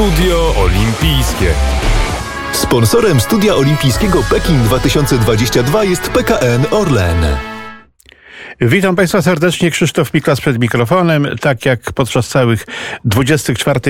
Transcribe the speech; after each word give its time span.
Studio 0.00 0.54
Olimpijskie. 0.56 1.54
Sponsorem 2.52 3.20
Studia 3.20 3.54
Olimpijskiego 3.54 4.22
Pekin 4.30 4.62
2022 4.62 5.84
jest 5.84 6.08
PKN 6.08 6.66
Orlen. 6.70 7.59
Witam 8.62 8.96
Państwa 8.96 9.22
serdecznie. 9.22 9.70
Krzysztof 9.70 10.14
Miklas 10.14 10.40
przed 10.40 10.58
mikrofonem. 10.58 11.26
Tak 11.40 11.66
jak 11.66 11.92
podczas 11.92 12.28
całych 12.28 12.66
24. 13.04 13.80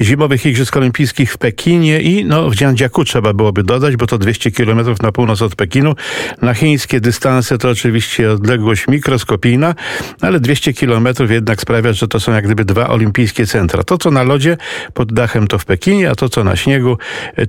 zimowych 0.00 0.46
Igrzysk 0.46 0.76
Olimpijskich 0.76 1.32
w 1.32 1.38
Pekinie 1.38 2.00
i 2.00 2.24
no, 2.24 2.50
w 2.50 2.54
Dziandziaku 2.54 3.04
trzeba 3.04 3.32
byłoby 3.32 3.62
dodać, 3.62 3.96
bo 3.96 4.06
to 4.06 4.18
200 4.18 4.50
km 4.50 4.94
na 5.02 5.12
północ 5.12 5.42
od 5.42 5.56
Pekinu. 5.56 5.94
Na 6.42 6.54
chińskie 6.54 7.00
dystanse 7.00 7.58
to 7.58 7.70
oczywiście 7.70 8.30
odległość 8.30 8.88
mikroskopijna, 8.88 9.74
ale 10.20 10.40
200 10.40 10.72
km 10.72 11.08
jednak 11.28 11.60
sprawia, 11.60 11.92
że 11.92 12.08
to 12.08 12.20
są 12.20 12.32
jak 12.32 12.44
gdyby 12.44 12.64
dwa 12.64 12.88
olimpijskie 12.88 13.46
centra. 13.46 13.82
To, 13.82 13.98
co 13.98 14.10
na 14.10 14.22
lodzie 14.22 14.56
pod 14.94 15.12
dachem, 15.12 15.48
to 15.48 15.58
w 15.58 15.64
Pekinie, 15.64 16.10
a 16.10 16.14
to, 16.14 16.28
co 16.28 16.44
na 16.44 16.56
śniegu, 16.56 16.98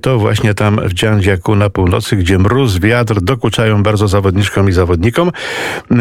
to 0.02 0.18
właśnie 0.18 0.54
tam 0.54 0.80
w 0.88 0.92
Dziandziaku 0.92 1.56
na 1.56 1.70
północy, 1.70 2.16
gdzie 2.16 2.38
mróz, 2.38 2.78
wiatr 2.78 3.20
dokuczają 3.20 3.82
bardzo 3.82 4.08
zawodniczkom 4.08 4.68
i 4.68 4.72
zawodnikom. 4.72 5.32
Yy, 5.90 5.96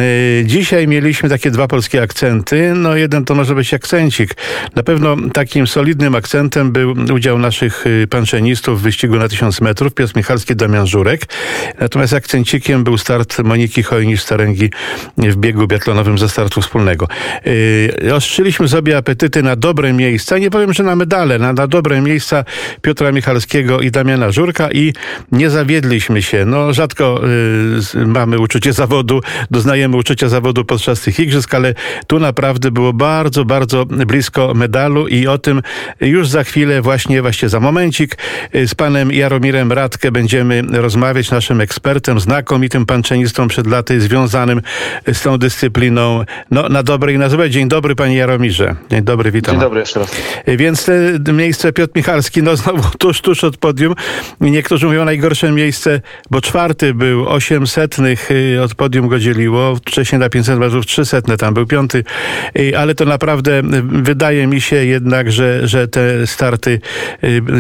dziś 0.46 0.63
Dzisiaj 0.64 0.88
mieliśmy 0.88 1.30
takie 1.30 1.52
dwa 1.52 1.68
polskie 1.68 2.02
akcenty. 2.02 2.74
No 2.76 2.96
jeden 2.96 3.26
to 3.26 3.36
może 3.36 3.56
być 3.56 3.74
akcencik. 3.74 4.36
Na 4.76 4.84
pewno 4.84 5.18
takim 5.34 5.68
solidnym 5.68 6.16
akcentem 6.16 6.72
był 6.72 6.96
udział 7.14 7.40
naszych 7.40 7.88
y, 7.88 8.08
panczenistów 8.08 8.80
w 8.80 8.84
wyścigu 8.84 9.16
na 9.16 9.28
1000 9.28 9.62
metrów. 9.62 9.94
Piotr 9.94 10.16
Michalski, 10.16 10.56
Damian 10.56 10.88
Żurek. 10.88 11.26
Natomiast 11.80 12.14
akcencikiem 12.14 12.84
był 12.84 12.98
start 12.98 13.40
Moniki 13.40 13.84
Chojnisz-Staręgi 13.84 14.70
w 15.18 15.36
biegu 15.36 15.68
biatlonowym 15.68 16.18
ze 16.18 16.30
startu 16.30 16.62
wspólnego. 16.62 17.08
Yy, 18.02 18.14
ostrzyliśmy 18.14 18.68
sobie 18.68 18.98
apetyty 18.98 19.44
na 19.44 19.56
dobre 19.56 19.94
miejsca. 19.94 20.38
Nie 20.38 20.50
powiem, 20.50 20.74
że 20.74 20.84
na 20.84 20.96
medale, 20.96 21.40
na, 21.40 21.54
na 21.54 21.68
dobre 21.68 22.02
miejsca 22.02 22.46
Piotra 22.82 23.12
Michalskiego 23.12 23.80
i 23.80 23.92
Damiana 23.92 24.32
Żurka 24.32 24.72
i 24.72 24.94
nie 25.32 25.50
zawiedliśmy 25.50 26.22
się. 26.22 26.46
No 26.46 26.74
rzadko 26.74 27.22
yy, 27.96 28.06
mamy 28.06 28.40
uczucie 28.40 28.74
zawodu, 28.74 29.22
doznajemy 29.52 29.98
uczucia 29.98 30.30
zawodu 30.30 30.53
zawodu 30.54 30.66
podczas 30.66 31.02
tych 31.02 31.20
igrzysk, 31.20 31.54
ale 31.54 31.74
tu 32.08 32.20
naprawdę 32.20 32.72
było 32.72 32.94
bardzo, 32.94 33.46
bardzo 33.46 33.86
blisko 33.86 34.54
medalu 34.54 35.08
i 35.08 35.28
o 35.28 35.38
tym 35.38 35.62
już 36.02 36.28
za 36.28 36.44
chwilę, 36.44 36.82
właśnie, 36.82 37.22
właśnie 37.22 37.50
za 37.50 37.60
momencik 37.60 38.18
z 38.54 38.76
panem 38.76 39.12
Jaromirem 39.12 39.72
Radkę 39.72 40.12
będziemy 40.12 40.62
rozmawiać, 40.72 41.32
naszym 41.32 41.62
ekspertem, 41.62 42.20
znakomitym 42.20 42.86
panczenistą 42.86 43.48
przed 43.48 43.68
laty, 43.68 44.02
związanym 44.02 44.62
z 45.14 45.22
tą 45.22 45.38
dyscypliną, 45.38 46.26
no 46.52 46.70
na 46.70 46.84
dobre 46.84 47.14
i 47.14 47.18
na 47.18 47.30
złe. 47.30 47.50
Dzień 47.50 47.68
dobry 47.68 47.96
panie 47.96 48.16
Jaromirze. 48.16 48.76
Dzień 48.92 49.02
dobry, 49.04 49.32
witam. 49.32 49.56
Dzień 49.56 49.62
dobry 49.62 49.80
jeszcze 49.80 50.00
raz. 50.00 50.12
Więc 50.48 50.86
te 51.26 51.34
miejsce 51.34 51.74
Piotr 51.74 51.94
Michalski, 51.96 52.44
no 52.44 52.56
znowu 52.56 52.84
tuż, 53.00 53.22
tuż 53.22 53.44
od 53.44 53.58
podium. 53.58 53.96
Niektórzy 54.42 54.86
mówią 54.86 55.06
najgorsze 55.06 55.52
miejsce, 55.52 56.02
bo 56.32 56.42
czwarty 56.42 56.94
był, 56.94 57.30
osiemsetnych 57.30 58.32
y, 58.32 58.62
od 58.62 58.76
podium 58.76 59.08
go 59.08 59.20
dzieliło, 59.20 59.76
wcześniej 59.76 60.20
na 60.20 60.30
500 60.34 60.60
metrów 60.60 60.86
300, 60.86 61.22
tam 61.22 61.54
był 61.54 61.66
piąty, 61.66 62.04
ale 62.78 62.96
to 62.96 63.06
naprawdę 63.06 63.62
wydaje 63.88 64.48
mi 64.48 64.62
się 64.62 64.76
jednak, 64.76 65.32
że, 65.32 65.68
że 65.68 65.88
te 65.88 66.28
starty 66.28 66.80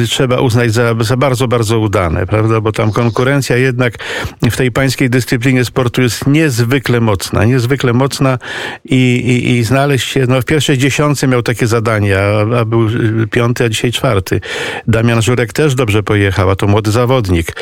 trzeba 0.10 0.40
uznać 0.40 0.74
za, 0.74 0.96
za 1.00 1.18
bardzo, 1.18 1.48
bardzo 1.48 1.80
udane, 1.80 2.26
prawda, 2.26 2.62
bo 2.62 2.72
tam 2.72 2.92
konkurencja 2.92 3.58
jednak 3.58 3.94
w 4.42 4.58
tej 4.58 4.72
pańskiej 4.72 5.10
dyscyplinie 5.10 5.66
sportu 5.66 6.02
jest 6.02 6.28
niezwykle 6.28 7.00
mocna, 7.00 7.46
niezwykle 7.46 7.94
mocna 7.94 8.40
i, 8.86 8.96
i, 8.96 9.52
i 9.52 9.64
znaleźć 9.64 10.08
się, 10.12 10.26
no 10.28 10.42
w 10.42 10.46
pierwszej 10.46 10.78
dziesiątce 10.78 11.28
miał 11.28 11.44
takie 11.44 11.68
zadania, 11.68 12.20
a, 12.20 12.60
a 12.60 12.66
był 12.66 12.88
piąty, 13.32 13.64
a 13.64 13.70
dzisiaj 13.70 13.92
czwarty. 13.92 14.42
Damian 14.88 15.22
Żurek 15.22 15.54
też 15.54 15.76
dobrze 15.76 16.04
pojechał, 16.04 16.50
a 16.50 16.56
to 16.56 16.68
młody 16.68 16.92
zawodnik. 16.92 17.56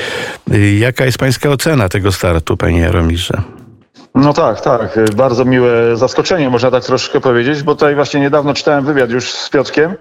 Jaka 0.80 1.06
jest 1.06 1.18
pańska 1.18 1.50
ocena 1.50 1.90
tego 1.90 2.12
startu, 2.12 2.58
panie 2.58 2.80
Jaromirze? 2.80 3.61
No 4.16 4.34
tak, 4.34 4.62
tak. 4.62 5.00
Bardzo 5.16 5.46
miłe 5.46 5.98
zaskoczenie, 5.98 6.50
można 6.50 6.72
tak 6.72 6.84
troszkę 6.84 7.22
powiedzieć, 7.22 7.64
bo 7.64 7.76
tutaj 7.76 7.96
właśnie 7.96 8.20
niedawno 8.20 8.54
czytałem 8.54 8.86
wywiad 8.86 9.10
już 9.10 9.32
z 9.32 9.50
Piotrkiem 9.50 9.96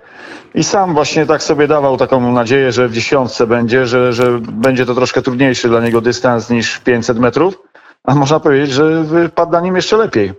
i 0.55 0.65
sam 0.65 0.95
właśnie 0.95 1.27
tak 1.27 1.43
sobie 1.43 1.69
dawał 1.69 1.97
taką 1.97 2.33
nadzieję, 2.33 2.73
że 2.73 2.89
w 2.89 2.93
dziesiątce 2.93 3.47
będzie, 3.47 3.87
że, 3.87 4.13
że 4.13 4.39
będzie 4.41 4.87
to 4.87 4.95
troszkę 4.95 5.23
trudniejszy 5.23 5.69
dla 5.69 5.81
niego 5.81 6.01
dystans 6.01 6.51
niż 6.51 6.79
500 6.79 7.19
metrów, 7.19 7.63
a 8.05 8.15
można 8.15 8.41
powiedzieć, 8.41 8.73
że 8.73 9.05
wypadł 9.05 9.53
na 9.53 9.61
nim 9.61 9.77
jeszcze 9.77 9.97
lepiej. 9.97 10.33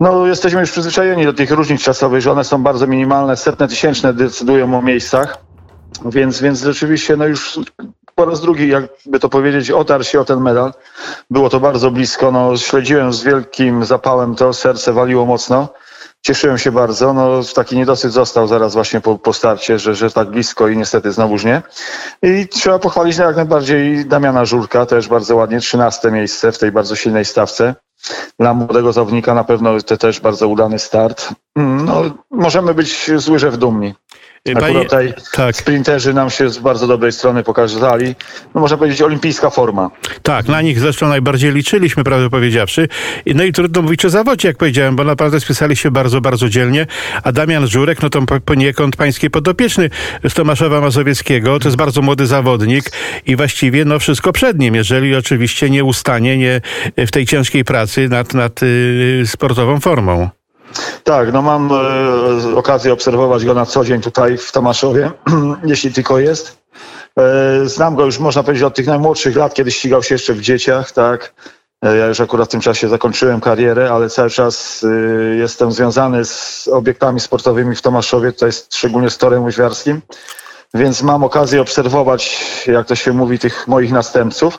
No, 0.00 0.26
jesteśmy 0.26 0.60
już 0.60 0.70
przyzwyczajeni 0.70 1.24
do 1.24 1.32
tych 1.32 1.50
różnic 1.50 1.82
czasowych, 1.82 2.20
że 2.20 2.32
one 2.32 2.44
są 2.44 2.62
bardzo 2.62 2.86
minimalne, 2.86 3.36
setne 3.36 3.68
tysięczne 3.68 4.14
decydują 4.14 4.78
o 4.78 4.82
miejscach, 4.82 5.38
więc, 6.04 6.40
więc 6.40 6.62
rzeczywiście 6.62 7.16
no 7.16 7.26
już 7.26 7.60
po 8.14 8.24
raz 8.24 8.40
drugi, 8.40 8.68
jakby 8.68 9.20
to 9.20 9.28
powiedzieć, 9.28 9.70
otarł 9.70 10.04
się 10.04 10.20
o 10.20 10.24
ten 10.24 10.40
medal. 10.40 10.72
Było 11.30 11.50
to 11.50 11.60
bardzo 11.60 11.90
blisko. 11.90 12.32
No, 12.32 12.56
śledziłem 12.56 13.12
z 13.12 13.22
wielkim 13.22 13.84
zapałem 13.84 14.34
to, 14.34 14.52
serce 14.52 14.92
waliło 14.92 15.26
mocno. 15.26 15.68
Cieszyłem 16.22 16.58
się 16.58 16.72
bardzo. 16.72 17.12
No, 17.12 17.40
taki 17.54 17.76
niedosyt 17.76 18.12
został 18.12 18.48
zaraz 18.48 18.74
właśnie 18.74 19.00
po, 19.00 19.18
po 19.18 19.32
starcie, 19.32 19.78
że, 19.78 19.94
że 19.94 20.10
tak 20.10 20.30
blisko 20.30 20.68
i 20.68 20.76
niestety 20.76 21.12
znowuż 21.12 21.44
nie. 21.44 21.62
I 22.22 22.48
trzeba 22.48 22.78
pochwalić 22.78 23.16
jak 23.16 23.36
najbardziej 23.36 24.06
Damiana 24.06 24.44
Żurka, 24.44 24.86
też 24.86 25.08
bardzo 25.08 25.36
ładnie, 25.36 25.60
13 25.60 26.10
miejsce 26.10 26.52
w 26.52 26.58
tej 26.58 26.72
bardzo 26.72 26.96
silnej 26.96 27.24
stawce. 27.24 27.74
Dla 28.38 28.54
młodego 28.54 28.92
zawodnika 28.92 29.34
na 29.34 29.44
pewno 29.44 29.80
to 29.80 29.96
też 29.96 30.20
bardzo 30.20 30.48
udany 30.48 30.78
start. 30.78 31.28
Mm, 31.56 31.84
no, 31.84 32.02
możemy 32.30 32.74
być 32.74 33.10
z 33.16 33.28
łyżew 33.28 33.58
dumni. 33.58 33.94
Akurat 34.52 34.82
tutaj 34.82 35.14
tak. 35.32 35.56
sprinterzy 35.56 36.14
nam 36.14 36.30
się 36.30 36.50
z 36.50 36.58
bardzo 36.58 36.86
dobrej 36.86 37.12
strony 37.12 37.42
pokazali. 37.42 38.14
No 38.54 38.60
można 38.60 38.76
powiedzieć 38.76 39.02
olimpijska 39.02 39.50
forma. 39.50 39.90
Tak, 40.22 40.48
na 40.48 40.62
nich 40.62 40.80
zresztą 40.80 41.08
najbardziej 41.08 41.52
liczyliśmy, 41.52 42.04
prawdę 42.04 42.30
powiedziawszy. 42.30 42.88
No 43.34 43.44
i 43.44 43.52
trudno 43.52 43.82
mówić 43.82 44.04
o 44.04 44.10
zawodzie, 44.10 44.48
jak 44.48 44.56
powiedziałem, 44.56 44.96
bo 44.96 45.04
naprawdę 45.04 45.40
spisali 45.40 45.76
się 45.76 45.90
bardzo, 45.90 46.20
bardzo 46.20 46.48
dzielnie. 46.48 46.86
A 47.22 47.32
Damian 47.32 47.66
Żurek, 47.66 48.02
no 48.02 48.10
to 48.10 48.20
poniekąd 48.44 48.96
pański 48.96 49.30
podopieczny 49.30 49.90
z 50.28 50.34
Tomaszowa 50.34 50.80
Mazowieckiego. 50.80 51.58
To 51.58 51.68
jest 51.68 51.76
bardzo 51.76 52.02
młody 52.02 52.26
zawodnik 52.26 52.84
i 53.26 53.36
właściwie 53.36 53.84
no 53.84 53.98
wszystko 53.98 54.32
przed 54.32 54.58
nim, 54.58 54.74
jeżeli 54.74 55.16
oczywiście 55.16 55.70
nie 55.70 55.84
ustanie 55.84 56.38
nie 56.38 56.60
w 56.96 57.10
tej 57.10 57.26
ciężkiej 57.26 57.64
pracy 57.64 58.08
nad, 58.08 58.34
nad 58.34 58.62
y, 58.62 59.22
sportową 59.26 59.80
formą. 59.80 60.30
Tak, 61.04 61.32
no 61.32 61.42
mam 61.42 61.70
e, 61.72 62.56
okazję 62.56 62.92
obserwować 62.92 63.44
go 63.44 63.54
na 63.54 63.66
co 63.66 63.84
dzień 63.84 64.00
tutaj 64.00 64.38
w 64.38 64.52
Tomaszowie, 64.52 65.10
jeśli 65.64 65.92
tylko 65.92 66.18
jest. 66.18 66.58
E, 67.18 67.68
znam 67.68 67.94
go 67.94 68.04
już, 68.04 68.18
można 68.18 68.42
powiedzieć, 68.42 68.64
od 68.64 68.74
tych 68.74 68.86
najmłodszych 68.86 69.36
lat, 69.36 69.54
kiedy 69.54 69.70
ścigał 69.70 70.02
się 70.02 70.14
jeszcze 70.14 70.34
w 70.34 70.40
dzieciach, 70.40 70.92
tak. 70.92 71.34
E, 71.84 71.96
ja 71.96 72.06
już 72.06 72.20
akurat 72.20 72.48
w 72.48 72.50
tym 72.50 72.60
czasie 72.60 72.88
zakończyłem 72.88 73.40
karierę, 73.40 73.90
ale 73.90 74.10
cały 74.10 74.30
czas 74.30 74.84
e, 74.84 75.36
jestem 75.36 75.72
związany 75.72 76.24
z 76.24 76.68
obiektami 76.68 77.20
sportowymi 77.20 77.76
w 77.76 77.82
Tomaszowie, 77.82 78.32
tutaj 78.32 78.50
szczególnie 78.52 79.10
z 79.10 79.18
torem 79.18 79.44
łyżwiarskim, 79.44 80.02
więc 80.74 81.02
mam 81.02 81.24
okazję 81.24 81.60
obserwować, 81.60 82.44
jak 82.66 82.86
to 82.86 82.94
się 82.94 83.12
mówi, 83.12 83.38
tych 83.38 83.68
moich 83.68 83.92
następców. 83.92 84.58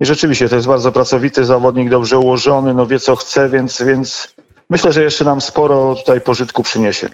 I 0.00 0.06
rzeczywiście 0.06 0.48
to 0.48 0.56
jest 0.56 0.68
bardzo 0.68 0.92
pracowity 0.92 1.44
zawodnik, 1.44 1.90
dobrze 1.90 2.18
ułożony, 2.18 2.74
no 2.74 2.86
wie 2.86 3.00
co 3.00 3.16
chce, 3.16 3.48
więc, 3.48 3.82
więc 3.82 4.34
myślę, 4.70 4.92
że 4.92 5.02
jeszcze 5.02 5.24
nam 5.24 5.40
sporo 5.40 5.94
tutaj 5.94 6.20
pożytku 6.20 6.62
przyniesie. 6.62 7.08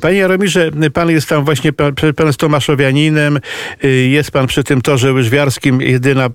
Panie 0.00 0.16
Jaromirze, 0.16 0.70
pan 0.94 1.10
jest 1.10 1.28
tam 1.28 1.44
właśnie, 1.44 1.72
pan, 1.72 1.94
pan 2.16 2.26
jest 2.26 2.38
Tomaszowianinem, 2.38 3.40
y, 3.84 3.88
jest 3.88 4.30
pan 4.30 4.46
przy 4.46 4.64
tym 4.64 4.82
torze 4.82 5.12
łyżwiarskim, 5.12 5.80
jedyna, 5.80 6.26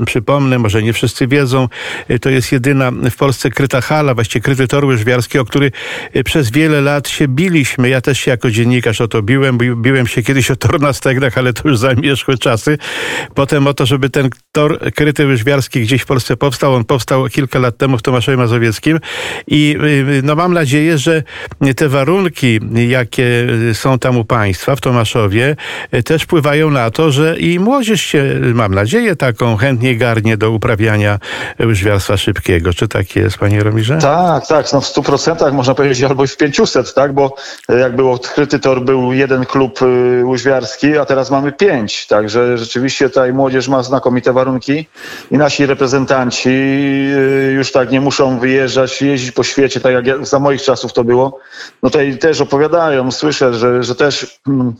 y, 0.00 0.04
przypomnę, 0.06 0.58
może 0.58 0.82
nie 0.82 0.92
wszyscy 0.92 1.26
wiedzą, 1.26 1.68
y, 2.10 2.18
to 2.18 2.30
jest 2.30 2.52
jedyna 2.52 2.90
w 3.10 3.16
Polsce 3.16 3.50
kryta 3.50 3.80
hala, 3.80 4.14
właściwie 4.14 4.42
kryty 4.42 4.68
tor 4.68 4.84
łyżwiarski, 4.84 5.38
o 5.38 5.44
który 5.44 5.72
przez 6.24 6.50
wiele 6.50 6.80
lat 6.80 7.08
się 7.08 7.28
biliśmy. 7.28 7.88
Ja 7.88 8.00
też 8.00 8.20
się 8.20 8.30
jako 8.30 8.50
dziennikarz 8.50 9.00
o 9.00 9.08
to 9.08 9.22
biłem, 9.22 9.58
biłem 9.58 10.06
się 10.06 10.22
kiedyś 10.22 10.50
o 10.50 10.56
tor 10.56 10.80
na 10.80 10.92
stegnach, 10.92 11.38
ale 11.38 11.52
to 11.52 11.68
już 11.68 11.78
zamierzchłe 11.78 12.38
czasy. 12.38 12.78
Potem 13.34 13.66
o 13.66 13.74
to, 13.74 13.86
żeby 13.86 14.10
ten 14.10 14.30
tor 14.52 14.78
kryty 14.94 15.26
łyżwiarski 15.26 15.80
gdzieś 15.80 16.02
w 16.02 16.06
Polsce 16.06 16.36
powstał, 16.36 16.74
on 16.74 16.84
powstał 16.84 17.28
kilka 17.28 17.58
lat 17.58 17.78
temu 17.78 17.98
w 17.98 18.02
Tomaszowie 18.02 18.36
Mazowieckim 18.36 19.00
i 19.46 19.76
no 20.22 20.34
mam 20.34 20.54
nadzieję, 20.54 20.98
że 20.98 21.22
te 21.76 21.88
warunki, 21.88 22.60
jakie 22.88 23.46
są 23.72 23.98
tam 23.98 24.16
u 24.16 24.24
państwa 24.24 24.76
w 24.76 24.80
Tomaszowie, 24.80 25.56
też 26.04 26.22
wpływają 26.22 26.70
na 26.70 26.90
to, 26.90 27.10
że 27.10 27.38
i 27.38 27.58
młodzież 27.58 28.00
się, 28.00 28.24
mam 28.54 28.74
nadzieję, 28.74 29.16
taką 29.16 29.56
chętnie 29.56 29.96
garnie 29.96 30.36
do 30.36 30.50
uprawiania 30.50 31.18
łyżwiarstwa 31.60 32.16
szybkiego. 32.16 32.72
Czy 32.72 32.88
tak 32.88 33.16
jest, 33.16 33.38
panie 33.38 33.62
Romirze? 33.62 33.98
Tak, 33.98 34.46
tak, 34.46 34.72
no 34.72 34.80
w 34.80 34.86
stu 34.86 35.02
procentach 35.02 35.52
można 35.52 35.74
powiedzieć, 35.74 36.02
albo 36.02 36.26
w 36.26 36.36
500, 36.36 36.94
tak, 36.94 37.12
bo 37.12 37.34
jak 37.68 37.96
był 37.96 38.12
odkryty 38.12 38.58
tor, 38.58 38.84
był 38.84 39.12
jeden 39.12 39.46
klub 39.46 39.82
y, 39.82 40.24
łyżwiarski, 40.24 40.98
a 40.98 41.04
teraz 41.04 41.30
mamy 41.30 41.52
pięć, 41.52 42.06
także 42.06 42.58
rzeczywiście 42.58 43.08
tutaj 43.08 43.32
młodzież 43.32 43.68
ma 43.68 43.82
znakomite 43.82 44.32
warunki 44.32 44.86
i 45.30 45.36
nasi 45.36 45.66
reprezentanci 45.66 46.48
y, 46.48 47.52
już 47.56 47.72
tak 47.72 47.90
nie 47.90 48.00
muszą 48.00 48.38
wyjeżdżać, 48.38 49.02
jeździć 49.02 49.32
po 49.32 49.44
świecie, 49.44 49.80
tak 49.80 49.94
jak 49.96 50.06
ja, 50.06 50.24
za 50.24 50.38
moich 50.38 50.62
czasów 50.62 50.92
to 50.92 51.04
było, 51.04 51.38
no 51.82 51.90
to 51.90 51.98
też 52.20 52.40
opowiadają, 52.40 53.10
słyszę, 53.10 53.54
że, 53.54 53.82
że 53.82 53.94
też 53.94 54.40
mm, 54.48 54.74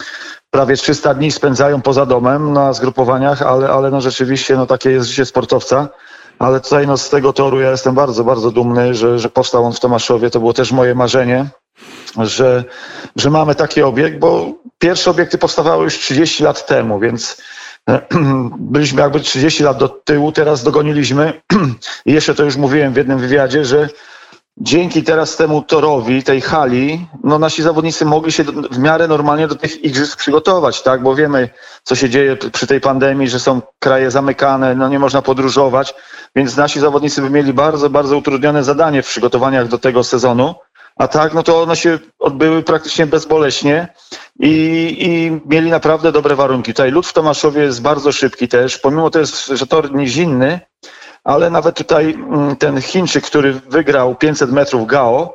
prawie 0.50 0.76
300 0.76 1.14
dni 1.14 1.32
spędzają 1.32 1.82
poza 1.82 2.06
domem 2.06 2.52
na 2.52 2.72
zgrupowaniach, 2.72 3.42
ale, 3.42 3.68
ale 3.68 3.90
no 3.90 4.00
rzeczywiście 4.00 4.56
no 4.56 4.66
takie 4.66 4.90
jest 4.90 5.08
życie 5.08 5.24
sportowca. 5.24 5.88
Ale 6.38 6.60
tutaj 6.60 6.86
no 6.86 6.96
z 6.96 7.10
tego 7.10 7.32
toru 7.32 7.60
ja 7.60 7.70
jestem 7.70 7.94
bardzo, 7.94 8.24
bardzo 8.24 8.50
dumny, 8.50 8.94
że, 8.94 9.18
że 9.18 9.28
powstał 9.28 9.64
on 9.64 9.72
w 9.72 9.80
Tomaszowie. 9.80 10.30
To 10.30 10.38
było 10.38 10.52
też 10.52 10.72
moje 10.72 10.94
marzenie, 10.94 11.46
że, 12.18 12.64
że 13.16 13.30
mamy 13.30 13.54
taki 13.54 13.82
obiekt, 13.82 14.18
bo 14.18 14.52
pierwsze 14.78 15.10
obiekty 15.10 15.38
powstawały 15.38 15.84
już 15.84 15.98
30 15.98 16.44
lat 16.44 16.66
temu, 16.66 17.00
więc 17.00 17.42
byliśmy 18.58 19.02
jakby 19.02 19.20
30 19.20 19.62
lat 19.62 19.78
do 19.78 19.88
tyłu, 19.88 20.32
teraz 20.32 20.62
dogoniliśmy 20.62 21.40
i 22.06 22.12
jeszcze 22.12 22.34
to 22.34 22.44
już 22.44 22.56
mówiłem 22.56 22.92
w 22.92 22.96
jednym 22.96 23.18
wywiadzie, 23.18 23.64
że 23.64 23.88
dzięki 24.56 25.02
teraz 25.02 25.36
temu 25.36 25.62
torowi, 25.62 26.22
tej 26.22 26.40
hali, 26.40 27.06
no 27.24 27.38
nasi 27.38 27.62
zawodnicy 27.62 28.04
mogli 28.04 28.32
się 28.32 28.44
w 28.70 28.78
miarę 28.78 29.08
normalnie 29.08 29.48
do 29.48 29.54
tych 29.54 29.84
igrzysk 29.84 30.18
przygotować, 30.18 30.82
tak? 30.82 31.02
Bo 31.02 31.14
wiemy, 31.14 31.48
co 31.82 31.94
się 31.94 32.10
dzieje 32.10 32.36
przy 32.36 32.66
tej 32.66 32.80
pandemii, 32.80 33.28
że 33.28 33.40
są 33.40 33.62
kraje 33.78 34.10
zamykane, 34.10 34.74
no 34.74 34.88
nie 34.88 34.98
można 34.98 35.22
podróżować, 35.22 35.94
więc 36.36 36.56
nasi 36.56 36.80
zawodnicy 36.80 37.22
by 37.22 37.30
mieli 37.30 37.52
bardzo, 37.52 37.90
bardzo 37.90 38.16
utrudnione 38.16 38.64
zadanie 38.64 39.02
w 39.02 39.06
przygotowaniach 39.06 39.68
do 39.68 39.78
tego 39.78 40.04
sezonu. 40.04 40.54
A 40.96 41.08
tak, 41.08 41.34
no 41.34 41.42
to 41.42 41.62
one 41.62 41.76
się 41.76 41.98
odbyły 42.18 42.62
praktycznie 42.62 43.06
bezboleśnie 43.06 43.88
i, 44.40 44.96
i 45.00 45.40
mieli 45.50 45.70
naprawdę 45.70 46.12
dobre 46.12 46.36
warunki. 46.36 46.72
Tutaj 46.72 46.90
lód 46.90 47.06
w 47.06 47.12
Tomaszowie 47.12 47.62
jest 47.62 47.82
bardzo 47.82 48.12
szybki 48.12 48.48
też, 48.48 48.78
pomimo 48.78 49.10
to 49.10 49.18
jest, 49.18 49.46
że 49.46 49.66
tor 49.66 49.94
nizinny, 49.94 50.60
ale 51.26 51.50
nawet 51.50 51.76
tutaj 51.76 52.14
mm, 52.14 52.56
ten 52.56 52.82
Chińczyk, 52.82 53.24
który 53.24 53.52
wygrał 53.52 54.14
500 54.14 54.52
metrów 54.52 54.86
GAO 54.86 55.34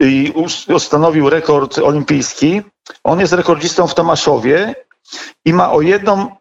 i 0.00 0.32
ustanowił 0.68 1.30
rekord 1.30 1.78
olimpijski, 1.78 2.62
on 3.04 3.20
jest 3.20 3.32
rekordzistą 3.32 3.86
w 3.86 3.94
Tomaszowie 3.94 4.74
i 5.44 5.52
ma 5.52 5.72
o 5.72 5.80
jedną 5.80 6.36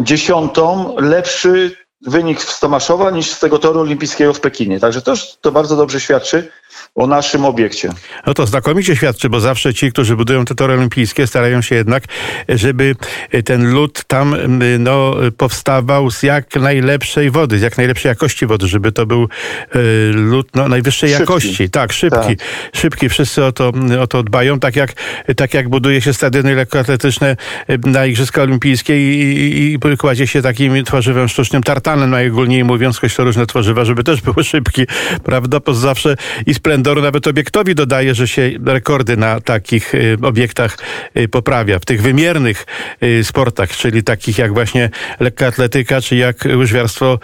dziesiątą 0.00 0.94
lepszy 0.98 1.76
wynik 2.06 2.42
z 2.42 2.60
Tomaszowa 2.60 3.10
niż 3.10 3.30
z 3.30 3.38
tego 3.38 3.58
toru 3.58 3.80
olimpijskiego 3.80 4.34
w 4.34 4.40
Pekinie. 4.40 4.80
Także 4.80 5.02
to, 5.02 5.14
to 5.40 5.52
bardzo 5.52 5.76
dobrze 5.76 6.00
świadczy 6.00 6.50
o 6.94 7.06
naszym 7.06 7.44
obiekcie. 7.44 7.90
No 8.26 8.34
to 8.34 8.46
znakomicie 8.46 8.96
świadczy, 8.96 9.28
bo 9.28 9.40
zawsze 9.40 9.74
ci, 9.74 9.92
którzy 9.92 10.16
budują 10.16 10.44
te 10.44 10.54
tory 10.54 10.74
olimpijskie, 10.74 11.26
starają 11.26 11.62
się 11.62 11.74
jednak, 11.74 12.04
żeby 12.48 12.96
ten 13.44 13.72
lód 13.72 14.04
tam 14.06 14.36
no, 14.78 15.14
powstawał 15.36 16.10
z 16.10 16.22
jak 16.22 16.56
najlepszej 16.56 17.30
wody, 17.30 17.58
z 17.58 17.62
jak 17.62 17.76
najlepszej 17.76 18.08
jakości 18.08 18.46
wody, 18.46 18.68
żeby 18.68 18.92
to 18.92 19.06
był 19.06 19.22
e, 19.22 19.78
lód 20.12 20.48
no, 20.54 20.68
najwyższej 20.68 21.10
szybki. 21.10 21.22
jakości. 21.22 21.70
Tak, 21.70 21.92
szybki. 21.92 22.36
Tak. 22.36 22.48
Szybki. 22.72 23.08
Wszyscy 23.08 23.44
o 23.44 23.52
to, 23.52 23.72
o 24.00 24.06
to 24.06 24.22
dbają, 24.22 24.60
tak 24.60 24.76
jak, 24.76 24.92
tak 25.36 25.54
jak 25.54 25.68
buduje 25.68 26.00
się 26.00 26.14
stadiony 26.14 26.54
lekkoatletyczne 26.54 27.36
na 27.84 28.06
Igrzyska 28.06 28.42
Olimpijskie 28.42 28.96
i, 28.96 29.20
i, 29.20 29.74
i 29.92 29.96
kładzie 29.96 30.26
się 30.26 30.42
takim 30.42 30.84
tworzywem 30.84 31.28
sztucznym, 31.28 31.62
tartanem 31.62 31.89
najogólniej 31.96 32.64
mówiąc, 32.64 32.98
choć 32.98 33.14
to 33.14 33.24
różne 33.24 33.46
tworzywa, 33.46 33.84
żeby 33.84 34.04
też 34.04 34.20
były 34.20 34.44
szybki, 34.44 34.86
prawda? 35.24 35.60
Bo 35.66 35.74
zawsze 35.74 36.16
i 36.46 36.54
splendory 36.54 36.80
Spendoru 36.80 37.02
nawet 37.02 37.26
obiektowi 37.26 37.74
dodaje, 37.74 38.14
że 38.14 38.28
się 38.28 38.50
rekordy 38.66 39.16
na 39.16 39.40
takich 39.40 39.94
y, 39.94 40.16
obiektach 40.22 40.76
y, 41.16 41.28
poprawia. 41.28 41.78
W 41.78 41.84
tych 41.84 42.02
wymiernych 42.02 42.66
y, 43.02 43.24
sportach, 43.24 43.70
czyli 43.70 44.02
takich 44.02 44.38
jak 44.38 44.54
właśnie 44.54 44.90
lekka 45.20 45.46
atletyka, 45.46 46.00
czy 46.00 46.16
jak 46.16 46.44
łyżwiarstwo 46.56 47.18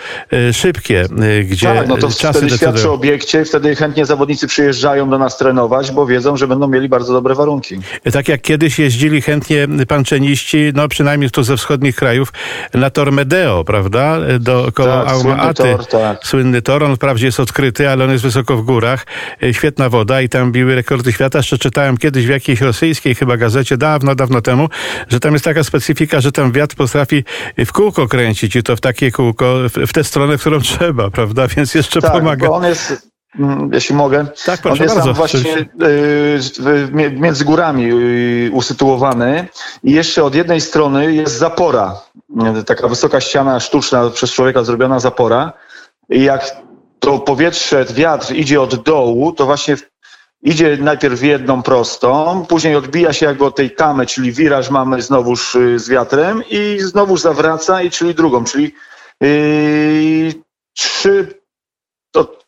szybkie, 0.53 1.05
gdzie 1.45 1.67
tak, 1.67 1.89
no 1.89 1.97
to 1.97 2.09
czasy 2.09 2.39
wtedy 2.39 2.57
świadczy 2.57 2.89
o 2.89 2.93
obiekcie 2.93 3.43
i 3.43 3.45
wtedy 3.45 3.77
chętnie 3.77 4.07
zawodnicy 4.07 4.47
przyjeżdżają 4.47 5.11
do 5.11 5.19
nas 5.19 5.39
trenować, 5.39 5.91
bo 5.91 6.07
wiedzą, 6.07 6.37
że 6.37 6.49
będą 6.49 6.69
mieli 6.69 6.89
bardzo 6.89 7.13
dobre 7.13 7.35
warunki. 7.35 7.79
Tak 8.13 8.29
jak 8.29 8.41
kiedyś 8.41 8.79
jeździli 8.79 9.23
chętnie 9.23 9.69
panczeniści, 9.89 10.73
no 10.75 10.89
przynajmniej 10.89 11.31
tu 11.31 11.43
ze 11.43 11.57
wschodnich 11.57 11.97
krajów, 11.97 12.33
na 12.75 12.91
tor 12.91 13.13
Medeo, 13.13 13.65
prawda? 14.63 15.05
Dookoła 15.05 15.05
tak. 15.05 15.17
Słynny 15.17 15.55
tor, 15.55 15.87
tak. 15.87 16.27
Słynny 16.27 16.63
tor, 16.63 16.85
on 16.85 16.97
wprawdzie 16.97 17.27
jest 17.27 17.41
odkryty, 17.41 17.91
ale 17.91 18.05
on 18.05 18.11
jest 18.11 18.25
wysoko 18.25 18.57
w 18.57 18.63
górach. 18.63 19.07
E, 19.43 19.55
świetna 19.55 19.89
woda 19.89 20.21
i 20.21 20.29
tam 20.29 20.53
biły 20.53 20.75
rekordy 20.75 21.13
świata. 21.13 21.39
Jeszcze 21.39 21.59
czytałem 21.59 21.97
kiedyś 21.97 22.27
w 22.27 22.29
jakiejś 22.29 22.61
rosyjskiej 22.61 23.15
chyba 23.15 23.37
gazecie, 23.37 23.77
dawno, 23.77 24.15
dawno 24.15 24.41
temu, 24.41 24.69
że 25.09 25.21
tam 25.21 25.33
jest 25.33 25.45
taka 25.45 25.65
specyfika, 25.65 26.21
że 26.21 26.33
tam 26.33 26.53
wiatr 26.53 26.77
potrafi 26.77 27.25
w 27.59 27.73
kółko 27.73 28.09
kręcić 28.09 28.57
i 28.57 28.63
to 28.63 28.77
w 28.77 28.81
takie 28.81 29.11
kółko, 29.11 29.55
w 29.87 29.93
tę 29.93 30.05
stronę, 30.05 30.39
w 30.39 30.41
którą 30.41 30.61
trzeba, 30.71 31.11
prawda? 31.11 31.49
Więc 31.49 31.75
jeszcze 31.75 32.01
tak, 32.01 32.13
pomaga. 32.13 32.47
Bo 32.47 32.55
on 32.55 32.65
jest 32.65 33.16
jeśli 33.73 33.95
mogę. 33.95 34.27
Tak, 34.47 34.61
proszę 34.61 34.77
On 34.77 34.83
jest 34.83 34.95
bardzo. 34.95 35.09
tam 35.09 35.15
właśnie 35.15 35.41
y, 37.07 37.11
między 37.11 37.45
górami 37.45 37.93
y, 37.93 38.51
usytuowany 38.53 39.49
i 39.83 39.93
jeszcze 39.93 40.25
od 40.25 40.35
jednej 40.35 40.61
strony 40.61 41.15
jest 41.15 41.39
zapora, 41.39 42.01
taka 42.67 42.89
wysoka 42.89 43.21
ściana 43.21 43.61
sztuczna 43.61 44.11
przez 44.11 44.33
człowieka 44.33 44.65
zrobiona 44.65 45.01
zapora 45.01 45.53
i 46.11 46.23
jak 46.23 46.57
to 46.99 47.19
powietrze, 47.19 47.85
wiatr 47.85 48.35
idzie 48.35 48.61
od 48.61 48.83
dołu, 48.83 49.33
to 49.33 49.47
właśnie 49.47 49.77
idzie 50.43 50.77
najpierw 50.81 51.23
jedną 51.23 51.63
prostą, 51.63 52.45
później 52.49 52.77
odbija 52.77 53.13
się 53.13 53.27
jakby 53.27 53.45
od 53.45 53.57
tej 53.57 53.71
tamy, 53.71 54.07
czyli 54.07 54.33
wiraż 54.33 54.71
mamy 54.71 55.03
znowuż 55.03 55.55
y, 55.55 55.79
z 55.79 55.89
wiatrem 55.89 56.43
i 56.51 56.79
znowu 56.81 57.17
zawraca, 57.17 57.83
i 57.83 57.91
czyli 57.91 58.15
drugą, 58.15 58.45
czyli 58.45 58.75
yy, 59.21 60.35
trzy 60.75 61.46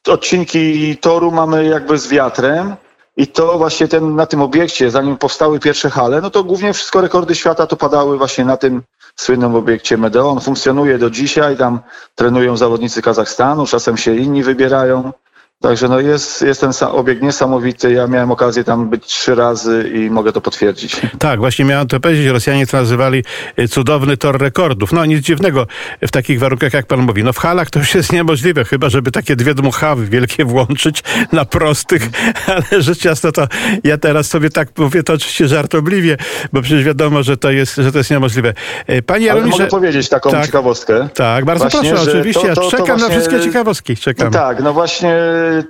odcinki 0.08 0.96
toru 0.96 1.32
mamy 1.32 1.64
jakby 1.64 1.98
z 1.98 2.08
wiatrem 2.08 2.76
i 3.16 3.26
to 3.26 3.58
właśnie 3.58 3.88
ten, 3.88 4.16
na 4.16 4.26
tym 4.26 4.42
obiekcie, 4.42 4.90
zanim 4.90 5.16
powstały 5.16 5.60
pierwsze 5.60 5.90
hale, 5.90 6.20
no 6.20 6.30
to 6.30 6.44
głównie 6.44 6.72
wszystko 6.72 7.00
rekordy 7.00 7.34
świata 7.34 7.66
to 7.66 7.76
padały 7.76 8.18
właśnie 8.18 8.44
na 8.44 8.56
tym 8.56 8.82
słynnym 9.16 9.54
obiekcie 9.54 9.96
Medeon. 9.96 10.40
Funkcjonuje 10.40 10.98
do 10.98 11.10
dzisiaj, 11.10 11.56
tam 11.56 11.80
trenują 12.14 12.56
zawodnicy 12.56 13.02
Kazachstanu, 13.02 13.66
czasem 13.66 13.96
się 13.96 14.16
inni 14.16 14.42
wybierają. 14.42 15.12
Także 15.60 15.88
no 15.88 16.00
jest, 16.00 16.42
jest 16.42 16.60
ten 16.60 16.70
obiekt 16.92 17.22
niesamowity. 17.22 17.92
Ja 17.92 18.06
miałem 18.06 18.30
okazję 18.30 18.64
tam 18.64 18.88
być 18.88 19.04
trzy 19.04 19.34
razy 19.34 19.92
i 19.94 20.10
mogę 20.10 20.32
to 20.32 20.40
potwierdzić. 20.40 21.00
Tak, 21.18 21.38
właśnie 21.38 21.64
miałem 21.64 21.86
to 21.86 22.00
powiedzieć. 22.00 22.26
Rosjanie 22.26 22.66
to 22.66 22.76
nazywali 22.76 23.24
y, 23.58 23.68
cudowny 23.68 24.16
tor 24.16 24.40
rekordów. 24.40 24.92
No 24.92 25.04
nic 25.04 25.24
dziwnego 25.24 25.66
w 26.02 26.10
takich 26.10 26.40
warunkach, 26.40 26.72
jak 26.72 26.86
pan 26.86 27.00
mówi. 27.00 27.24
No 27.24 27.32
w 27.32 27.38
halach 27.38 27.70
to 27.70 27.78
już 27.78 27.94
jest 27.94 28.12
niemożliwe, 28.12 28.64
chyba 28.64 28.88
żeby 28.88 29.10
takie 29.10 29.36
dwie 29.36 29.54
dmuchawy 29.54 30.06
wielkie 30.06 30.44
włączyć 30.44 31.02
na 31.32 31.44
prostych, 31.44 32.02
ale 32.54 32.82
rzecz 32.82 33.04
jasna 33.04 33.32
to 33.32 33.46
ja 33.84 33.98
teraz 33.98 34.26
sobie 34.26 34.50
tak 34.50 34.68
mówię 34.78 35.02
to 35.02 35.12
oczywiście 35.12 35.48
żartobliwie, 35.48 36.16
bo 36.52 36.62
przecież 36.62 36.84
wiadomo, 36.84 37.22
że 37.22 37.36
to 37.36 37.50
jest, 37.50 37.74
że 37.74 37.92
to 37.92 37.98
jest 37.98 38.10
niemożliwe. 38.10 38.52
Y, 38.90 39.02
panie 39.02 39.26
Jaromirze... 39.26 39.54
Ale 39.54 39.64
mogę 39.64 39.70
powiedzieć 39.70 40.08
taką 40.08 40.30
tak, 40.30 40.46
ciekawostkę? 40.46 41.08
Tak, 41.14 41.44
bardzo 41.44 41.64
właśnie, 41.64 41.90
proszę, 41.90 42.10
oczywiście. 42.10 42.54
To, 42.54 42.60
to, 42.60 42.70
czekam 42.70 42.86
to 42.86 42.96
właśnie... 42.96 43.08
na 43.08 43.20
wszystkie 43.20 43.40
ciekawostki. 43.40 43.96
Czekam. 43.96 44.26
No 44.26 44.38
tak, 44.38 44.62
no 44.62 44.72
właśnie 44.72 45.16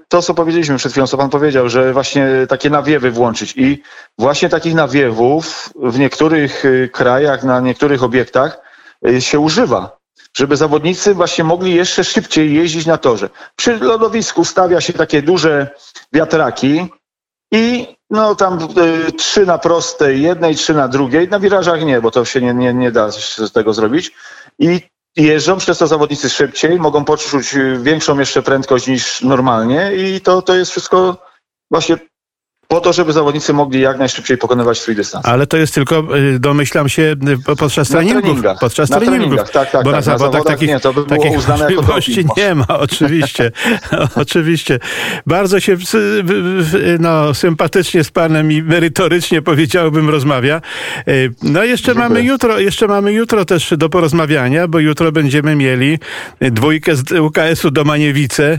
to, 0.09 0.23
co 0.23 0.35
powiedzieliśmy 0.35 0.77
przed 0.77 0.93
chwilą, 0.93 1.07
co 1.07 1.17
pan 1.17 1.31
powiedział, 1.31 1.69
że 1.69 1.93
właśnie 1.93 2.29
takie 2.49 2.71
nawiewy 2.71 3.11
włączyć 3.11 3.55
i 3.57 3.83
właśnie 4.19 4.49
takich 4.49 4.75
nawiewów 4.75 5.71
w 5.77 5.99
niektórych 5.99 6.65
y, 6.65 6.91
krajach, 6.93 7.45
na 7.45 7.61
niektórych 7.61 8.03
obiektach 8.03 8.61
y, 9.09 9.21
się 9.21 9.39
używa 9.39 9.99
żeby 10.37 10.57
zawodnicy 10.57 11.15
właśnie 11.15 11.45
mogli 11.45 11.75
jeszcze 11.75 12.05
szybciej 12.05 12.55
jeździć 12.55 12.87
na 12.87 12.99
torze. 12.99 13.31
Przy 13.57 13.79
lodowisku 13.79 14.45
stawia 14.45 14.81
się 14.81 14.93
takie 14.93 15.23
duże 15.23 15.69
wiatraki 16.13 16.87
i 17.53 17.97
no 18.11 18.35
tam 18.35 18.59
y, 19.09 19.13
trzy 19.13 19.47
na 19.47 19.59
prostej, 19.59 20.23
jednej, 20.23 20.55
trzy 20.55 20.75
na 20.75 20.89
drugiej. 20.89 21.29
Na 21.29 21.41
wirażach 21.41 21.85
nie, 21.85 22.01
bo 22.01 22.11
to 22.11 22.25
się 22.25 22.41
nie, 22.41 22.55
nie, 22.55 22.75
nie 22.75 22.91
da 22.93 23.11
z 23.11 23.53
tego 23.53 23.75
zrobić. 23.75 24.13
I 24.59 24.81
jeżdżą, 25.25 25.59
przez 25.59 25.79
to 25.79 25.87
zawodnicy 25.87 26.31
szybciej, 26.31 26.79
mogą 26.79 27.05
poczuć 27.05 27.55
większą 27.81 28.19
jeszcze 28.19 28.43
prędkość 28.43 28.87
niż 28.87 29.23
normalnie 29.23 29.93
i 29.95 30.21
to, 30.21 30.43
to 30.43 30.55
jest 30.55 30.71
wszystko 30.71 31.17
właśnie 31.71 31.97
po 32.69 32.81
to, 32.81 32.93
żeby 32.93 33.13
zawodnicy 33.13 33.53
mogli 33.53 33.81
jak 33.81 33.99
najszybciej 33.99 34.39
pokonywać 34.39 34.79
swój 34.79 34.95
dystans. 34.95 35.27
Ale 35.27 35.47
to 35.47 35.57
jest 35.57 35.75
tylko, 35.75 36.17
y, 36.17 36.39
domyślam 36.39 36.89
się, 36.89 37.03
y, 37.03 37.57
podczas 37.57 37.89
treningów. 37.89 38.23
Treningach. 38.23 38.59
Podczas 38.61 38.91
na 38.91 38.97
treningów. 38.97 39.21
treningach, 39.23 39.51
tak, 39.51 39.71
tak. 39.71 39.85
Bo 39.85 39.91
tak, 39.91 40.07
na 40.07 40.19
zawodach 40.19 40.45
takich, 40.45 40.69
nie, 40.69 40.81
to 40.81 40.93
by 40.93 41.05
było 41.05 41.31
uznane 41.31 41.65
możliwości 41.65 42.25
nie 42.37 42.55
ma, 42.55 42.67
oczywiście. 42.69 43.53
oczywiście. 44.15 44.79
Bardzo 45.27 45.61
się 45.61 45.77
no, 46.99 47.35
sympatycznie 47.35 48.05
z 48.05 48.11
panem 48.11 48.53
i 48.53 48.63
merytorycznie 48.63 49.43
powiedziałbym 49.43 50.11
rozmawia. 50.11 50.61
Y, 51.09 51.31
no 51.43 51.65
jeszcze 51.65 51.87
Dziękuję. 51.87 52.09
mamy 52.09 52.23
jutro, 52.23 52.59
jeszcze 52.59 52.87
mamy 52.87 53.13
jutro 53.13 53.45
też 53.45 53.75
do 53.77 53.89
porozmawiania, 53.89 54.69
bo 54.69 54.79
jutro 54.79 55.13
będziemy 55.13 55.57
mieli 55.57 55.99
dwójkę 56.41 56.97
z 56.97 57.13
UKS-u 57.13 57.71
do 57.71 57.85
Maniewice. 57.85 58.59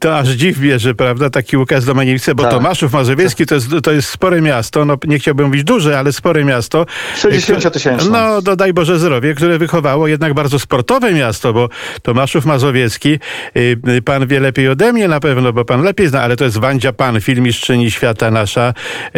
To 0.00 0.18
aż 0.18 0.28
dziw 0.28 0.58
bierze, 0.58 0.94
prawda, 0.94 1.30
taki 1.30 1.56
UKS 1.56 1.84
do 1.84 1.94
Maniewice, 1.94 2.34
bo 2.34 2.42
tak. 2.42 2.52
Tomaszów 2.52 2.93
Mazowiecki 2.94 3.46
to 3.46 3.54
jest, 3.54 3.68
to 3.82 3.92
jest 3.92 4.08
spore 4.08 4.40
miasto, 4.40 4.84
no 4.84 4.96
nie 5.06 5.18
chciałbym 5.18 5.46
mówić 5.46 5.64
duże, 5.64 5.98
ale 5.98 6.12
spore 6.12 6.44
miasto. 6.44 6.86
60-tysięczne. 7.22 8.10
No, 8.10 8.42
dodaj 8.42 8.72
Boże 8.72 8.98
zdrowie, 8.98 9.34
które 9.34 9.58
wychowało 9.58 10.08
jednak 10.08 10.34
bardzo 10.34 10.58
sportowe 10.58 11.12
miasto, 11.12 11.52
bo 11.52 11.68
Tomaszów 12.02 12.46
Mazowiecki, 12.46 13.18
y, 13.56 14.02
pan 14.04 14.26
wie 14.26 14.40
lepiej 14.40 14.68
ode 14.68 14.92
mnie 14.92 15.08
na 15.08 15.20
pewno, 15.20 15.52
bo 15.52 15.64
pan 15.64 15.82
lepiej 15.82 16.08
zna, 16.08 16.22
ale 16.22 16.36
to 16.36 16.44
jest 16.44 16.58
Wandzia 16.58 16.92
Pan, 16.92 17.20
filmistrzyni 17.20 17.90
świata 17.90 18.30
nasza 18.30 18.68
y, 18.68 19.10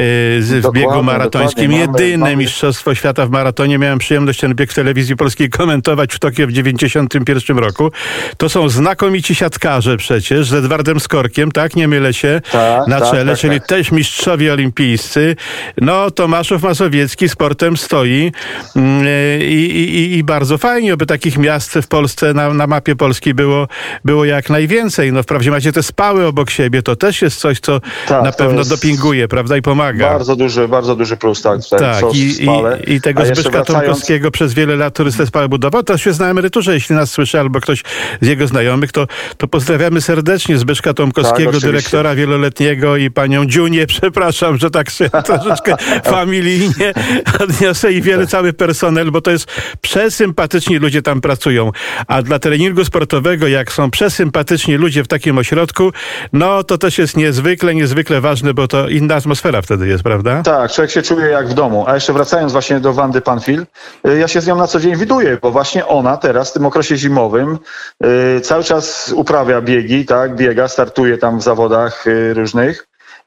z, 0.42 0.45
w 0.52 0.61
Dokładnie, 0.61 0.83
biegu 0.83 1.02
maratońskim. 1.02 1.73
Jedyne 1.73 2.16
mamy- 2.18 2.37
mistrzostwo 2.37 2.95
świata 2.95 3.26
w 3.26 3.30
maratonie. 3.30 3.78
Miałem 3.78 3.99
przyjemność 3.99 4.40
ten 4.40 4.54
bieg 4.54 4.73
w 4.73 4.75
telewizji 4.75 5.16
polskiej 5.16 5.50
komentować 5.50 6.14
w 6.14 6.18
Tokio 6.18 6.47
w 6.47 6.52
91 6.52 7.59
roku. 7.59 7.90
To 8.37 8.49
są 8.49 8.68
znakomici 8.68 9.35
siatkarze 9.35 9.97
przecież, 9.97 10.47
z 10.49 10.54
Edwardem 10.54 11.00
Skorkiem, 11.00 11.52
tak? 11.52 11.76
Nie 11.76 11.88
mylę 11.88 12.14
się, 12.14 12.40
Tak, 12.52 12.87
na 12.88 13.00
tak, 13.00 13.11
czele, 13.11 13.33
tak, 13.33 13.40
czyli 13.40 13.61
tak. 13.61 13.65
Też 13.66 13.92
mistrzowie 13.92 14.52
olimpijscy. 14.52 15.37
No, 15.80 16.11
Tomaszów 16.11 16.62
Mazowiecki 16.62 17.28
sportem 17.28 17.76
stoi 17.76 18.32
mm, 18.76 19.04
i, 19.40 19.54
i, 19.54 20.18
i 20.18 20.25
bardzo 20.25 20.58
fajnie, 20.58 20.92
aby 20.92 21.06
takich 21.06 21.38
miast 21.38 21.75
w 21.75 21.88
Polsce 21.88 22.35
na, 22.35 22.54
na 22.54 22.66
mapie 22.66 22.96
Polski 22.96 23.35
było, 23.35 23.68
było 24.04 24.25
jak 24.25 24.50
najwięcej. 24.50 25.12
No, 25.12 25.23
wprawdzie 25.23 25.50
macie 25.50 25.73
te 25.73 25.82
spały 25.82 26.26
obok 26.26 26.50
siebie, 26.50 26.82
to 26.82 26.96
też 26.96 27.23
jest 27.23 27.40
coś, 27.40 27.61
co 27.61 27.80
Tak, 28.08 28.25
na 28.25 28.32
pewno 28.32 28.64
dopinguje, 28.64 29.28
prawda, 29.28 29.56
i 29.56 29.62
pomaga. 29.62 30.08
Bardzo 30.11 30.37
duży, 30.37 30.68
bardzo 30.68 30.96
duży 30.96 31.16
plus, 31.16 31.42
tak. 31.42 31.61
Tak, 31.70 32.14
i, 32.14 32.44
i, 32.44 32.94
i 32.94 33.00
tego 33.00 33.26
Zbyszka 33.26 33.64
Tomkowskiego 33.64 34.30
przez 34.30 34.54
wiele 34.54 34.76
lat 34.76 34.96
turystę 34.96 35.26
spałę 35.26 35.49
budował, 35.49 35.82
to 35.82 35.92
już 35.92 36.06
jest 36.06 36.20
na 36.20 36.28
emeryturze, 36.28 36.75
jeśli 36.75 36.94
nas 36.94 37.11
słyszy, 37.11 37.40
albo 37.40 37.61
ktoś 37.61 37.82
z 38.20 38.26
jego 38.26 38.46
znajomych, 38.46 38.92
to, 38.92 39.06
to 39.37 39.49
pozdrawiamy 39.49 40.00
serdecznie 40.00 40.58
Zbyszka 40.58 40.94
Tomkowskiego, 40.94 41.52
Tak, 41.52 41.61
dyrektora 41.61 42.14
wieloletniego 42.14 42.96
i 42.96 43.11
panią 43.11 43.46
Dziunię, 43.57 43.87
przepraszam, 43.87 44.57
że 44.59 44.71
tak 44.71 44.91
się 44.91 45.11
troszeczkę 45.27 45.77
familijnie 46.05 46.93
odniosę 47.41 47.93
i 47.93 48.03
wiele, 48.03 48.27
cały 48.27 48.53
personel, 48.53 49.11
bo 49.11 49.21
to 49.21 49.31
jest 49.31 49.47
przesympatyczni 49.81 50.77
ludzie 50.77 51.03
tam 51.03 51.21
pracują, 51.21 51.73
a 52.07 52.23
dla 52.23 52.39
treningu 52.39 52.85
sportowego, 52.85 53.49
jak 53.49 53.73
są 53.73 53.91
przesympatyczni 53.91 54.75
ludzie 54.75 55.05
w 55.05 55.09
takim 55.09 55.39
ośrodku, 55.39 55.93
no 56.33 56.65
to 56.65 56.79
też 56.79 56.99
jest 56.99 57.17
niezwykle, 57.17 57.75
niezwykle 57.75 58.21
ważne, 58.21 58.55
bo 58.55 58.69
to 58.69 58.89
inna 58.89 59.15
atmosfera 59.15 59.63
wtedy 59.63 59.89
jest, 59.89 60.03
prawda? 60.03 60.43
Tak, 60.43 60.73
człowiek 60.73 60.91
się 60.91 61.03
czuje 61.03 61.27
jak 61.27 61.49
w 61.49 61.55
domu. 61.55 61.85
A 61.87 61.95
jeszcze 61.95 62.13
wracając 62.13 62.53
właśnie 62.53 62.81
do 62.81 62.93
Wandy 62.93 63.21
Panfil, 63.21 63.67
y, 64.09 64.19
ja 64.19 64.29
się 64.29 64.41
z 64.41 64.47
nią 64.47 64.57
na 64.57 64.67
co 64.67 64.81
dzień 64.81 64.97
widuję, 64.97 65.39
bo 65.43 65.51
właśnie 65.51 65.87
ona 65.87 66.17
teraz 66.17 66.51
w 66.51 66.53
tym 66.53 66.67
okresie 66.67 66.97
zimowym 66.97 67.59
y, 68.37 68.41
cały 68.41 68.65
czas 68.65 69.13
uprawia 69.15 69.61
biegi, 69.61 70.05
tak, 70.05 70.37
biega, 70.37 70.69
startuje 70.69 71.19
tam 71.19 71.39
w 71.39 71.43
zawodach 71.43 72.07
y, 72.07 72.35
różnych. 72.35 72.87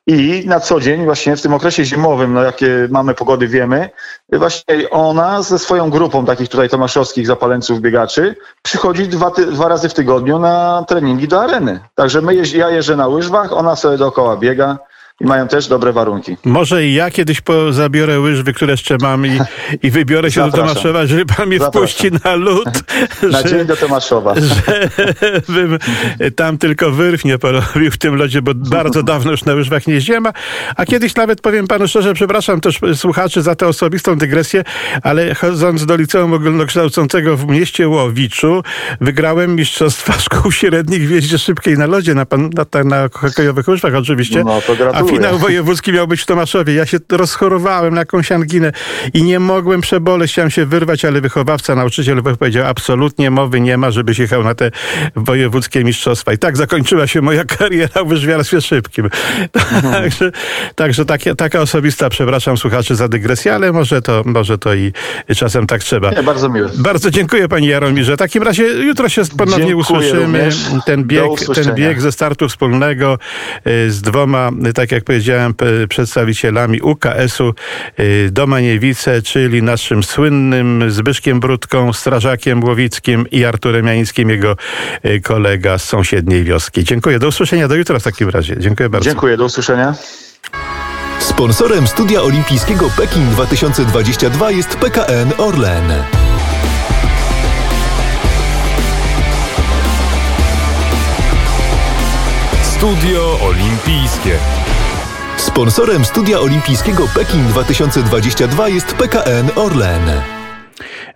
I 0.10 0.44
na 0.48 0.60
co 0.60 0.80
dzień, 0.80 1.06
właśnie 1.06 1.36
w 1.36 1.42
tym 1.42 1.54
okresie 1.54 1.86
zimowym, 1.86 2.34
no 2.34 2.44
jakie 2.44 2.88
mamy 2.92 3.14
pogody, 3.14 3.48
wiemy, 3.48 3.90
właśnie 4.32 4.90
ona 4.90 5.42
ze 5.42 5.60
swoją 5.60 5.90
grupą 5.90 6.26
takich 6.26 6.50
tutaj 6.50 6.70
tomaszowskich 6.70 7.28
zapaleńców 7.28 7.82
biegaczy 7.82 8.36
przychodzi 8.62 9.08
dwa, 9.08 9.32
ty, 9.32 9.46
dwa 9.46 9.68
razy 9.68 9.90
w 9.90 9.94
tygodniu 9.94 10.40
na 10.40 10.86
treningi 10.88 11.28
do 11.28 11.42
areny. 11.42 11.80
Także 11.96 12.22
my 12.22 12.36
jeździ, 12.36 12.58
ja 12.58 12.70
jeżdżę 12.70 12.96
na 12.96 13.08
łyżwach, 13.08 13.54
ona 13.54 13.76
sobie 13.76 13.98
dookoła 13.98 14.38
biega 14.38 14.78
i 15.22 15.26
mają 15.26 15.48
też 15.48 15.68
dobre 15.68 15.94
warunki. 15.94 16.38
Może 16.46 16.86
i 16.86 16.94
ja 16.94 17.12
kiedyś 17.12 17.42
po, 17.42 17.74
zabiorę 17.74 18.20
łyżwy, 18.20 18.54
które 18.54 18.74
jeszcze 18.74 18.98
mam 19.02 19.26
i, 19.26 19.40
i 19.84 19.92
wybiorę 19.92 20.32
się 20.32 20.42
do 20.42 20.46
Zapraszam. 20.46 20.76
Tomaszowa, 20.76 21.06
żeby 21.06 21.26
pan 21.26 21.48
mnie 21.48 21.60
Zapraszam. 21.60 21.88
wpuści 21.88 22.12
na 22.26 22.36
lód, 22.36 22.70
Na 23.32 23.44
dzień 23.44 23.66
do 23.66 23.78
Tomaszowa. 23.78 24.34
żebym 25.56 25.80
tam 26.36 26.58
tylko 26.58 26.92
wyrw 26.92 27.26
nie 27.26 27.38
porobił 27.38 27.92
w 27.92 27.98
tym 27.98 28.16
lodzie, 28.16 28.42
bo 28.42 28.52
bardzo 28.56 29.04
dawno 29.04 29.32
już 29.32 29.46
na 29.46 29.54
łyżwach 29.54 29.88
nie 29.88 29.94
jeździłem, 29.94 30.26
a, 30.26 30.34
a 30.76 30.86
kiedyś 30.86 31.16
nawet 31.16 31.42
powiem 31.42 31.68
panu 31.68 31.88
szczerze, 31.88 32.14
przepraszam 32.14 32.62
też 32.62 32.80
słuchaczy 32.96 33.42
za 33.42 33.56
tę 33.56 33.68
osobistą 33.68 34.18
dygresję, 34.18 34.64
ale 35.04 35.36
chodząc 35.36 35.86
do 35.86 35.96
liceum 35.96 36.34
ogólnokształcącego 36.34 37.38
w 37.38 37.48
mieście 37.48 37.88
Łowiczu, 37.88 38.64
wygrałem 39.02 39.56
mistrzostwa 39.56 40.14
szkół 40.30 40.52
średnich 40.52 41.08
w 41.08 41.12
jeździe 41.12 41.38
szybkiej 41.38 41.78
na 41.78 41.86
lodzie, 41.86 42.16
na, 42.16 42.26
pan, 42.26 42.50
na, 42.74 42.84
na 42.84 43.10
hokejowych 43.14 43.68
łyżwach 43.68 43.96
oczywiście. 43.96 44.44
No 44.44 44.62
to 44.62 44.76
gratuluję. 44.76 45.09
Finał 45.10 45.40
wojewódzki 45.40 45.94
miał 45.94 46.08
być 46.08 46.22
w 46.22 46.26
Tomaszowie. 46.26 46.74
Ja 46.74 46.86
się 46.86 46.98
rozchorowałem 47.12 47.94
na 47.94 48.02
jakąś 48.02 48.32
anginę 48.32 48.72
i 49.14 49.24
nie 49.24 49.40
mogłem 49.40 49.82
przeboleć. 49.82 50.32
Chciałem 50.32 50.52
się 50.52 50.66
wyrwać, 50.66 51.06
ale 51.06 51.22
wychowawca, 51.22 51.76
nauczyciel 51.76 52.24
powiedział, 52.40 52.68
absolutnie 52.68 53.32
mowy 53.32 53.62
nie 53.62 53.78
ma, 53.78 53.92
żebyś 53.92 54.20
jechał 54.20 54.44
na 54.44 54.56
te 54.56 54.72
wojewódzkie 55.16 55.84
mistrzostwa. 55.84 56.34
I 56.34 56.38
tak 56.38 56.58
zakończyła 56.58 57.08
się 57.08 57.22
moja 57.22 57.46
kariera 57.46 58.04
w 58.04 58.08
łyżwiarstwie 58.08 58.62
szybkim. 58.62 59.10
Także, 59.92 60.32
także 60.76 61.06
takie, 61.06 61.36
taka 61.36 61.62
osobista, 61.62 62.10
przepraszam 62.10 62.58
słuchaczy 62.58 62.96
za 62.96 63.08
dygresję, 63.08 63.56
ale 63.56 63.72
może 63.72 64.02
to, 64.02 64.22
może 64.26 64.58
to 64.58 64.76
i 64.76 64.94
czasem 65.36 65.68
tak 65.68 65.84
trzeba. 65.84 66.12
Nie, 66.12 66.24
bardzo 66.24 66.50
miłe. 66.50 66.70
Bardzo 66.78 67.12
dziękuję 67.12 67.48
Pani 67.48 67.68
Jaromirze. 67.68 68.16
W 68.16 68.20
takim 68.20 68.44
razie 68.44 68.64
jutro 68.64 69.10
się 69.10 69.22
ponownie 69.38 69.66
Dziękuję 69.66 69.76
usłyszymy. 69.76 70.22
również. 70.22 70.56
Ten 70.86 71.04
bieg, 71.04 71.32
ten 71.56 71.76
bieg 71.76 72.02
ze 72.02 72.12
startu 72.12 72.50
wspólnego 72.50 73.18
y, 73.68 73.92
z 73.92 74.02
dwoma, 74.02 74.52
y, 74.68 74.74
tak 74.74 74.92
jak 74.92 74.99
powiedziałem, 75.04 75.54
p- 75.54 75.66
przedstawicielami 75.90 76.82
UKS-u 76.82 77.54
y, 78.00 78.30
Domaniewice, 78.32 79.22
czyli 79.22 79.64
naszym 79.64 80.04
słynnym 80.04 80.92
Zbyszkiem 80.92 81.40
Brudką, 81.40 81.94
strażakiem 81.94 82.64
Łowickim 82.64 83.26
i 83.32 83.46
Arturem 83.46 83.88
Jańskim, 83.88 84.30
jego 84.30 84.56
y, 85.06 85.22
kolega 85.22 85.78
z 85.78 85.84
sąsiedniej 85.84 86.44
wioski. 86.44 86.84
Dziękuję. 86.84 87.20
Do 87.20 87.28
usłyszenia 87.28 87.68
do 87.68 87.76
jutra 87.76 88.00
w 88.00 88.04
takim 88.04 88.30
razie. 88.30 88.56
Dziękuję 88.60 88.90
bardzo. 88.90 89.10
Dziękuję, 89.10 89.38
do 89.38 89.46
usłyszenia. 89.46 89.96
Sponsorem 91.20 91.88
Studia 91.88 92.22
Olimpijskiego 92.22 92.90
Pekin 92.98 93.30
2022 93.30 94.52
jest 94.52 94.76
PKN 94.76 95.32
Orlen. 95.38 95.94
Studio 102.64 103.40
Olimpijskie. 103.44 104.40
Sponsorem 105.40 106.06
Studia 106.06 106.40
Olimpijskiego 106.40 107.08
Pekin 107.08 107.48
2022 107.48 108.68
jest 108.70 108.88
PKN 108.88 109.50
Orlen. 109.56 110.39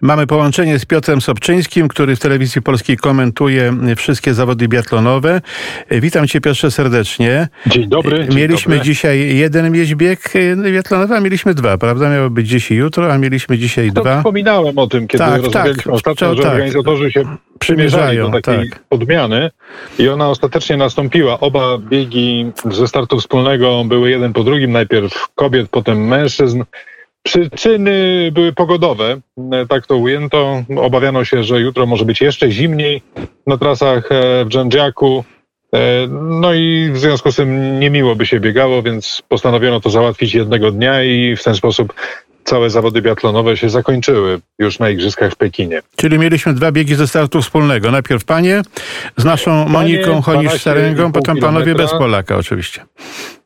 Mamy 0.01 0.27
połączenie 0.27 0.79
z 0.79 0.85
Piotrem 0.85 1.21
Sobczyńskim, 1.21 1.87
który 1.87 2.15
w 2.15 2.19
telewizji 2.19 2.61
polskiej 2.61 2.97
komentuje 2.97 3.73
wszystkie 3.95 4.33
zawody 4.33 4.67
biatlonowe. 4.67 5.41
Witam 5.91 6.27
cię 6.27 6.41
Piotrze 6.41 6.71
serdecznie. 6.71 7.47
Dzień 7.67 7.87
dobry. 7.89 8.25
Dzień 8.27 8.35
Mieliśmy 8.37 8.75
dobry. 8.75 8.85
dzisiaj 8.93 9.35
jeden 9.37 9.71
mieść 9.71 9.95
bieg 9.95 10.35
y, 10.35 10.71
biatlonowy, 10.71 11.15
a 11.15 11.19
mieliśmy 11.19 11.53
dwa, 11.53 11.77
prawda? 11.77 12.09
Miało 12.09 12.29
być 12.29 12.47
dziś 12.47 12.71
i 12.71 12.75
jutro, 12.75 13.13
a 13.13 13.17
mieliśmy 13.17 13.57
dzisiaj 13.57 13.91
To 13.91 14.01
dwa. 14.01 14.17
wspominałem 14.17 14.77
o 14.77 14.87
tym, 14.87 15.07
kiedy 15.07 15.23
Tak, 15.23 15.41
rozmawialiśmy 15.43 15.83
tak. 15.83 15.93
ostatnio, 15.93 16.27
To 16.29 16.35
że 16.35 16.43
tak. 16.43 16.51
organizatorzy 16.51 17.11
się 17.11 17.23
Przymierzają, 17.59 18.31
do 18.31 18.41
takiej 18.41 18.69
tak. 18.69 18.79
odmiany 18.89 19.49
i 19.99 20.09
ona 20.09 20.29
ostatecznie 20.29 20.77
nastąpiła. 20.77 21.39
Oba 21.39 21.77
biegi 21.77 22.51
ze 22.71 22.87
startu 22.87 23.19
wspólnego 23.19 23.83
były 23.83 24.09
jeden 24.11 24.33
po 24.33 24.43
drugim, 24.43 24.71
najpierw 24.71 25.27
kobiet, 25.35 25.69
potem 25.69 26.07
mężczyzn. 26.07 26.63
Przyczyny 27.23 28.29
były 28.33 28.53
pogodowe, 28.53 29.19
e, 29.51 29.65
tak 29.67 29.87
to 29.87 29.97
ujęto. 29.97 30.63
Obawiano 30.77 31.25
się, 31.25 31.43
że 31.43 31.59
jutro 31.59 31.85
może 31.85 32.05
być 32.05 32.21
jeszcze 32.21 32.51
zimniej 32.51 33.01
na 33.47 33.57
trasach 33.57 34.11
e, 34.11 34.45
w 34.45 34.49
Dżędziaku. 34.49 35.23
E, 35.75 36.07
No 36.11 36.53
i 36.53 36.89
w 36.93 36.97
związku 36.97 37.31
z 37.31 37.35
tym 37.35 37.79
niemiło 37.79 38.15
by 38.15 38.25
się 38.25 38.39
biegało, 38.39 38.81
więc 38.81 39.21
postanowiono 39.29 39.79
to 39.79 39.89
załatwić 39.89 40.33
jednego 40.35 40.71
dnia 40.71 41.03
i 41.03 41.35
w 41.35 41.43
ten 41.43 41.55
sposób 41.55 41.93
całe 42.43 42.69
zawody 42.69 43.01
biatlonowe 43.01 43.57
się 43.57 43.69
zakończyły 43.69 44.39
już 44.59 44.79
na 44.79 44.89
Igrzyskach 44.89 45.31
w 45.31 45.35
Pekinie. 45.35 45.81
Czyli 45.95 46.19
mieliśmy 46.19 46.53
dwa 46.53 46.71
biegi 46.71 46.95
ze 46.95 47.07
startu 47.07 47.41
wspólnego. 47.41 47.91
Najpierw 47.91 48.25
panie 48.25 48.61
z 49.17 49.25
naszą 49.25 49.69
Moniką 49.69 50.19
12,5 50.19 50.23
Honisz-Staręgą, 50.23 51.11
potem 51.11 51.37
panowie 51.37 51.75
bez 51.75 51.91
Polaka 51.91 52.37
oczywiście. 52.37 52.85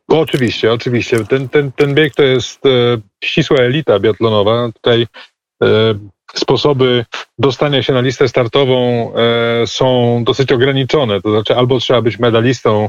Oczywiście, 0.08 0.72
oczywiście. 0.72 1.24
Ten, 1.24 1.48
ten, 1.48 1.72
ten 1.72 1.94
bieg 1.94 2.14
to 2.14 2.22
jest 2.22 2.66
e, 2.66 2.68
ścisła 3.24 3.56
elita 3.56 4.00
biatlonowa. 4.00 4.72
Tutaj 4.72 5.06
e, 5.62 5.94
sposoby 6.34 7.04
dostania 7.38 7.82
się 7.82 7.92
na 7.92 8.00
listę 8.00 8.28
startową 8.28 9.12
e, 9.14 9.66
są 9.66 10.20
dosyć 10.24 10.52
ograniczone. 10.52 11.22
To 11.22 11.30
znaczy 11.30 11.56
albo 11.56 11.78
trzeba 11.78 12.02
być 12.02 12.18
medalistą 12.18 12.88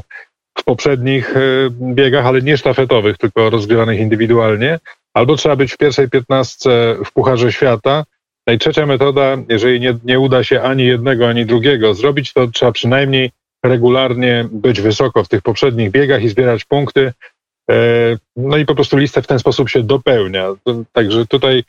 w 0.58 0.64
poprzednich 0.64 1.36
e, 1.36 1.40
biegach, 1.70 2.26
ale 2.26 2.42
nie 2.42 2.56
sztafetowych, 2.56 3.18
tylko 3.18 3.50
rozgrywanych 3.50 4.00
indywidualnie, 4.00 4.78
albo 5.14 5.36
trzeba 5.36 5.56
być 5.56 5.72
w 5.72 5.76
pierwszej 5.76 6.10
piętnastce 6.10 6.96
w 7.04 7.12
Pucharze 7.12 7.52
Świata. 7.52 8.04
No 8.46 8.52
i 8.52 8.58
trzecia 8.58 8.86
metoda, 8.86 9.36
jeżeli 9.48 9.80
nie, 9.80 9.98
nie 10.04 10.20
uda 10.20 10.44
się 10.44 10.62
ani 10.62 10.84
jednego, 10.84 11.28
ani 11.28 11.46
drugiego 11.46 11.94
zrobić, 11.94 12.32
to 12.32 12.46
trzeba 12.46 12.72
przynajmniej 12.72 13.30
regularnie 13.64 14.48
być 14.52 14.80
wysoko 14.80 15.24
w 15.24 15.28
tych 15.28 15.42
poprzednich 15.42 15.90
biegach 15.90 16.22
i 16.22 16.28
zbierać 16.28 16.64
punkty. 16.64 17.12
E, 17.70 17.74
No 18.36 18.56
i 18.56 18.66
po 18.66 18.74
prostu 18.74 18.96
lista 18.96 19.22
w 19.22 19.26
ten 19.26 19.38
sposób 19.38 19.68
się 19.68 19.82
dopełnia. 19.82 20.48
Także 20.92 21.26
tutaj, 21.26 21.64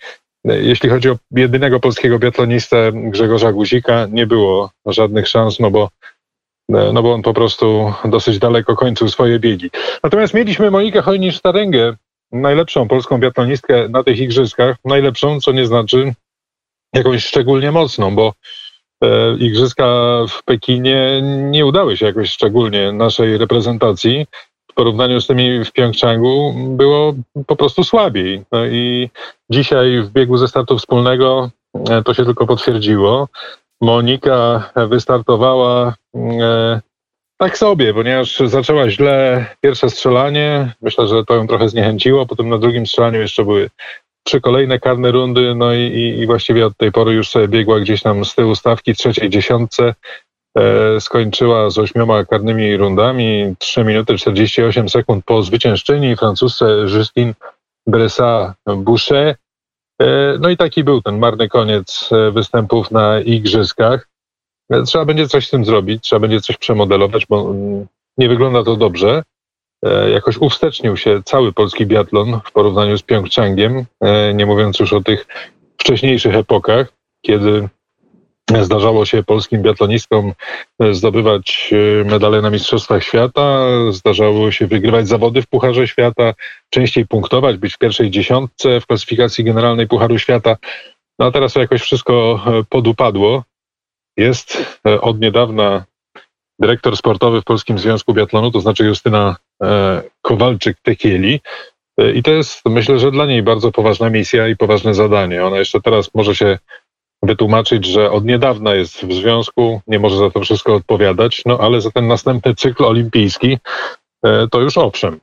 e, 0.48 0.62
jeśli 0.62 0.89
chodzi 0.89 1.10
o 1.10 1.17
jedynego 1.31 1.79
polskiego 1.79 2.19
biatlonistę 2.19 2.91
Grzegorza 2.93 3.51
Guzika, 3.51 4.07
nie 4.12 4.27
było 4.27 4.71
żadnych 4.86 5.27
szans, 5.27 5.60
no 5.60 5.71
bo 5.71 5.89
no 6.69 7.03
bo 7.03 7.13
on 7.13 7.21
po 7.21 7.33
prostu 7.33 7.93
dosyć 8.05 8.39
daleko 8.39 8.75
kończył 8.75 9.07
swoje 9.07 9.39
biegi. 9.39 9.69
Natomiast 10.03 10.33
mieliśmy 10.33 10.71
Monikę 10.71 11.01
Hojnisz-Starengę, 11.01 11.95
najlepszą 12.31 12.88
polską 12.88 13.17
biatlonistkę 13.17 13.89
na 13.89 14.03
tych 14.03 14.19
igrzyskach. 14.19 14.75
Najlepszą, 14.86 15.39
co 15.39 15.51
nie 15.51 15.65
znaczy 15.65 16.13
jakąś 16.93 17.25
szczególnie 17.25 17.71
mocną, 17.71 18.15
bo 18.15 18.27
e, 18.27 18.33
igrzyska 19.39 19.86
w 20.29 20.43
Pekinie 20.43 21.22
nie 21.24 21.65
udały 21.65 21.98
się 21.98 22.05
jakoś 22.05 22.29
szczególnie 22.29 22.91
naszej 22.91 23.38
reprezentacji. 23.38 24.25
W 24.72 24.74
porównaniu 24.74 25.22
z 25.22 25.27
tymi 25.27 25.65
w 25.65 25.72
Pjongczangu 25.72 26.55
było 26.70 27.13
po 27.48 27.55
prostu 27.55 27.84
słabiej. 27.84 28.43
No 28.51 28.65
i 28.65 29.10
dzisiaj 29.50 30.01
w 30.01 30.10
biegu 30.10 30.38
ze 30.38 30.48
startu 30.48 30.77
wspólnego 30.77 31.50
e, 31.89 32.03
to 32.03 32.13
się 32.13 32.25
tylko 32.25 32.48
potwierdziło. 32.48 33.27
Monika 33.81 34.70
wystartowała 34.75 35.93
e, 36.15 36.81
tak 37.38 37.58
sobie, 37.58 37.93
ponieważ 37.93 38.39
zaczęła 38.46 38.89
źle 38.89 39.46
pierwsze 39.62 39.89
strzelanie. 39.89 40.74
Myślę, 40.81 41.08
że 41.08 41.25
to 41.25 41.36
ją 41.36 41.48
trochę 41.48 41.70
zniechęciło. 41.70 42.25
Potem 42.25 42.50
na 42.50 42.58
drugim 42.58 42.86
strzelaniu 42.86 43.20
jeszcze 43.20 43.43
były 43.43 43.70
trzy 44.23 44.41
kolejne 44.41 44.79
karne 44.79 45.11
rundy, 45.11 45.55
no 45.55 45.73
i, 45.73 46.15
i 46.19 46.25
właściwie 46.25 46.65
od 46.65 46.77
tej 46.77 46.91
pory 46.91 47.13
już 47.13 47.29
sobie 47.29 47.47
biegła 47.47 47.79
gdzieś 47.79 48.01
tam 48.01 48.25
z 48.25 48.35
tyłu 48.35 48.55
stawki, 48.55 48.95
trzeciej 48.95 49.29
dziesiątce. 49.29 49.95
E, 50.57 51.01
skończyła 51.01 51.69
z 51.69 51.77
ośmioma 51.77 52.25
karnymi 52.25 52.77
rundami, 52.77 53.55
3 53.59 53.83
minuty 53.83 54.17
48 54.17 54.89
sekund 54.89 55.25
po 55.25 55.43
zwyciężczyni 55.43 56.15
francusce 56.15 56.65
Justine 56.65 57.33
Bressa-Boucher. 57.87 59.35
E, 60.01 60.37
no 60.39 60.49
i 60.49 60.57
taki 60.57 60.83
był 60.83 61.01
ten 61.01 61.19
marny 61.19 61.49
koniec 61.49 62.09
e, 62.11 62.31
występów 62.31 62.91
na 62.91 63.19
igrzyskach. 63.19 64.07
E, 64.71 64.83
trzeba 64.83 65.05
będzie 65.05 65.27
coś 65.27 65.47
z 65.47 65.49
tym 65.49 65.65
zrobić, 65.65 66.03
trzeba 66.03 66.19
będzie 66.19 66.41
coś 66.41 66.57
przemodelować, 66.57 67.25
bo 67.25 67.51
mm, 67.51 67.87
nie 68.17 68.29
wygląda 68.29 68.63
to 68.63 68.75
dobrze. 68.75 69.23
Jakoś 70.13 70.38
uwstecznił 70.38 70.97
się 70.97 71.21
cały 71.25 71.53
polski 71.53 71.85
biatlon 71.85 72.39
w 72.45 72.51
porównaniu 72.51 72.97
z 72.97 73.03
Pjongczangiem, 73.03 73.85
nie 74.33 74.45
mówiąc 74.45 74.79
już 74.79 74.93
o 74.93 75.01
tych 75.01 75.27
wcześniejszych 75.77 76.35
epokach, 76.35 76.93
kiedy 77.25 77.69
Zdarzało 78.61 79.05
się 79.05 79.23
polskim 79.23 79.61
biatlonistkom 79.61 80.33
zdobywać 80.91 81.73
medale 82.05 82.41
na 82.41 82.50
Mistrzostwach 82.50 83.03
Świata, 83.03 83.67
zdarzało 83.91 84.51
się 84.51 84.67
wygrywać 84.67 85.07
zawody 85.07 85.41
w 85.41 85.47
Pucharze 85.47 85.88
Świata, 85.88 86.33
częściej 86.69 87.07
punktować, 87.07 87.57
być 87.57 87.73
w 87.73 87.77
pierwszej 87.77 88.11
dziesiątce 88.11 88.81
w 88.81 88.85
klasyfikacji 88.85 89.43
generalnej 89.43 89.88
Pucharu 89.88 90.19
Świata. 90.19 90.57
No 91.19 91.25
a 91.25 91.31
teraz 91.31 91.55
jakoś 91.55 91.81
wszystko 91.81 92.43
podupadło. 92.69 93.43
Jest 94.17 94.79
e, 94.88 95.01
od 95.01 95.19
niedawna 95.19 95.85
dyrektor 96.62 96.98
sportowy 96.98 97.41
w 97.41 97.44
Polskim 97.44 97.80
Związku 97.80 98.13
Biatlonu, 98.13 98.51
to 98.51 98.62
znaczy 98.62 98.86
Justyna 98.86 99.36
e, 99.63 100.01
Kowalczyk-Tekieli. 100.22 101.39
E, 101.98 102.12
I 102.12 102.24
to 102.24 102.32
jest, 102.32 102.62
myślę, 102.65 103.00
że 103.00 103.12
dla 103.12 103.25
niej 103.25 103.44
bardzo 103.44 103.72
poważna 103.72 104.10
misja 104.10 104.48
i 104.48 104.58
poważne 104.58 104.94
zadanie. 104.94 105.46
Ona 105.46 105.60
jeszcze 105.60 105.82
teraz 105.82 106.10
może 106.15 106.36
się 106.36 106.60
wytłumaczyć, 107.24 107.86
że 107.86 108.12
od 108.12 108.25
niedawna 108.25 108.75
jest 108.75 109.06
w 109.06 109.13
związku, 109.13 109.82
nie 109.88 110.00
może 110.00 110.18
za 110.18 110.32
to 110.32 110.39
wszystko 110.39 110.75
odpowiadać, 110.75 111.41
no 111.46 111.58
ale 111.58 111.82
za 111.82 111.91
ten 111.91 112.08
następny 112.08 112.56
cykl 112.56 112.86
olimpijski 112.86 113.58
to 114.51 114.62
już 114.62 114.77
owszem. 114.77 115.20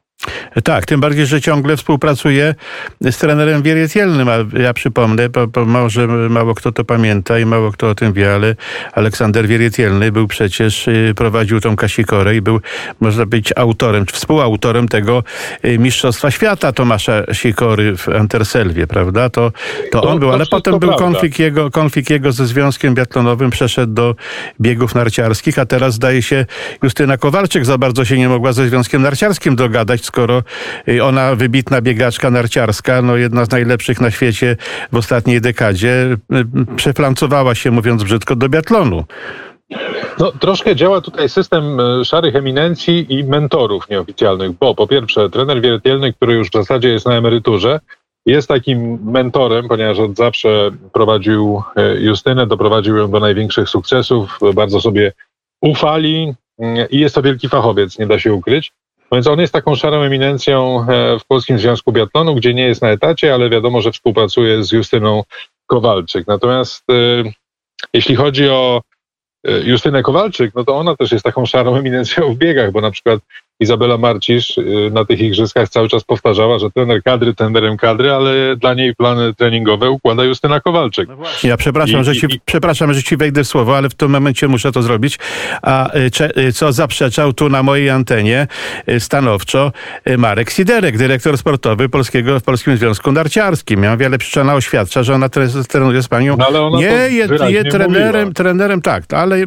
Tak, 0.65 0.87
tym 0.87 1.01
bardziej, 1.01 1.27
że 1.27 1.41
ciągle 1.41 1.77
współpracuje 1.77 2.55
z 3.01 3.19
trenerem 3.19 3.63
Wieriedzielnym, 3.63 4.29
a 4.29 4.59
ja 4.59 4.75
przypomnę, 4.75 5.29
bo, 5.29 5.47
bo 5.47 5.65
może 5.65 6.07
mało 6.07 6.55
kto 6.55 6.73
to 6.73 6.85
pamięta 6.85 7.39
i 7.39 7.45
mało 7.45 7.73
kto 7.73 7.91
o 7.91 7.95
tym 7.95 8.13
wie, 8.13 8.35
ale 8.35 8.55
Aleksander 8.93 9.47
Wieriedzielny 9.47 10.13
był 10.13 10.27
przecież, 10.27 10.89
y, 10.89 11.13
prowadził 11.17 11.61
tą 11.61 11.77
Kasikorę 11.77 12.37
i 12.37 12.41
był, 12.41 12.61
można 13.01 13.27
być, 13.27 13.53
autorem, 13.57 14.07
czy 14.07 14.15
współautorem 14.15 14.89
tego 14.89 15.23
y, 15.65 15.79
Mistrzostwa 15.79 16.31
Świata 16.31 16.73
Tomasza 16.73 17.23
Sikory 17.33 17.97
w 17.97 18.09
Anterselwie, 18.09 18.87
prawda? 18.87 19.31
To, 19.31 19.53
to, 19.93 20.01
to 20.01 20.11
on 20.11 20.19
był, 20.19 20.33
ale 20.33 20.47
potem 20.47 20.79
był 20.79 20.93
konflikt 20.93 21.39
jego, 21.39 21.71
konflikt 21.71 22.11
jego 22.11 22.33
ze 22.33 22.47
Związkiem 22.47 22.95
Biatlonowym, 22.95 23.51
przeszedł 23.51 23.93
do 23.93 24.15
biegów 24.61 24.95
narciarskich, 24.95 25.59
a 25.59 25.67
teraz 25.67 25.95
zdaje 25.95 26.23
się 26.23 26.47
Justyna 26.83 27.17
Kowalczyk 27.17 27.65
za 27.65 27.79
bardzo 27.79 28.05
się 28.05 28.19
nie 28.19 28.29
mogła 28.29 28.53
ze 28.53 28.69
Związkiem 28.69 29.03
Narciarskim 29.03 29.57
dogadać, 29.57 30.03
skoro 30.19 30.43
y, 30.89 31.05
ona 31.05 31.35
wybitna 31.35 31.81
biegaczka 31.81 32.31
narciarska, 32.31 33.03
no 33.03 33.17
jedna 33.17 33.45
z 33.45 33.51
najlepszych 33.51 34.01
na 34.01 34.11
świecie 34.11 34.57
w 34.93 34.97
ostatniej 34.97 35.41
dekadzie, 35.41 36.17
y, 36.33 36.77
przeflancowała 36.77 37.55
się, 37.55 37.71
mówiąc 37.71 38.05
brzydko, 38.05 38.37
do 38.37 38.49
biatlonu. 38.49 39.05
No, 40.19 40.33
troszkę 40.33 40.77
działa 40.77 41.01
tutaj 41.01 41.29
system 41.29 41.81
y, 41.81 42.05
szarych 42.05 42.37
eminencji 42.37 43.07
i 43.09 43.25
mentorów 43.25 43.89
nieoficjalnych, 43.89 44.53
bo 44.53 44.75
po 44.75 44.87
pierwsze 44.87 45.31
trener 45.31 45.61
wiertelny, 45.61 46.13
który 46.13 46.35
już 46.35 46.49
w 46.49 46.53
zasadzie 46.53 46.89
jest 46.89 47.07
na 47.07 47.15
emeryturze, 47.15 47.81
jest 48.27 48.49
takim 48.49 48.99
mentorem, 49.05 49.69
ponieważ 49.69 49.99
od 49.99 50.17
zawsze 50.17 50.71
prowadził 50.93 51.63
Justynę, 51.99 52.47
doprowadził 52.47 52.97
ją 52.97 53.11
do 53.11 53.21
największych 53.21 53.69
sukcesów, 53.69 54.39
bardzo 54.55 54.81
sobie 54.81 55.13
ufali 55.63 56.35
i 56.91 56.99
jest 57.01 57.15
to 57.15 57.23
wielki 57.23 57.49
fachowiec, 57.49 57.99
nie 57.99 58.07
da 58.07 58.19
się 58.19 58.33
ukryć. 58.33 58.73
Więc 59.13 59.27
on 59.27 59.41
jest 59.41 59.53
taką 59.53 59.75
szarą 59.75 60.03
eminencją 60.03 60.87
e, 60.89 61.19
w 61.19 61.25
Polskim 61.25 61.59
Związku 61.59 61.93
Biatlonu, 61.93 62.35
gdzie 62.35 62.55
nie 62.55 62.67
jest 62.67 62.83
na 62.83 62.91
etacie, 62.91 63.35
ale 63.35 63.51
wiadomo, 63.51 63.81
że 63.81 63.93
współpracuje 63.93 64.65
z 64.65 64.73
Justyną 64.73 65.23
Kowalczyk. 65.67 66.27
Natomiast 66.27 66.85
e, 66.91 66.95
jeśli 67.93 68.17
chodzi 68.17 68.49
o 68.49 68.83
e, 69.47 69.61
Justynę 69.61 70.03
Kowalczyk, 70.03 70.55
no 70.55 70.65
to 70.65 70.77
ona 70.77 70.97
też 70.97 71.13
jest 71.13 71.25
taką 71.25 71.47
szarą 71.47 71.77
eminencją 71.81 72.35
w 72.35 72.37
biegach, 72.37 72.73
bo 72.73 72.81
na 72.81 72.91
przykład 72.91 73.21
Izabela 73.61 73.99
Marcisz 73.99 74.59
y, 74.59 74.91
na 74.93 75.05
tych 75.05 75.21
igrzyskach 75.21 75.69
cały 75.69 75.89
czas 75.89 76.05
powtarzała, 76.05 76.59
że 76.59 76.71
trener 76.71 77.03
kadry 77.03 77.35
trenerem 77.35 77.77
kadry, 77.77 78.13
ale 78.13 78.57
dla 78.57 78.75
niej 78.75 78.95
plany 78.95 79.35
treningowe 79.35 79.91
układa 79.91 80.25
Justyna 80.25 80.61
Kowalczyk. 80.61 81.09
No 81.09 81.17
ja 81.45 81.57
przepraszam, 81.57 82.01
I, 82.01 82.05
że 82.05 82.17
ci, 82.17 82.27
i, 82.27 82.41
przepraszam, 82.45 82.95
że 82.95 83.03
ci 83.03 83.17
wejdę 83.17 83.45
w 83.45 83.49
słowo, 83.49 83.77
ale 83.77 83.89
w 83.89 83.95
tym 83.95 84.11
momencie 84.11 84.49
muszę 84.49 84.73
to 84.73 84.83
zrobić. 84.83 85.19
A 85.63 85.91
y, 86.37 86.53
co 86.53 86.73
zaprzeczał 86.73 87.33
tu 87.33 87.49
na 87.49 87.63
mojej 87.63 87.91
antenie 87.91 88.47
y, 88.89 89.01
stanowczo 89.01 89.73
Marek 90.19 90.51
Siderek, 90.51 90.99
dyrektor 90.99 91.39
sportowy 91.39 91.89
Polskiego 91.89 92.41
w 92.41 92.43
Polskim 92.43 92.77
Związku 92.77 93.13
Narciarskim. 93.13 93.83
Ja 93.83 93.97
wiele 93.97 94.19
przyczyn 94.19 94.51
oświadcza, 94.51 95.03
że 95.03 95.15
ona 95.15 95.29
trenuje 95.69 96.03
z 96.03 96.09
panią. 96.09 96.37
No, 96.53 96.71
nie, 96.79 96.87
jest, 97.11 97.33
jest 97.49 97.71
trenerem, 97.71 98.33
trenerem, 98.33 98.83
tak, 98.83 99.13
ale 99.13 99.47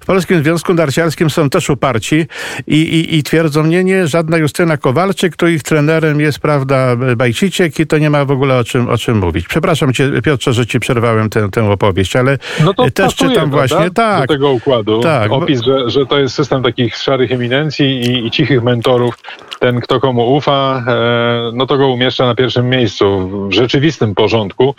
w 0.00 0.06
Polskim 0.06 0.42
Związku 0.42 0.74
Narciarskim 0.74 1.30
są 1.30 1.50
też 1.50 1.70
uparci 1.70 2.26
i, 2.66 3.08
i 3.11 3.11
i 3.12 3.22
twierdzą, 3.22 3.66
nie, 3.66 3.84
nie, 3.84 4.06
żadna 4.06 4.36
Justyna 4.36 4.76
Kowalczyk, 4.76 5.36
to 5.36 5.46
ich 5.46 5.62
trenerem 5.62 6.20
jest, 6.20 6.38
prawda, 6.38 6.96
Bajciciek 7.16 7.80
i 7.80 7.86
to 7.86 7.98
nie 7.98 8.10
ma 8.10 8.24
w 8.24 8.30
ogóle 8.30 8.58
o 8.58 8.64
czym, 8.64 8.88
o 8.88 8.98
czym 8.98 9.18
mówić. 9.18 9.48
Przepraszam 9.48 9.92
cię, 9.92 10.10
Piotrze, 10.22 10.52
że 10.52 10.66
ci 10.66 10.80
przerwałem 10.80 11.30
tę, 11.30 11.50
tę 11.50 11.70
opowieść, 11.70 12.16
ale 12.16 12.38
no 12.64 12.74
to 12.74 12.90
też 12.90 13.14
pasuje, 13.14 13.30
czytam 13.30 13.50
właśnie, 13.50 13.90
tak. 13.90 14.20
Do 14.20 14.34
tego 14.34 14.50
układu. 14.50 15.00
Tak. 15.00 15.32
Opis, 15.32 15.60
że, 15.60 15.90
że 15.90 16.06
to 16.06 16.18
jest 16.18 16.34
system 16.34 16.62
takich 16.62 16.96
szarych 16.96 17.32
eminencji 17.32 17.86
i, 17.86 18.26
i 18.26 18.30
cichych 18.30 18.62
mentorów. 18.62 19.14
Ten, 19.60 19.80
kto 19.80 20.00
komu 20.00 20.34
ufa, 20.34 20.84
e, 20.88 21.50
no 21.54 21.66
to 21.66 21.78
go 21.78 21.88
umieszcza 21.88 22.26
na 22.26 22.34
pierwszym 22.34 22.70
miejscu 22.70 23.28
w 23.48 23.52
rzeczywistym 23.52 24.14
porządku, 24.14 24.74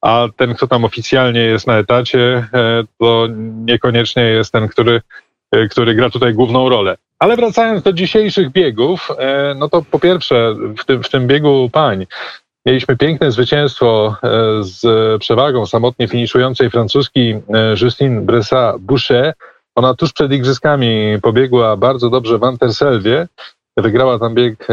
a 0.00 0.28
ten, 0.36 0.54
kto 0.54 0.66
tam 0.66 0.84
oficjalnie 0.84 1.40
jest 1.40 1.66
na 1.66 1.78
etacie, 1.78 2.48
e, 2.54 2.84
to 2.98 3.28
niekoniecznie 3.64 4.22
jest 4.22 4.52
ten, 4.52 4.68
który, 4.68 5.00
e, 5.52 5.68
który 5.68 5.94
gra 5.94 6.10
tutaj 6.10 6.34
główną 6.34 6.68
rolę. 6.68 6.96
Ale 7.18 7.36
wracając 7.36 7.82
do 7.82 7.92
dzisiejszych 7.92 8.50
biegów, 8.50 9.08
e, 9.18 9.54
no 9.58 9.68
to 9.68 9.82
po 9.90 9.98
pierwsze 9.98 10.54
w 10.78 10.84
tym, 10.84 11.02
w 11.02 11.08
tym 11.08 11.26
biegu 11.26 11.70
pań 11.72 12.06
mieliśmy 12.66 12.96
piękne 12.96 13.32
zwycięstwo 13.32 14.16
e, 14.22 14.28
z 14.60 14.82
przewagą 15.20 15.66
samotnie 15.66 16.08
finiszującej 16.08 16.70
francuski 16.70 17.30
e, 17.30 17.74
Justine 17.82 18.20
Bressa-Boucher. 18.20 19.32
Ona 19.74 19.94
tuż 19.94 20.12
przed 20.12 20.32
igrzyskami 20.32 21.18
pobiegła 21.22 21.76
bardzo 21.76 22.10
dobrze 22.10 22.38
w 22.38 22.44
Anterselwie. 22.44 23.26
Wygrała 23.76 24.18
tam 24.18 24.34
bieg 24.34 24.68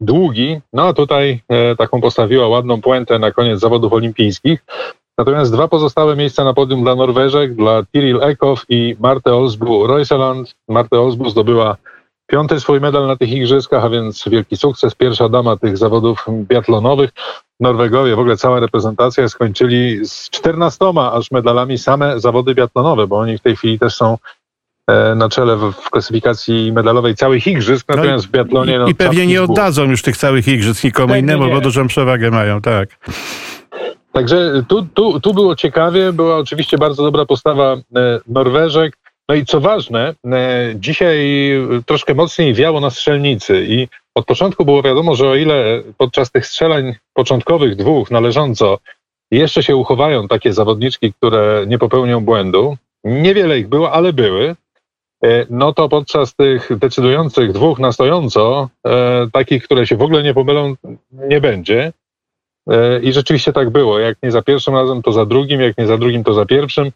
długi, 0.00 0.60
no 0.72 0.88
a 0.88 0.92
tutaj 0.92 1.40
taką 1.78 2.00
postawiła 2.00 2.48
ładną 2.48 2.80
puentę 2.80 3.18
na 3.18 3.30
koniec 3.30 3.60
zawodów 3.60 3.92
olimpijskich. 3.92 4.64
Natomiast 5.18 5.52
dwa 5.52 5.68
pozostałe 5.68 6.16
miejsca 6.16 6.44
na 6.44 6.54
podium 6.54 6.82
dla 6.82 6.94
Norweżek, 6.94 7.54
dla 7.54 7.82
Tiril 7.92 8.22
Ekow 8.22 8.64
i 8.68 8.96
Marte 9.00 9.34
Olsbu 9.34 9.86
Royseland. 9.86 10.54
Marte 10.68 11.00
Olsbu 11.00 11.30
zdobyła 11.30 11.76
piąty 12.26 12.60
swój 12.60 12.80
medal 12.80 13.06
na 13.06 13.16
tych 13.16 13.30
igrzyskach, 13.30 13.84
a 13.84 13.90
więc 13.90 14.24
wielki 14.28 14.56
sukces. 14.56 14.94
Pierwsza 14.94 15.28
dama 15.28 15.56
tych 15.56 15.78
zawodów 15.78 16.26
biatlonowych. 16.28 17.10
Norwegowie, 17.60 18.16
w 18.16 18.18
ogóle 18.18 18.36
cała 18.36 18.60
reprezentacja 18.60 19.28
skończyli 19.28 20.06
z 20.06 20.30
14 20.30 20.84
aż 21.12 21.30
medalami 21.30 21.78
same 21.78 22.20
zawody 22.20 22.54
biatlonowe, 22.54 23.06
bo 23.06 23.18
oni 23.18 23.38
w 23.38 23.40
tej 23.40 23.56
chwili 23.56 23.78
też 23.78 23.94
są 23.94 24.18
e, 24.90 25.14
na 25.14 25.28
czele 25.28 25.56
w, 25.56 25.90
klasyfikacji 25.90 26.72
medalowej 26.72 27.14
całych 27.14 27.46
igrzysk, 27.46 27.88
natomiast 27.88 28.24
no 28.24 28.28
i, 28.28 28.28
w 28.28 28.32
biatlonie... 28.32 28.78
No, 28.78 28.86
I 28.86 28.94
pewnie 28.94 29.26
nie 29.26 29.42
oddadzą 29.42 29.84
już 29.84 30.02
tych 30.02 30.16
całych 30.16 30.48
igrzysk 30.48 30.84
nikomu 30.84 31.14
innemu, 31.14 31.50
bo 31.50 31.60
dużą 31.60 31.86
przewagę 31.86 32.30
mają, 32.30 32.60
tak. 32.60 32.88
Także 34.16 34.64
tu, 34.68 34.82
tu, 34.82 35.20
tu 35.20 35.34
było 35.34 35.56
ciekawie, 35.56 36.12
była 36.12 36.36
oczywiście 36.36 36.78
bardzo 36.78 37.02
dobra 37.02 37.26
postawa 37.26 37.72
e, 37.74 37.80
Norweżek. 38.26 38.98
No 39.28 39.34
i 39.34 39.44
co 39.44 39.60
ważne, 39.60 40.14
e, 40.26 40.72
dzisiaj 40.74 41.18
troszkę 41.86 42.14
mocniej 42.14 42.54
wiało 42.54 42.80
na 42.80 42.90
strzelnicy 42.90 43.66
i 43.68 43.88
od 44.14 44.26
początku 44.26 44.64
było 44.64 44.82
wiadomo, 44.82 45.14
że 45.14 45.28
o 45.28 45.36
ile 45.36 45.82
podczas 45.98 46.30
tych 46.30 46.46
strzelań 46.46 46.94
początkowych 47.14 47.76
dwóch 47.76 48.10
należąco 48.10 48.78
jeszcze 49.30 49.62
się 49.62 49.76
uchowają 49.76 50.28
takie 50.28 50.52
zawodniczki, 50.52 51.12
które 51.12 51.64
nie 51.66 51.78
popełnią 51.78 52.24
błędu, 52.24 52.76
niewiele 53.04 53.58
ich 53.58 53.68
było, 53.68 53.92
ale 53.92 54.12
były, 54.12 54.56
e, 55.24 55.46
no 55.50 55.72
to 55.72 55.88
podczas 55.88 56.34
tych 56.34 56.78
decydujących 56.78 57.52
dwóch 57.52 57.78
na 57.78 57.92
stojąco, 57.92 58.68
takich, 59.32 59.64
które 59.64 59.86
się 59.86 59.96
w 59.96 60.02
ogóle 60.02 60.22
nie 60.22 60.34
pomylą, 60.34 60.74
nie 61.12 61.40
będzie. 61.40 61.92
I 63.02 63.12
rzeczywiście 63.12 63.52
tak 63.52 63.70
było. 63.70 63.98
Jak 63.98 64.18
nie 64.22 64.30
za 64.30 64.42
pierwszym 64.42 64.74
razem, 64.74 65.02
to 65.02 65.12
za 65.12 65.26
drugim, 65.26 65.60
jak 65.60 65.78
nie 65.78 65.86
za 65.86 65.98
drugim, 65.98 66.24
to 66.24 66.34
za 66.34 66.46
pierwszym. 66.46 66.92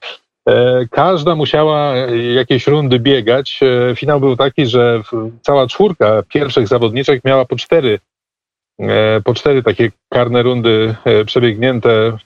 E, 0.49 0.87
każda 0.91 1.35
musiała 1.35 1.95
jakieś 2.35 2.67
rundy 2.67 2.99
biegać. 2.99 3.61
E, 3.63 3.97
finał 3.97 4.21
był 4.21 4.37
taki, 4.37 4.67
że 4.67 5.03
cała 5.43 5.67
czwórka 5.67 6.23
pierwszych 6.29 6.69
zawodniczek 6.69 7.25
miała 7.25 7.45
po 7.45 7.57
cztery, 7.57 7.99
e, 8.81 9.21
po 9.21 9.35
cztery 9.35 9.63
takie 9.63 9.91
karne 10.09 10.43
rundy 10.43 10.95
przebiegnięte 11.27 12.17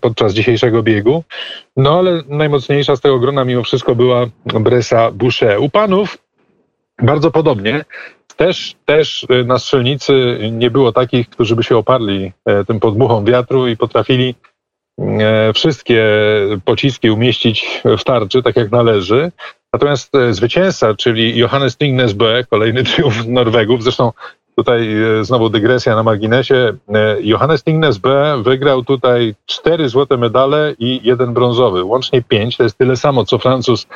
podczas 0.00 0.34
dzisiejszego 0.34 0.82
biegu. 0.82 1.24
No 1.76 1.98
ale 1.98 2.22
najmocniejsza 2.28 2.96
z 2.96 3.00
tego 3.00 3.18
grona 3.18 3.44
mimo 3.44 3.62
wszystko 3.62 3.94
była 3.94 4.26
Bresa 4.44 5.10
Boucher. 5.10 5.58
U 5.60 5.70
panów 5.70 6.18
bardzo 7.02 7.30
podobnie. 7.30 7.84
Też, 8.36 8.74
też 8.84 9.26
na 9.44 9.58
strzelnicy 9.58 10.38
nie 10.52 10.70
było 10.70 10.92
takich, 10.92 11.28
którzy 11.28 11.56
by 11.56 11.62
się 11.62 11.76
oparli 11.76 12.32
tym 12.66 12.80
podmuchom 12.80 13.24
wiatru 13.24 13.68
i 13.68 13.76
potrafili 13.76 14.34
E, 15.00 15.52
wszystkie 15.52 16.06
pociski 16.64 17.10
umieścić 17.10 17.82
w 17.98 18.04
tarczy, 18.04 18.42
tak 18.42 18.56
jak 18.56 18.70
należy. 18.70 19.32
Natomiast 19.72 20.14
e, 20.14 20.34
zwycięzca, 20.34 20.94
czyli 20.94 21.38
Johannes 21.38 21.76
Tingnes 21.76 22.12
B, 22.12 22.44
kolejny 22.50 22.84
triumf 22.94 23.26
Norwegów, 23.26 23.82
zresztą 23.82 24.12
tutaj 24.56 25.02
e, 25.02 25.24
znowu 25.24 25.50
dygresja 25.50 25.96
na 25.96 26.02
marginesie, 26.02 26.76
Johannes 27.20 27.62
Tingnes 27.62 27.98
B 27.98 28.42
wygrał 28.42 28.84
tutaj 28.84 29.34
cztery 29.46 29.88
złote 29.88 30.16
medale 30.16 30.74
i 30.78 31.00
jeden 31.02 31.34
brązowy, 31.34 31.84
łącznie 31.84 32.22
pięć, 32.22 32.56
to 32.56 32.62
jest 32.62 32.78
tyle 32.78 32.96
samo 32.96 33.24
co 33.24 33.38
Francuz 33.38 33.86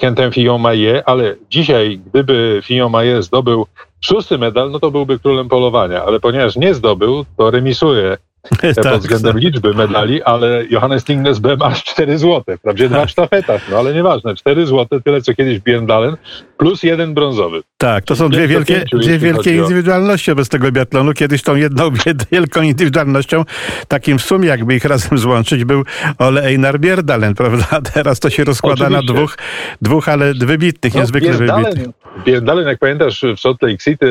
Quentin 0.00 0.30
Fillon-Maillet, 0.32 1.02
ale 1.06 1.36
dzisiaj, 1.50 2.00
gdyby 2.06 2.60
Fillon-Maillet 2.64 3.22
zdobył 3.22 3.66
szósty 4.00 4.38
medal, 4.38 4.70
no 4.70 4.80
to 4.80 4.90
byłby 4.90 5.18
królem 5.18 5.48
polowania, 5.48 6.04
ale 6.04 6.20
ponieważ 6.20 6.56
nie 6.56 6.74
zdobył, 6.74 7.24
to 7.36 7.50
remisuje 7.50 8.16
tak, 8.74 8.92
pod 8.92 9.00
względem 9.00 9.32
tak. 9.32 9.42
liczby 9.42 9.74
medali, 9.74 10.22
ale 10.22 10.64
Johannes 10.70 11.04
Tingnes 11.04 11.38
B 11.38 11.56
ma 11.56 11.72
4 11.72 12.18
złote, 12.18 12.56
wprawdzie 12.56 12.88
dwa 12.88 13.06
w 13.06 13.10
sztafetach, 13.10 13.62
no 13.70 13.78
ale 13.78 13.94
nieważne, 13.94 14.34
4 14.34 14.66
złote, 14.66 15.00
tyle 15.00 15.22
co 15.22 15.34
kiedyś 15.34 15.58
Biendalen, 15.60 16.16
plus 16.56 16.82
jeden 16.82 17.14
brązowy. 17.14 17.62
Tak, 17.78 18.04
to 18.04 18.16
są 18.16 18.28
dwie 18.28 18.48
wielkie, 18.48 18.84
dwie 18.92 19.18
wielkie 19.18 19.56
indywidualności 19.56 20.34
bez 20.34 20.48
tego 20.48 20.72
biatlonu. 20.72 21.12
Kiedyś 21.12 21.42
tą 21.42 21.56
jedną 21.56 21.90
wielką 22.32 22.62
indywidualnością, 22.62 23.44
takim 23.88 24.18
w 24.18 24.22
sumie, 24.22 24.48
jakby 24.48 24.74
ich 24.74 24.84
razem 24.84 25.18
złączyć, 25.18 25.64
był 25.64 25.84
Ole 26.18 26.42
Einar 26.42 26.80
Bierdalen, 26.80 27.34
prawda? 27.34 27.80
Teraz 27.94 28.20
to 28.20 28.30
się 28.30 28.44
rozkłada 28.44 28.86
Oczywiście. 28.86 29.06
na 29.06 29.14
dwóch, 29.14 29.38
dwóch, 29.82 30.08
ale 30.08 30.34
wybitnych, 30.34 30.94
no, 30.94 31.00
niezwykle 31.00 31.30
Bierdalen, 31.30 31.64
wybitnych. 31.64 31.88
Bierdalen, 32.24 32.66
jak 32.66 32.78
pamiętasz, 32.78 33.24
w 33.36 33.40
Salt 33.40 33.62
Lake 33.62 33.78
City 33.78 34.06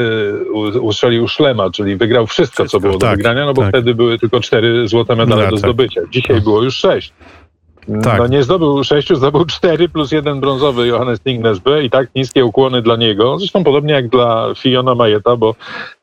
ustrzelił 0.82 1.28
szlema, 1.28 1.69
czyli 1.69 1.95
wygrał 1.95 2.28
wszystko, 2.28 2.47
wszystko 2.63 2.67
co 2.67 2.80
było 2.80 2.97
tak, 2.97 3.10
do 3.10 3.15
wygrania, 3.15 3.45
no 3.45 3.54
bo 3.54 3.62
tak. 3.62 3.69
wtedy 3.69 3.95
były 3.95 4.19
tylko 4.30 4.40
cztery 4.40 4.88
złote 4.88 5.16
medale 5.16 5.46
no, 5.46 5.52
do 5.52 5.58
zdobycia. 5.58 6.02
Dzisiaj 6.12 6.42
było 6.42 6.63
już 6.63 6.76
sześć. 6.76 7.13
Tak. 8.04 8.20
No 8.20 8.28
nie 8.28 8.44
zdobył 8.44 8.84
sześciu, 8.84 9.16
zdobył 9.16 9.46
cztery 9.46 9.90
plus 9.90 10.12
jeden 10.12 10.40
brązowy 10.40 10.88
Johannes 10.88 11.20
Tingnes 11.20 11.60
B 11.60 11.84
i 11.84 11.90
tak 11.90 12.16
niskie 12.16 12.46
ukłony 12.46 12.82
dla 12.82 12.96
niego. 12.96 13.40
Zresztą 13.40 13.63
podobnie 13.63 13.94
jak 13.94 14.08
dla 14.08 14.54
Fiona 14.58 14.96
Majeta, 14.96 15.36
bo 15.36 15.56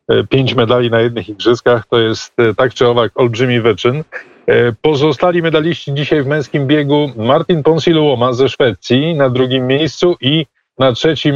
e, 0.09 0.25
pięć 0.25 0.55
medali 0.55 0.91
na 0.91 1.01
jednych 1.01 1.29
igrzyskach 1.29 1.87
to 1.87 2.01
jest 2.01 2.41
e, 2.41 2.55
tak 2.55 2.75
czy 2.75 2.87
owak 2.89 3.13
olbrzymi 3.15 3.61
wyczyn. 3.61 4.05
E, 4.47 4.73
pozostali 4.83 5.43
medaliści 5.43 5.95
dzisiaj 5.95 6.23
w 6.23 6.27
męskim 6.27 6.67
biegu 6.67 7.11
Martin 7.17 7.63
Ponsiluoma 7.63 8.33
ze 8.33 8.49
Szwecji 8.49 9.15
na 9.15 9.31
drugim 9.31 9.67
miejscu 9.67 10.17
i 10.21 10.47
na 10.79 10.93
trzecim 10.93 11.35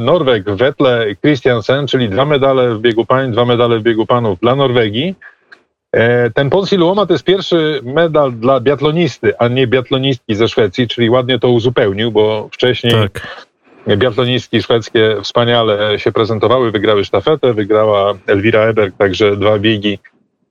Norweg 0.00 0.44
Wetle 0.44 1.06
Christiansen, 1.20 1.86
czyli 1.86 2.08
dwa 2.08 2.24
medale 2.24 2.74
w 2.74 2.80
biegu 2.80 3.06
pań, 3.06 3.32
dwa 3.32 3.44
medale 3.44 3.78
w 3.78 3.82
biegu 3.82 4.06
panów 4.06 4.40
dla 4.40 4.56
Norwegii. 4.56 5.14
E, 5.94 6.30
ten 6.30 6.50
Ponsi 6.50 6.76
Luoma 6.76 7.06
to 7.06 7.12
jest 7.12 7.24
pierwszy 7.24 7.80
medal 7.84 8.32
dla 8.32 8.60
biatlonisty, 8.60 9.38
a 9.38 9.48
nie 9.48 9.66
biatlonistki 9.66 10.34
ze 10.34 10.48
Szwecji, 10.48 10.88
czyli 10.88 11.10
ładnie 11.10 11.38
to 11.38 11.48
uzupełnił, 11.48 12.12
bo 12.12 12.48
wcześniej 12.52 12.92
tak. 12.92 13.46
biatlonistki 13.98 14.62
szwedzkie 14.62 15.16
wspaniale 15.22 15.98
się 15.98 16.12
prezentowały, 16.12 16.70
wygrały 16.70 17.04
sztafetę, 17.04 17.54
wygrała 17.54 18.14
Elvira 18.26 18.60
Eberg, 18.60 18.96
także 18.96 19.36
dwa 19.36 19.58
biegi 19.58 19.98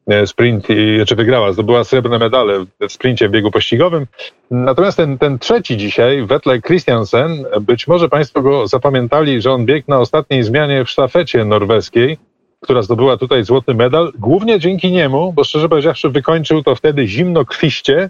e, 0.07 0.27
sprint, 0.27 0.67
czy 1.07 1.15
wygrała, 1.15 1.53
zdobyła 1.53 1.83
srebrne 1.83 2.19
medale 2.19 2.65
w 2.79 2.91
sprincie 2.91 3.29
w 3.29 3.31
biegu 3.31 3.51
pościgowym. 3.51 4.07
Natomiast 4.51 4.97
ten, 4.97 5.17
ten 5.17 5.39
trzeci 5.39 5.77
dzisiaj, 5.77 6.25
Wetle 6.25 6.61
Christiansen, 6.61 7.45
być 7.61 7.87
może 7.87 8.09
Państwo 8.09 8.41
go 8.41 8.67
zapamiętali, 8.67 9.41
że 9.41 9.51
on 9.51 9.65
biegł 9.65 9.85
na 9.87 9.99
ostatniej 9.99 10.43
zmianie 10.43 10.85
w 10.85 10.89
sztafecie 10.89 11.45
norweskiej, 11.45 12.17
która 12.63 12.81
zdobyła 12.81 13.17
tutaj 13.17 13.43
złoty 13.43 13.73
medal, 13.73 14.11
głównie 14.19 14.59
dzięki 14.59 14.91
niemu, 14.91 15.33
bo 15.33 15.43
szczerze 15.43 15.69
powiedziawszy 15.69 16.09
wykończył 16.09 16.63
to 16.63 16.75
wtedy 16.75 17.07
zimnokrwiście, 17.07 18.09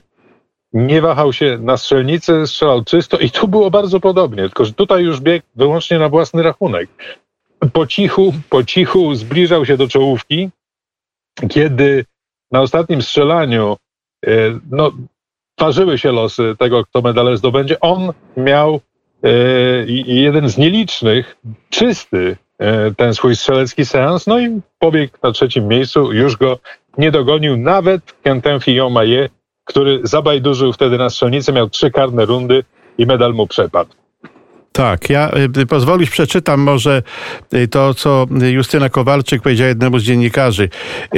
nie 0.73 1.01
wahał 1.01 1.33
się 1.33 1.57
na 1.61 1.77
strzelnicy, 1.77 2.47
strzelał 2.47 2.83
czysto 2.83 3.17
i 3.17 3.31
tu 3.31 3.47
było 3.47 3.71
bardzo 3.71 3.99
podobnie, 3.99 4.43
tylko 4.43 4.65
że 4.65 4.73
tutaj 4.73 5.03
już 5.03 5.21
biegł 5.21 5.45
wyłącznie 5.55 5.99
na 5.99 6.09
własny 6.09 6.43
rachunek. 6.43 6.89
Po 7.73 7.87
cichu, 7.87 8.33
po 8.49 8.63
cichu 8.63 9.15
zbliżał 9.15 9.65
się 9.65 9.77
do 9.77 9.87
czołówki, 9.87 10.49
kiedy 11.49 12.05
na 12.51 12.61
ostatnim 12.61 13.01
strzelaniu 13.01 13.77
e, 14.25 14.29
no, 14.71 14.91
ważyły 15.59 15.97
się 15.97 16.11
losy 16.11 16.55
tego, 16.59 16.83
kto 16.85 17.01
medale 17.01 17.37
zdobędzie. 17.37 17.79
On 17.79 18.13
miał 18.37 18.79
e, 19.23 19.29
jeden 20.05 20.49
z 20.49 20.57
nielicznych, 20.57 21.37
czysty 21.69 22.37
ten 22.97 23.13
swój 23.13 23.35
strzelecki 23.35 23.85
seans, 23.85 24.27
no 24.27 24.39
i 24.39 24.61
pobiegł 24.79 25.17
na 25.23 25.31
trzecim 25.31 25.67
miejscu, 25.67 26.13
już 26.13 26.37
go 26.37 26.59
nie 26.97 27.11
dogonił 27.11 27.57
nawet 27.57 28.13
Quentin 28.23 28.59
Fillon-Maillet, 28.59 29.29
który 29.65 29.99
zabajdurzył 30.03 30.73
wtedy 30.73 30.97
na 30.97 31.09
strzelnicy, 31.09 31.53
miał 31.53 31.69
trzy 31.69 31.91
karne 31.91 32.25
rundy 32.25 32.63
i 32.97 33.05
medal 33.05 33.33
mu 33.33 33.47
przepadł. 33.47 33.91
Tak, 34.73 35.09
ja 35.09 35.31
y, 35.57 35.65
pozwolisz 35.65 36.09
przeczytam 36.09 36.61
może 36.61 37.03
y, 37.53 37.67
to, 37.67 37.93
co 37.93 38.25
Justyna 38.51 38.89
Kowalczyk 38.89 39.41
powiedziała 39.41 39.67
jednemu 39.67 39.99
z 39.99 40.03
dziennikarzy. 40.03 40.69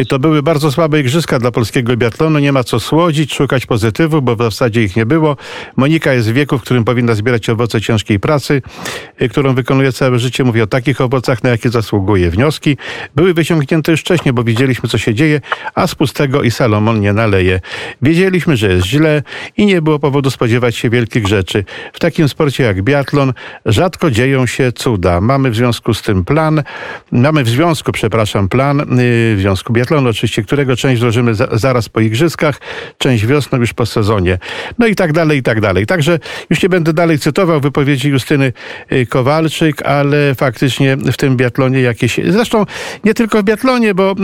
To 0.10 0.20
były 0.20 0.44
bardzo 0.44 0.72
słabe 0.72 1.00
igrzyska 1.00 1.40
dla 1.40 1.52
polskiego 1.52 1.98
biatlonu, 1.98 2.40
nie 2.40 2.52
ma 2.52 2.64
co 2.64 2.80
słodzić, 2.80 3.34
szukać 3.34 3.66
pozytywów, 3.66 4.24
bo 4.24 4.36
w 4.36 4.40
zasadzie 4.40 4.84
ich 4.84 4.96
nie 4.96 5.06
było. 5.06 5.38
Monika 5.76 6.14
jest 6.14 6.30
w 6.30 6.34
wieku, 6.34 6.58
w 6.58 6.62
którym 6.62 6.84
powinna 6.84 7.16
zbierać 7.16 7.50
owoce 7.50 7.82
ciężkiej 7.82 8.20
pracy, 8.20 8.62
którą 9.30 9.54
wykonuje 9.54 9.92
całe 9.92 10.20
życie. 10.20 10.44
Mówię 10.44 10.64
o 10.64 10.68
takich 10.68 11.02
owocach, 11.02 11.44
na 11.44 11.50
jakie 11.50 11.70
zasługuje. 11.70 12.30
Wnioski 12.30 12.78
były 13.16 13.34
wyciągnięte 13.34 13.92
już 13.92 14.02
wcześniej, 14.02 14.34
bo 14.34 14.44
widzieliśmy, 14.44 14.90
co 14.90 14.98
się 14.98 15.14
dzieje, 15.14 15.42
a 15.76 15.88
z 15.88 15.96
pustego 15.96 16.44
i 16.44 16.52
Salomon 16.52 17.00
nie 17.00 17.14
naleje. 17.14 17.60
Wiedzieliśmy, 18.02 18.58
że 18.58 18.74
jest 18.74 18.88
źle 18.88 19.24
i 19.58 19.66
nie 19.66 19.82
było 19.82 20.00
powodu 20.00 20.30
spodziewać 20.30 20.76
się 20.76 20.90
wielkich 20.90 21.28
rzeczy. 21.28 21.66
W 21.94 22.00
takim 22.00 22.30
sporcie 22.30 22.64
jak 22.64 22.82
biatlon 22.82 23.34
rzadko 23.66 24.12
dzieją 24.12 24.46
się 24.46 24.72
cuda. 24.72 25.22
Mamy 25.22 25.52
w 25.52 25.56
związku 25.56 25.94
z 25.94 26.02
tym 26.02 26.26
plan, 26.26 26.64
mamy 27.12 27.44
w 27.44 27.50
związku, 27.50 27.92
przepraszam, 27.92 28.50
plan, 28.50 29.00
y, 29.00 29.36
w 29.36 29.38
związku 29.40 29.74
biatlonu 29.74 30.10
oczywiście, 30.10 30.44
którego 30.44 30.76
część 30.76 31.02
złożymy 31.02 31.36
za, 31.36 31.48
zaraz 31.52 31.90
po 31.90 32.00
igrzyskach, 32.00 32.62
część 32.98 33.26
wiosną 33.26 33.60
już 33.60 33.74
po 33.74 33.86
sezonie. 33.86 34.38
No 34.80 34.88
i 34.88 34.96
tak 34.96 35.14
dalej, 35.14 35.40
i 35.40 35.44
tak 35.44 35.62
dalej. 35.62 35.86
Także 35.86 36.20
już 36.50 36.64
nie 36.64 36.70
będę 36.70 36.94
dalej 36.94 37.20
cytował 37.20 37.62
wypowiedzi 37.62 38.10
Justyny 38.10 38.54
y, 38.92 39.06
Kowalczyk, 39.06 39.82
ale 39.82 40.36
faktycznie 40.36 40.98
w 40.98 41.18
tym 41.18 41.38
biatlonie 41.38 41.82
jakieś, 41.82 42.20
zresztą 42.28 42.66
nie 43.04 43.14
tylko 43.14 43.40
w 43.42 43.44
biatlonie, 43.44 43.94
bo 43.94 44.16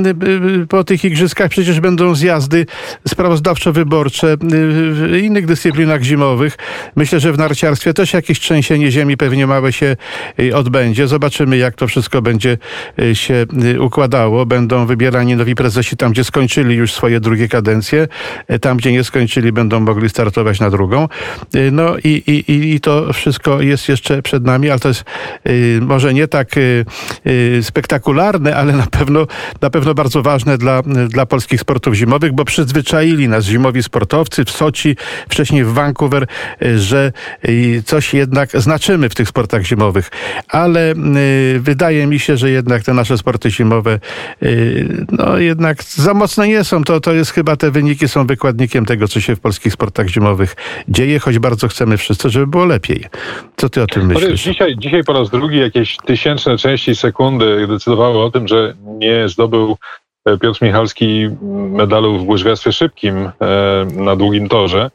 y, 0.64 0.68
po 0.68 0.84
tych 0.84 1.06
igrzyskach 1.06 1.50
przecież 1.50 1.80
będą 1.80 2.16
zjazdy 2.16 2.66
sprawozdawczo-wyborcze 3.10 4.38
w 4.92 5.18
innych 5.22 5.46
dyscyplinach 5.46 6.04
zimowych. 6.04 6.58
Myślę, 6.96 7.20
że 7.20 7.34
w 7.34 7.38
narciarstwie 7.38 7.94
też 7.94 8.14
jakieś 8.14 8.40
trzęsienie 8.40 8.92
ziemi 8.92 9.11
Akademii 9.12 9.18
pewnie 9.18 9.48
małe 9.48 9.74
się 9.74 9.96
y, 10.40 10.56
odbędzie. 10.56 11.08
Zobaczymy, 11.08 11.58
jak 11.58 11.76
to 11.76 11.88
wszystko 11.88 12.22
będzie 12.22 12.58
y, 13.00 13.16
się 13.16 13.46
y, 13.76 13.82
układało. 13.82 14.46
Będą 14.46 14.86
wybierani 14.86 15.36
nowi 15.36 15.56
prezesi 15.56 15.98
tam, 15.98 16.12
gdzie 16.12 16.24
skończyli 16.24 16.76
już 16.76 16.94
swoje 16.94 17.20
drugie 17.20 17.48
kadencje. 17.48 18.08
Y, 18.52 18.60
Tam, 18.60 18.78
gdzie 18.78 18.92
nie 18.92 19.04
skończyli, 19.04 19.52
będą 19.52 19.80
mogli 19.80 20.10
startować 20.10 20.60
na 20.60 20.70
drugą. 20.70 21.08
Y, 21.56 21.72
No 21.72 21.98
i, 22.04 22.10
i, 22.28 22.74
i- 22.74 22.80
to 22.80 23.14
wszystko 23.14 23.62
jest 23.62 23.90
jeszcze 23.90 24.22
przed 24.22 24.44
nami, 24.46 24.70
ale 24.70 24.80
to 24.80 24.88
jest 24.88 25.04
może 25.82 26.14
nie 26.14 26.28
tak 26.28 26.50
spektakularne, 27.62 28.56
ale 28.56 28.74
na 28.74 28.88
pewno, 28.88 29.28
na 29.62 29.70
pewno 29.70 29.94
bardzo 29.94 30.22
ważne 30.22 30.58
dla, 30.58 30.82
dla 31.10 31.26
polskich 31.26 31.62
sportów 31.62 31.94
zimowych, 31.96 32.32
bo 32.34 32.46
przyzwyczaili 32.46 33.28
nas 33.28 33.46
zimowi 33.46 33.84
sportowcy 33.84 34.46
w 34.46 34.52
Soczi, 34.52 34.96
wcześniej 35.30 35.64
w 35.64 35.74
Vancouver, 35.74 36.28
że 36.76 37.12
coś 37.86 38.14
jednak 38.14 38.50
znaczymy 38.54 39.01
w 39.10 39.16
tych 39.16 39.28
sportach 39.28 39.64
zimowych. 39.64 40.12
Ale 40.48 40.92
y, 40.92 41.60
wydaje 41.60 42.08
mi 42.08 42.20
się, 42.20 42.38
że 42.38 42.50
jednak 42.50 42.84
te 42.84 42.94
nasze 42.94 43.18
sporty 43.18 43.52
zimowe 43.52 44.00
y, 44.44 45.06
no 45.12 45.38
jednak 45.38 45.84
za 45.84 46.14
mocne 46.14 46.48
nie 46.48 46.64
są. 46.64 46.84
To, 46.84 47.00
to 47.00 47.14
jest 47.14 47.32
chyba 47.32 47.56
te 47.56 47.72
wyniki 47.72 48.08
są 48.08 48.28
wykładnikiem 48.28 48.86
tego, 48.86 49.08
co 49.08 49.22
się 49.22 49.36
w 49.36 49.40
polskich 49.40 49.74
sportach 49.74 50.08
zimowych 50.08 50.56
dzieje, 50.88 51.20
choć 51.20 51.40
bardzo 51.40 51.68
chcemy 51.68 51.98
wszyscy, 51.98 52.30
żeby 52.30 52.48
było 52.48 52.66
lepiej. 52.66 53.06
Co 53.58 53.70
ty 53.70 53.82
o 53.84 53.88
tym 53.88 54.06
myślisz? 54.06 54.44
dzisiaj, 54.44 54.76
dzisiaj 54.78 55.04
po 55.04 55.14
raz 55.14 55.30
drugi 55.30 55.60
jakieś 55.60 55.98
tysięczne 55.98 56.58
części 56.58 56.96
sekundy 56.96 57.68
decydowały 57.68 58.24
o 58.24 58.32
tym, 58.32 58.48
że 58.48 58.74
nie 58.84 59.30
zdobył 59.30 59.78
e, 60.26 60.38
Piotr 60.38 60.60
Michalski 60.62 61.30
medalu 61.72 62.20
w 62.20 62.30
łyżwiarstwie 62.30 62.72
szybkim 62.72 63.16
e, 63.18 63.32
na 63.96 64.16
długim 64.16 64.50
torze. 64.50 64.92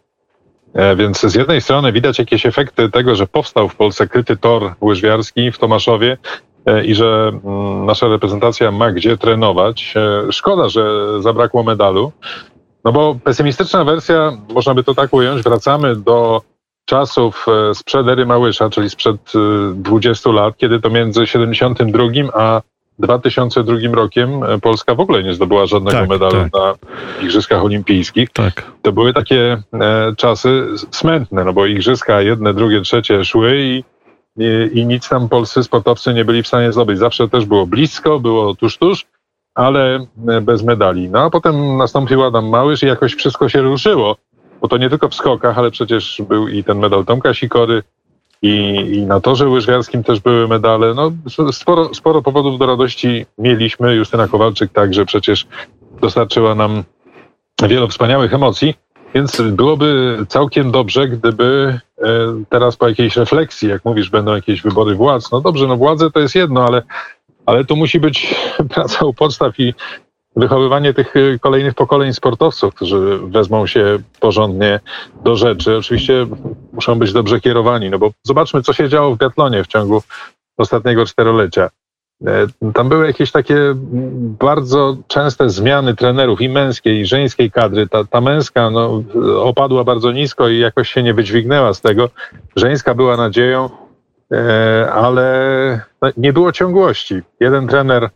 E, 0.76 0.96
Więc 0.96 1.20
z 1.20 1.34
jednej 1.34 1.60
strony 1.60 1.92
widać 1.92 2.18
jakieś 2.18 2.46
efekty 2.46 2.90
tego, 2.90 3.16
że 3.16 3.26
powstał 3.26 3.68
w 3.68 3.76
Polsce 3.76 4.08
kryty 4.08 4.36
tor 4.36 4.74
łyżwiarski 4.80 5.52
w 5.52 5.58
Tomaszowie 5.58 6.18
e, 6.66 6.84
i 6.84 6.94
że 6.94 7.32
mm, 7.44 7.86
nasza 7.86 8.08
reprezentacja 8.08 8.70
ma 8.70 8.92
gdzie 8.92 9.16
trenować. 9.16 9.94
E, 9.96 10.32
Szkoda, 10.32 10.68
że 10.68 10.90
zabrakło 11.22 11.62
medalu, 11.62 12.12
no 12.84 12.92
bo 12.92 13.16
pesymistyczna 13.24 13.84
wersja, 13.84 14.32
można 14.54 14.74
by 14.74 14.84
to 14.84 14.94
tak 14.94 15.12
ująć, 15.12 15.42
wracamy 15.42 15.96
do 15.96 16.42
czasów 16.84 17.46
sprzed 17.74 18.08
ery 18.08 18.26
Małysza, 18.26 18.70
czyli 18.70 18.90
sprzed 18.90 19.32
e, 19.34 19.74
20 19.74 20.30
lat, 20.30 20.56
kiedy 20.56 20.80
to 20.80 20.90
między 20.90 21.26
72 21.26 22.04
a 22.34 22.62
2002 22.98 23.76
rokiem 23.92 24.42
e, 24.42 24.58
Polska 24.60 24.94
w 24.94 25.00
ogóle 25.00 25.22
nie 25.22 25.34
zdobyła 25.34 25.66
żadnego 25.66 25.98
Tak, 25.98 26.08
medalu 26.08 26.32
tak. 26.32 26.52
na 26.52 26.74
Igrzyskach 27.22 27.64
Olimpijskich. 27.64 28.30
Tak. 28.30 28.72
To 28.82 28.92
były 28.92 29.12
takie 29.12 29.62
e, 29.74 30.12
czasy 30.16 30.66
smętne, 30.90 31.44
no 31.44 31.52
bo 31.52 31.66
Igrzyska 31.66 32.20
jedne, 32.20 32.54
drugie, 32.54 32.80
trzecie 32.80 33.24
szły 33.24 33.56
i, 33.56 33.84
i, 34.36 34.78
i 34.78 34.86
nic 34.86 35.08
tam 35.08 35.28
polscy 35.28 35.62
sportowcy 35.62 36.14
nie 36.14 36.24
byli 36.24 36.42
w 36.42 36.46
stanie 36.46 36.72
zdobyć. 36.72 36.98
Zawsze 36.98 37.28
też 37.28 37.44
było 37.44 37.66
blisko, 37.66 38.20
było 38.20 38.54
tuż, 38.54 38.78
tuż, 38.78 39.06
ale 39.54 40.06
e, 40.28 40.40
bez 40.40 40.62
medali. 40.62 41.08
No 41.08 41.20
a 41.24 41.30
potem 41.30 41.76
nastąpił 41.76 42.24
Adam 42.24 42.48
Małysz 42.48 42.82
i 42.82 42.86
jakoś 42.86 43.14
wszystko 43.14 43.48
się 43.48 43.62
ruszyło, 43.62 44.16
bo 44.60 44.68
to 44.68 44.76
nie 44.76 44.90
tylko 44.90 45.08
w 45.08 45.14
skokach, 45.14 45.58
ale 45.58 45.70
przecież 45.70 46.22
był 46.28 46.48
i 46.48 46.64
ten 46.64 46.78
medal 46.78 47.04
Tomka 47.04 47.34
Sikory, 47.34 47.82
i, 48.42 48.50
i 48.92 49.06
na 49.06 49.20
torze 49.20 49.48
łyżwiarskim 49.48 50.04
też 50.04 50.20
były 50.20 50.48
medale. 50.48 50.94
No, 50.94 51.12
sporo, 51.52 51.94
sporo 51.94 52.22
powodów 52.22 52.58
do 52.58 52.66
radości 52.66 53.26
mieliśmy. 53.38 53.94
Justyna 53.94 54.28
Kowalczyk 54.28 54.72
także 54.72 55.06
przecież 55.06 55.46
dostarczyła 56.00 56.54
nam 56.54 56.84
wiele 57.68 57.88
wspaniałych 57.88 58.34
emocji, 58.34 58.74
więc 59.14 59.40
byłoby 59.40 60.18
całkiem 60.28 60.70
dobrze, 60.70 61.08
gdyby 61.08 61.80
e, 61.98 62.08
teraz 62.48 62.76
po 62.76 62.88
jakiejś 62.88 63.16
refleksji, 63.16 63.68
jak 63.68 63.84
mówisz, 63.84 64.10
będą 64.10 64.34
jakieś 64.34 64.62
wybory 64.62 64.94
władz. 64.94 65.30
No 65.32 65.40
dobrze, 65.40 65.66
no 65.66 65.76
władze 65.76 66.10
to 66.10 66.20
jest 66.20 66.34
jedno, 66.34 66.66
ale, 66.66 66.82
ale 67.46 67.64
tu 67.64 67.76
musi 67.76 68.00
być 68.00 68.34
praca 68.74 69.06
u 69.06 69.14
podstaw 69.14 69.60
i 69.60 69.74
wychowywanie 70.36 70.94
tych 70.94 71.16
e, 71.16 71.38
kolejnych 71.38 71.74
pokoleń 71.74 72.12
sportowców, 72.12 72.74
którzy 72.74 73.18
wezmą 73.18 73.66
się 73.66 73.98
porządnie 74.20 74.80
do 75.24 75.36
rzeczy. 75.36 75.76
Oczywiście 75.76 76.26
muszą 76.72 76.98
być 76.98 77.12
dobrze 77.12 77.40
kierowani, 77.40 77.90
no 77.90 77.98
bo 77.98 78.10
zobaczmy, 78.22 78.62
co 78.62 78.72
się 78.72 78.88
działo 78.88 79.14
w 79.14 79.18
biatlonie 79.18 79.64
w 79.64 79.66
ciągu 79.66 80.02
ostatniego 80.56 81.06
czterolecia. 81.06 81.70
E, 82.26 82.46
Tam 82.74 82.88
były 82.88 83.06
jakieś 83.06 83.32
takie 83.32 83.56
bardzo 84.40 84.96
częste 85.08 85.50
zmiany 85.50 85.94
trenerów 85.94 86.40
i 86.40 86.48
męskiej, 86.48 87.00
i 87.00 87.06
żeńskiej 87.06 87.50
kadry. 87.50 87.88
Ta, 87.88 88.04
ta 88.04 88.20
męska 88.20 88.70
no, 88.70 89.02
opadła 89.42 89.84
bardzo 89.84 90.12
nisko 90.12 90.48
i 90.48 90.58
jakoś 90.58 90.88
się 90.88 91.02
nie 91.02 91.14
wydźwignęła 91.14 91.74
z 91.74 91.80
tego. 91.80 92.10
Żeńska 92.56 92.94
była 92.94 93.16
nadzieją, 93.16 93.70
e, 94.32 94.90
ale 94.92 95.80
no, 96.02 96.10
nie 96.16 96.32
było 96.32 96.52
ciągłości. 96.52 97.22
Jeden 97.40 97.68
trener 97.68 98.10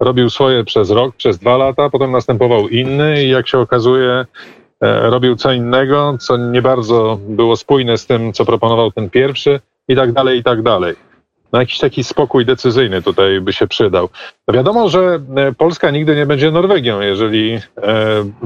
robił 0.00 0.30
swoje 0.30 0.64
przez 0.64 0.90
rok, 0.90 1.16
przez 1.16 1.38
dwa 1.38 1.56
lata, 1.56 1.90
potem 1.90 2.12
następował 2.12 2.68
inny 2.68 3.24
i 3.24 3.28
jak 3.28 3.48
się 3.48 3.58
okazuje, 3.58 4.26
e, 4.80 5.10
robił 5.10 5.36
co 5.36 5.52
innego, 5.52 6.16
co 6.20 6.36
nie 6.36 6.62
bardzo 6.62 7.18
było 7.28 7.56
spójne 7.56 7.98
z 7.98 8.06
tym, 8.06 8.32
co 8.32 8.44
proponował 8.44 8.92
ten 8.92 9.10
pierwszy 9.10 9.60
i 9.88 9.96
tak 9.96 10.12
dalej, 10.12 10.38
i 10.38 10.42
tak 10.42 10.62
dalej. 10.62 10.94
No 11.52 11.60
jakiś 11.60 11.78
taki 11.78 12.04
spokój 12.04 12.46
decyzyjny 12.46 13.02
tutaj 13.02 13.40
by 13.40 13.52
się 13.52 13.66
przydał. 13.66 14.08
No 14.48 14.54
wiadomo, 14.54 14.88
że 14.88 15.20
e, 15.36 15.52
Polska 15.52 15.90
nigdy 15.90 16.16
nie 16.16 16.26
będzie 16.26 16.50
Norwegią, 16.50 17.00
jeżeli 17.00 17.54
e, 17.54 17.60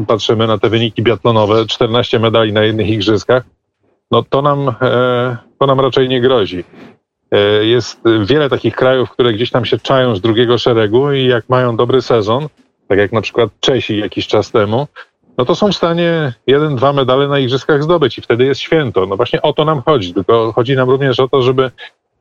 patrzymy 0.07 0.47
na 0.47 0.59
te 0.59 0.69
wyniki 0.69 1.03
biatlonowe, 1.03 1.67
14 1.67 2.19
medali 2.19 2.53
na 2.53 2.63
jednych 2.63 2.89
igrzyskach, 2.89 3.43
no 4.11 4.23
to 4.23 4.43
nam, 4.43 4.69
e, 4.83 5.37
to 5.59 5.67
nam 5.67 5.81
raczej 5.81 6.09
nie 6.09 6.21
grozi. 6.21 6.65
E, 7.33 7.65
Jest 7.65 8.01
wiele 8.25 8.49
takich 8.49 8.77
krajów, 8.77 9.11
które 9.11 9.33
gdzieś 9.33 9.51
tam 9.51 9.65
się 9.65 9.79
czają 9.79 10.17
z 10.17 10.21
drugiego 10.21 10.59
szeregu 10.59 11.13
i 11.13 11.27
jak 11.27 11.49
mają 11.49 11.77
dobry 11.77 12.03
sezon, 12.03 12.49
tak 12.89 12.99
jak 12.99 13.13
na 13.13 13.21
przykład 13.21 13.51
Czesi 13.61 13.99
jakiś 13.99 14.27
czas 14.27 14.51
temu, 14.51 14.87
no 15.39 15.45
to 15.45 15.55
są 15.55 15.73
w 15.73 15.77
stanie 15.77 16.33
jeden, 16.47 16.77
dwa 16.77 16.93
medale 16.93 17.29
na 17.29 17.39
igrzyskach 17.39 17.83
zdobyć 17.83 18.19
i 18.19 18.23
wtedy 18.23 18.45
jest 18.45 18.61
święto. 18.61 19.07
No 19.07 19.17
właśnie 19.17 19.43
o 19.43 19.53
to 19.53 19.65
nam 19.65 19.83
chodzi, 19.83 20.15
tylko 20.15 20.53
chodzi 20.53 20.77
nam 20.77 20.91
również 20.91 21.21
o 21.21 21.29
to, 21.29 21.43
żeby 21.43 21.71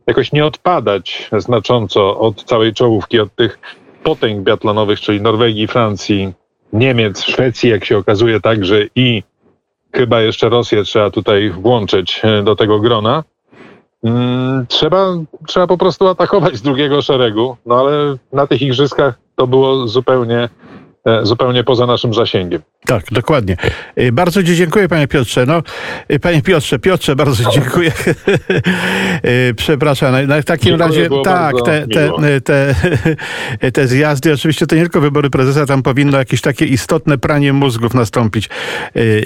jakoś 0.07 0.31
nie 0.31 0.45
odpadać 0.45 1.29
znacząco 1.37 2.19
od 2.19 2.43
całej 2.43 2.73
czołówki, 2.73 3.19
od 3.19 3.35
tych 3.35 3.59
potęg 4.03 4.43
biatlonowych, 4.43 4.99
czyli 4.99 5.21
Norwegii, 5.21 5.67
Francji, 5.67 6.33
Niemiec, 6.73 7.23
Szwecji, 7.23 7.69
jak 7.69 7.85
się 7.85 7.97
okazuje 7.97 8.39
także 8.39 8.79
i 8.95 9.23
chyba 9.93 10.21
jeszcze 10.21 10.49
Rosję 10.49 10.83
trzeba 10.83 11.09
tutaj 11.09 11.49
włączyć 11.49 12.21
e, 12.23 12.43
do 12.43 12.55
tego 12.55 12.79
grona. 12.79 13.23
Mm, 14.03 14.65
Trzeba, 14.67 15.05
trzeba 15.47 15.67
po 15.67 15.77
prostu 15.77 16.07
atakować 16.07 16.55
z 16.55 16.61
drugiego 16.61 17.01
szeregu, 17.01 17.57
no 17.65 17.75
ale 17.79 18.17
na 18.33 18.47
tych 18.47 18.61
igrzyskach 18.61 19.19
to 19.35 19.47
było 19.47 19.87
zupełnie, 19.87 20.49
zupełnie 21.23 21.63
poza 21.63 21.85
naszym 21.85 22.13
zasięgiem. 22.13 22.61
Tak, 22.85 23.03
dokładnie. 23.11 23.57
Y, 23.99 24.11
Bardzo 24.11 24.43
Ci 24.43 24.55
dziękuję, 24.55 24.87
panie 24.87 25.07
Piotrze. 25.07 25.45
No, 25.45 25.63
y, 26.11 26.19
panie 26.19 26.41
Piotrze, 26.41 26.79
Piotrze, 26.79 27.15
bardzo 27.15 27.51
dziękuję. 27.51 27.91
Przepraszam. 29.55 30.15
W 30.41 30.45
takim 30.45 30.77
Dziękuję, 30.77 31.09
razie, 31.09 31.23
tak, 31.23 31.55
te, 31.65 31.87
te, 31.87 32.41
te, 32.41 32.75
te 33.71 33.87
zjazdy, 33.87 34.33
oczywiście 34.33 34.67
to 34.67 34.75
nie 34.75 34.81
tylko 34.81 35.01
wybory 35.01 35.29
prezesa, 35.29 35.65
tam 35.65 35.83
powinno 35.83 36.17
jakieś 36.17 36.41
takie 36.41 36.65
istotne 36.65 37.17
pranie 37.17 37.53
mózgów 37.53 37.93
nastąpić 37.93 38.49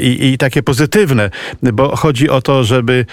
i, 0.02 0.32
i 0.34 0.38
takie 0.38 0.64
pozytywne, 0.64 1.30
bo 1.64 1.96
chodzi 1.96 2.30
o 2.30 2.42
to, 2.42 2.64
żeby 2.64 3.06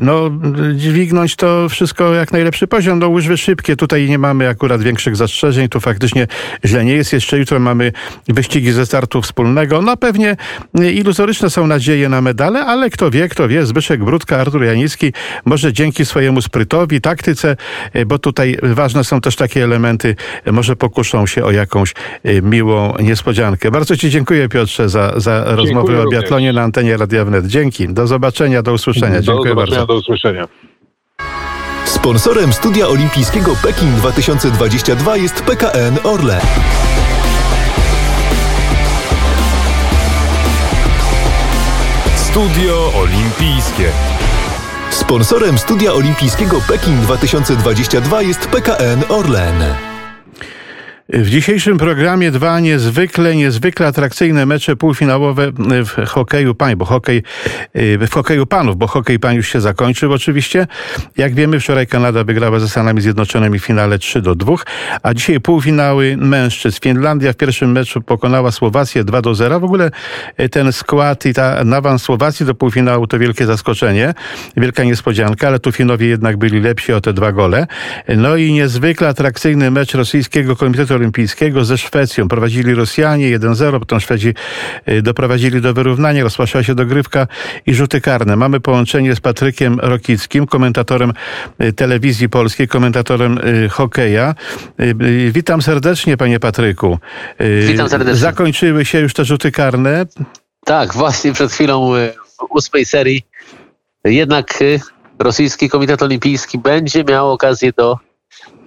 no, 0.00 0.30
dźwignąć 0.74 1.36
to 1.36 1.68
wszystko 1.68 2.14
jak 2.14 2.32
najlepszy 2.32 2.66
poziom. 2.66 2.98
No, 2.98 3.08
łyżwy 3.08 3.36
szybkie, 3.36 3.76
tutaj 3.76 4.08
nie 4.08 4.18
mamy 4.18 4.48
akurat 4.48 4.82
większych 4.82 5.16
zastrzeżeń, 5.16 5.68
tu 5.68 5.80
faktycznie 5.80 6.26
źle 6.64 6.84
nie 6.84 6.94
jest. 6.94 7.12
Jeszcze 7.12 7.38
jutro 7.38 7.60
mamy 7.60 7.69
wyścigi 8.28 8.72
ze 8.72 8.86
startu 8.86 9.22
wspólnego. 9.22 9.82
No 9.82 9.96
pewnie 9.96 10.36
iluzoryczne 10.92 11.50
są 11.50 11.66
nadzieje 11.66 12.08
na 12.08 12.20
medale, 12.20 12.60
ale 12.66 12.90
kto 12.90 13.10
wie, 13.10 13.28
kto 13.28 13.48
wie, 13.48 13.66
Zbyszek 13.66 14.04
Brudka, 14.04 14.36
Artur 14.36 14.64
Janicki, 14.64 15.12
może 15.44 15.72
dzięki 15.72 16.04
swojemu 16.04 16.42
sprytowi, 16.42 17.00
taktyce, 17.00 17.56
y, 17.96 18.06
bo 18.06 18.18
tutaj 18.18 18.56
ważne 18.62 19.04
są 19.04 19.20
też 19.20 19.36
takie 19.36 19.64
elementy, 19.64 20.16
y, 20.46 20.52
może 20.52 20.76
pokuszą 20.76 21.26
się 21.26 21.44
o 21.44 21.50
jakąś 21.50 21.94
y, 22.26 22.42
miłą 22.42 22.94
niespodziankę. 23.02 23.70
Bardzo 23.70 23.96
Ci 23.96 24.10
dziękuję 24.10 24.48
Piotrze 24.48 24.88
za, 24.88 25.20
za 25.20 25.44
rozmowę 25.44 26.02
o 26.02 26.08
biatlonie 26.08 26.52
na 26.52 26.62
antenie 26.62 26.96
Radia 26.96 27.24
Wnet. 27.24 27.46
Dzięki. 27.46 27.88
Do 27.88 28.06
zobaczenia, 28.06 28.62
do 28.62 28.72
usłyszenia. 28.72 29.16
Do 29.16 29.22
Dziękuję 29.22 29.50
zobaczenia, 29.50 29.78
bardzo. 29.78 29.92
do 29.92 29.98
usłyszenia. 29.98 30.48
Sponsorem 31.84 32.52
studia 32.52 32.88
olimpijskiego 32.88 33.56
Pekin 33.62 33.94
2022 33.94 35.16
jest 35.16 35.42
PKN 35.42 35.98
Orlen. 36.04 36.40
Studio 42.40 42.92
Olimpijskie. 42.94 43.92
Sponsorem 44.90 45.58
studia 45.58 45.92
olimpijskiego 45.92 46.60
Pekin 46.60 47.00
2022 47.00 48.22
jest 48.22 48.46
PKN 48.46 49.04
Orlen. 49.08 49.89
W 51.12 51.28
dzisiejszym 51.28 51.78
programie 51.78 52.30
dwa 52.30 52.60
niezwykle, 52.60 53.36
niezwykle 53.36 53.86
atrakcyjne 53.86 54.46
mecze 54.46 54.76
półfinałowe 54.76 55.52
w 55.84 56.08
hokeju 56.08 56.54
pań, 56.54 56.76
bo 56.76 56.84
hokej, 56.84 57.22
w 57.74 58.08
hokeju 58.10 58.46
panów, 58.46 58.76
bo 58.76 58.86
hokej 58.86 59.18
pań 59.18 59.36
już 59.36 59.48
się 59.48 59.60
zakończył 59.60 60.12
oczywiście. 60.12 60.66
Jak 61.16 61.34
wiemy, 61.34 61.60
wczoraj 61.60 61.86
Kanada 61.86 62.24
wygrała 62.24 62.58
ze 62.58 62.68
Stanami 62.68 63.00
Zjednoczonymi 63.00 63.58
w 63.58 63.64
finale 63.64 63.98
3 63.98 64.22
do 64.22 64.34
2, 64.34 64.54
a 65.02 65.14
dzisiaj 65.14 65.40
półfinały 65.40 66.16
mężczyzn. 66.16 66.78
Finlandia 66.82 67.32
w 67.32 67.36
pierwszym 67.36 67.72
meczu 67.72 68.02
pokonała 68.02 68.50
Słowację 68.50 69.04
2 69.04 69.22
do 69.22 69.34
0. 69.34 69.60
W 69.60 69.64
ogóle 69.64 69.90
ten 70.50 70.72
skład 70.72 71.26
i 71.26 71.34
ta 71.34 71.56
awans 71.76 72.02
Słowacji 72.02 72.46
do 72.46 72.54
półfinału 72.54 73.06
to 73.06 73.18
wielkie 73.18 73.46
zaskoczenie, 73.46 74.14
wielka 74.56 74.84
niespodzianka, 74.84 75.48
ale 75.48 75.58
tu 75.58 75.72
Finowie 75.72 76.06
jednak 76.06 76.36
byli 76.36 76.60
lepsi 76.60 76.92
o 76.92 77.00
te 77.00 77.12
dwa 77.12 77.32
gole. 77.32 77.66
No 78.16 78.36
i 78.36 78.52
niezwykle 78.52 79.08
atrakcyjny 79.08 79.70
mecz 79.70 79.94
rosyjskiego 79.94 80.56
Komitetu 80.56 80.99
Olimpijskiego 81.00 81.64
ze 81.64 81.78
Szwecją. 81.78 82.28
Prowadzili 82.28 82.74
Rosjanie 82.74 83.38
1-0, 83.38 83.78
potem 83.78 84.00
Szwedzi 84.00 84.34
y, 84.88 85.02
doprowadzili 85.02 85.60
do 85.60 85.74
wyrównania, 85.74 86.24
rozpoczęła 86.24 86.64
się 86.64 86.74
dogrywka 86.74 87.26
i 87.66 87.74
rzuty 87.74 88.00
karne. 88.00 88.36
Mamy 88.36 88.60
połączenie 88.60 89.14
z 89.14 89.20
Patrykiem 89.20 89.80
Rokickim, 89.80 90.46
komentatorem 90.46 91.12
y, 91.62 91.72
telewizji 91.72 92.28
polskiej, 92.28 92.68
komentatorem 92.68 93.38
y, 93.38 93.68
hokeja. 93.68 94.34
Witam 95.30 95.62
serdecznie, 95.62 96.16
panie 96.16 96.40
Patryku. 96.40 96.98
Witam 97.68 97.88
serdecznie. 97.88 98.20
Zakończyły 98.20 98.84
się 98.84 99.00
już 99.00 99.14
te 99.14 99.24
rzuty 99.24 99.52
karne. 99.52 100.06
Tak, 100.64 100.94
właśnie 100.94 101.32
przed 101.32 101.52
chwilą 101.52 101.92
w 102.38 102.42
ósmej 102.50 102.84
serii 102.84 103.22
jednak 104.04 104.58
rosyjski 105.18 105.68
Komitet 105.68 106.02
Olimpijski 106.02 106.58
będzie 106.58 107.04
miał 107.04 107.32
okazję 107.32 107.72
do 107.76 107.98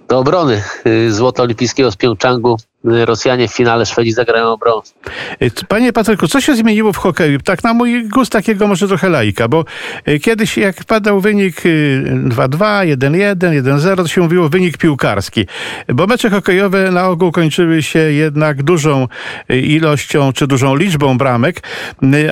do 0.08 0.18
obrony 0.18 0.62
y, 0.86 1.12
złota 1.12 1.42
olimpijskiego 1.42 1.90
z 1.90 1.96
Pjongczangu 1.96 2.56
Rosjanie 2.84 3.48
w 3.48 3.52
finale 3.52 3.86
Szwedzi 3.86 4.12
zagrają 4.12 4.56
brąz. 4.56 4.94
Y, 5.42 5.50
panie 5.68 5.92
Patryku, 5.92 6.28
co 6.28 6.40
się 6.40 6.56
zmieniło 6.56 6.92
w 6.92 6.96
hokeju? 6.96 7.38
Tak 7.38 7.64
na 7.64 7.74
mój 7.74 8.08
gust 8.08 8.32
takiego 8.32 8.66
może 8.66 8.88
trochę 8.88 9.08
laika, 9.08 9.48
bo 9.48 9.64
y, 10.08 10.20
kiedyś 10.20 10.56
jak 10.56 10.84
padał 10.84 11.20
wynik 11.20 11.56
2-2, 11.56 12.96
1-1, 12.96 13.36
1-0, 13.36 13.96
to 13.96 14.08
się 14.08 14.20
mówiło 14.20 14.48
wynik 14.48 14.78
piłkarski. 14.78 15.46
Bo 15.88 16.06
mecze 16.06 16.30
hokejowe 16.30 16.90
na 16.90 17.08
ogół 17.08 17.32
kończyły 17.32 17.82
się 17.82 17.98
jednak 17.98 18.62
dużą 18.62 19.08
y, 19.50 19.60
ilością 19.60 20.32
czy 20.32 20.46
dużą 20.46 20.76
liczbą 20.76 21.18
bramek, 21.18 21.62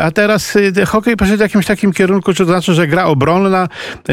a 0.02 0.10
teraz 0.10 0.54
hokej 0.86 1.16
poszedł 1.16 1.38
w 1.38 1.40
jakimś 1.40 1.66
takim 1.66 1.92
kierunku, 1.92 2.32
czy 2.32 2.38
to 2.38 2.44
znaczy, 2.44 2.74
że 2.74 2.86
gra 2.86 3.04
obronna 3.04 3.68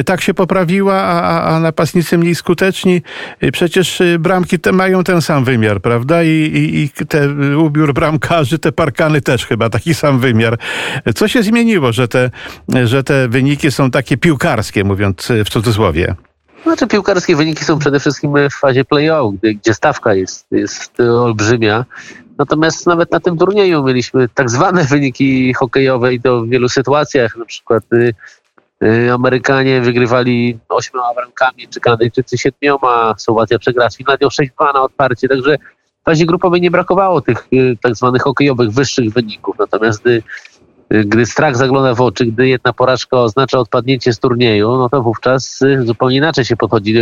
tak 0.05 0.21
się 0.21 0.33
poprawiła, 0.33 0.95
a, 0.95 1.43
a 1.43 1.59
napastnicy 1.59 2.17
mniej 2.17 2.35
skuteczni. 2.35 3.01
Przecież 3.53 4.01
bramki 4.19 4.59
te 4.59 4.71
mają 4.71 5.03
ten 5.03 5.21
sam 5.21 5.43
wymiar, 5.43 5.81
prawda? 5.81 6.23
I, 6.29 6.81
i, 6.83 7.05
te 7.05 7.29
ubiór 7.57 7.93
bramkarzy, 7.93 8.59
te 8.59 8.71
parkany 8.71 9.21
też 9.21 9.45
chyba 9.45 9.69
taki 9.69 9.93
sam 9.93 10.19
wymiar. 10.19 10.57
Co 11.15 11.27
się 11.27 11.43
zmieniło, 11.43 11.91
że 11.91 12.07
te, 12.07 12.31
że 12.85 13.03
te 13.03 13.27
wyniki 13.27 13.71
są 13.71 13.91
takie 13.91 14.17
piłkarskie, 14.17 14.83
mówiąc 14.83 15.27
w 15.45 15.49
cudzysłowie? 15.49 16.15
Znaczy 16.63 16.87
piłkarskie 16.87 17.35
wyniki 17.35 17.65
są 17.65 17.79
przede 17.79 17.99
wszystkim 17.99 18.33
w 18.49 18.53
fazie 18.53 18.85
play-off, 18.85 19.33
gdzie 19.41 19.73
stawka 19.73 20.13
jest, 20.13 20.47
jest 20.51 20.99
olbrzymia. 20.99 21.85
Natomiast 22.39 22.87
nawet 22.87 23.11
na 23.11 23.19
tym 23.19 23.37
turnieju 23.37 23.83
mieliśmy 23.83 24.29
tak 24.29 24.49
zwane 24.49 24.83
wyniki 24.83 25.53
hokejowe 25.53 26.13
i 26.13 26.21
to 26.21 26.41
w 26.41 26.49
wielu 26.49 26.69
sytuacjach. 26.69 27.35
Na 27.37 27.45
przykład 27.45 27.83
y, 27.93 28.13
y, 28.83 29.13
Amerykanie 29.13 29.81
wygrywali 29.81 30.59
ośmioma 30.69 31.13
bramkami, 31.13 31.67
czy 31.67 31.79
Kanadyjczycy 31.79 32.37
siedmioma, 32.37 33.15
Słowacja 33.17 33.59
przegrała 33.59 33.89
z 33.89 33.97
Finlandią 33.97 34.27
6-2 34.27 34.73
na 34.73 34.81
odparcie. 34.81 35.27
Także 35.27 35.57
fazie 36.09 36.25
grupowej 36.25 36.61
nie 36.61 36.71
brakowało 36.71 37.21
tych 37.21 37.47
y, 37.53 37.77
tak 37.81 37.95
zwanych 37.95 38.21
hokejowych 38.21 38.71
wyższych 38.71 39.13
wyników. 39.13 39.55
Natomiast 39.59 40.01
gdy, 40.01 40.23
y, 40.93 41.05
gdy 41.05 41.25
strach 41.25 41.57
zagląda 41.57 41.93
w 41.93 42.01
oczy, 42.01 42.25
gdy 42.25 42.47
jedna 42.47 42.73
porażka 42.73 43.17
oznacza 43.17 43.59
odpadnięcie 43.59 44.13
z 44.13 44.19
turnieju, 44.19 44.77
no 44.77 44.89
to 44.89 45.01
wówczas 45.01 45.61
y, 45.61 45.85
zupełnie 45.85 46.17
inaczej 46.17 46.45
się 46.45 46.55
podchodzi 46.55 46.93
do, 46.93 46.99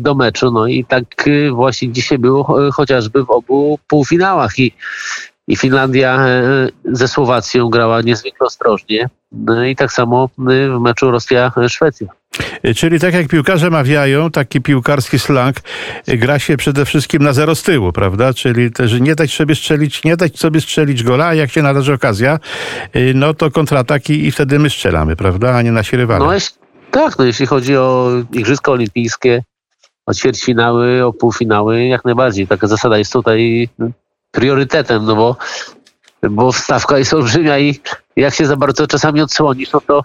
do 0.00 0.14
meczu. 0.14 0.50
No 0.50 0.66
i 0.66 0.84
tak 0.84 1.04
właśnie 1.52 1.92
dzisiaj 1.92 2.18
było 2.18 2.70
chociażby 2.72 3.24
w 3.24 3.30
obu 3.30 3.78
półfinałach. 3.88 4.58
I 4.58 4.72
i 5.48 5.56
Finlandia 5.56 6.26
ze 6.84 7.08
Słowacją 7.08 7.68
grała 7.68 8.00
niezwykle 8.00 8.46
ostrożnie. 8.46 9.08
No 9.32 9.64
I 9.64 9.76
tak 9.76 9.92
samo 9.92 10.28
w 10.38 10.80
meczu 10.80 11.10
Rosja-Szwecja. 11.10 12.06
Czyli 12.76 13.00
tak 13.00 13.14
jak 13.14 13.28
piłkarze 13.28 13.70
mawiają, 13.70 14.30
taki 14.30 14.60
piłkarski 14.60 15.18
slang, 15.18 15.56
gra 16.06 16.38
się 16.38 16.56
przede 16.56 16.84
wszystkim 16.84 17.22
na 17.22 17.32
zero 17.32 17.54
z 17.54 17.62
tyłu, 17.62 17.92
prawda? 17.92 18.34
Czyli 18.34 18.72
też 18.72 19.00
nie 19.00 19.14
dać 19.14 19.34
sobie 19.34 19.54
strzelić, 19.54 20.04
nie 20.04 20.16
dać 20.16 20.38
sobie 20.38 20.60
strzelić 20.60 21.02
gola, 21.02 21.26
a 21.26 21.34
jak 21.34 21.50
się 21.50 21.62
należy 21.62 21.92
okazja, 21.92 22.38
no 23.14 23.34
to 23.34 23.50
kontrataki 23.50 24.26
i 24.26 24.32
wtedy 24.32 24.58
my 24.58 24.70
strzelamy, 24.70 25.16
prawda? 25.16 25.54
A 25.54 25.62
nie 25.62 25.72
nasi 25.72 25.96
rywale. 25.96 26.26
No, 26.26 26.32
tak, 26.90 27.18
no 27.18 27.24
jeśli 27.24 27.46
chodzi 27.46 27.76
o 27.76 28.10
Igrzyska 28.32 28.72
Olimpijskie, 28.72 29.42
o 30.06 30.14
ćwierćfinały, 30.14 31.04
o 31.04 31.12
półfinały, 31.12 31.84
jak 31.84 32.04
najbardziej. 32.04 32.46
Taka 32.46 32.66
zasada 32.66 32.98
jest 32.98 33.12
tutaj 33.12 33.68
priorytetem, 34.34 35.04
no 35.04 35.16
bo, 35.16 35.36
bo 36.30 36.52
stawka 36.52 36.98
jest 36.98 37.14
olbrzymia 37.14 37.58
i 37.58 37.80
jak 38.16 38.34
się 38.34 38.46
za 38.46 38.56
bardzo 38.56 38.86
czasami 38.86 39.20
odsłonisz, 39.20 39.72
no 39.72 39.80
to 39.80 40.02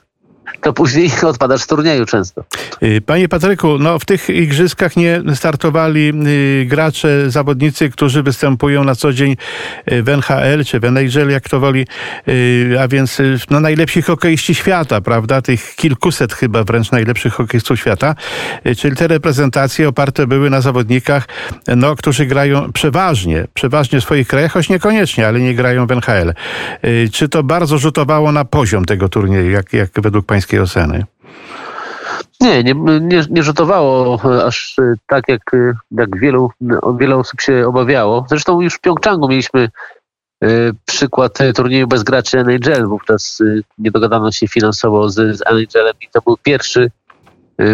to 0.62 0.74
później 0.74 1.12
odpadasz 1.32 1.62
z 1.62 1.68
turnieju 1.68 2.06
często. 2.06 2.44
Y, 2.84 3.02
panie 3.02 3.30
Patryku, 3.30 3.78
no 3.80 4.00
w 4.00 4.06
tych 4.06 4.30
igrzyskach 4.30 4.98
nie 4.98 5.22
startowali 5.36 6.14
y, 6.28 6.66
gracze, 6.66 7.32
zawodnicy, 7.32 7.90
którzy 7.90 8.24
występują 8.24 8.84
na 8.84 8.96
co 8.96 9.14
dzień 9.14 9.36
y, 9.92 10.04
w 10.04 10.10
NHL 10.10 10.66
czy 10.66 10.80
w 10.80 10.86
NHL, 10.86 11.30
jak 11.30 11.50
to 11.50 11.60
woli, 11.60 11.86
a 12.80 12.88
więc 12.88 13.22
no, 13.50 13.60
najlepsi 13.60 14.02
hokeiści 14.02 14.56
świata, 14.56 15.02
prawda? 15.02 15.42
Tych 15.42 15.76
kilkuset 15.76 16.34
chyba 16.34 16.64
wręcz 16.64 16.92
najlepszych 16.92 17.34
hokeistów 17.34 17.80
świata. 17.80 18.16
Czyli 18.78 18.96
te 18.96 19.08
reprezentacje 19.08 19.88
oparte 19.88 20.28
były 20.28 20.50
na 20.50 20.62
zawodnikach, 20.62 21.28
no, 21.68 21.96
którzy 21.96 22.26
grają 22.26 22.72
przeważnie, 22.74 23.48
przeważnie 23.54 24.02
w 24.02 24.04
swoich 24.04 24.28
krajach, 24.28 24.52
choć 24.52 24.70
niekoniecznie, 24.70 25.28
ale 25.28 25.40
nie 25.40 25.56
grają 25.56 25.88
w 25.88 25.92
NHL. 25.92 26.34
Czy 27.12 27.30
to 27.30 27.44
bardzo 27.44 27.78
rzutowało 27.78 28.32
na 28.32 28.46
poziom 28.46 28.86
tego 28.86 29.10
turnieju, 29.10 29.52
jak, 29.52 29.74
jak 29.74 29.90
według 30.02 30.26
Państwa 30.26 30.39
pańskiej 30.40 30.60
oceny? 30.60 31.06
Nie, 32.42 32.64
nie, 32.64 32.74
nie, 33.02 33.24
nie 33.30 33.44
rzutowało 33.44 34.22
aż 34.46 34.76
tak, 35.08 35.24
jak, 35.28 35.42
jak 35.92 36.20
wielu, 36.20 36.52
wiele 37.00 37.16
osób 37.16 37.42
się 37.42 37.68
obawiało. 37.68 38.26
Zresztą 38.30 38.62
już 38.62 38.74
w 38.74 38.80
Pjongczangu 38.80 39.28
mieliśmy 39.28 39.70
przykład 40.86 41.38
turnieju 41.56 41.88
bez 41.88 42.04
graczy 42.04 42.40
NHL. 42.40 42.88
Wówczas 42.88 43.40
nie 43.78 43.92
dogadano 43.92 44.32
się 44.32 44.48
finansowo 44.48 45.10
z, 45.10 45.38
z 45.38 45.42
NHL-em 45.42 45.94
i 46.02 46.08
to 46.14 46.22
był 46.22 46.38
pierwszy 46.44 46.92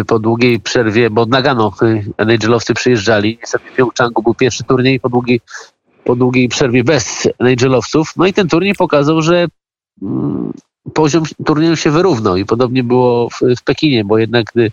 po 0.06 0.18
długiej 0.18 0.60
przerwie, 0.60 1.10
bo 1.10 1.26
Nagano 1.26 1.72
NHL-owcy 2.18 2.74
przyjeżdżali. 2.74 3.38
Niestety 3.40 3.70
w 3.70 3.74
Pjongczangu 3.74 4.22
był 4.22 4.34
pierwszy 4.34 4.64
turniej 4.64 5.00
po 5.00 5.08
długiej, 5.08 5.40
po 6.04 6.16
długiej 6.16 6.48
przerwie 6.48 6.84
bez 6.84 7.28
NHL-owców. 7.40 8.12
No 8.16 8.26
i 8.26 8.32
ten 8.32 8.48
turniej 8.48 8.74
pokazał, 8.74 9.22
że 9.22 9.46
mm, 10.02 10.52
poziom 10.94 11.24
turnieju 11.46 11.76
się 11.76 11.90
wyrównał 11.90 12.36
i 12.36 12.44
podobnie 12.44 12.84
było 12.84 13.30
w, 13.30 13.40
w 13.58 13.62
Pekinie, 13.62 14.04
bo 14.04 14.18
jednak 14.18 14.46
gdy 14.54 14.72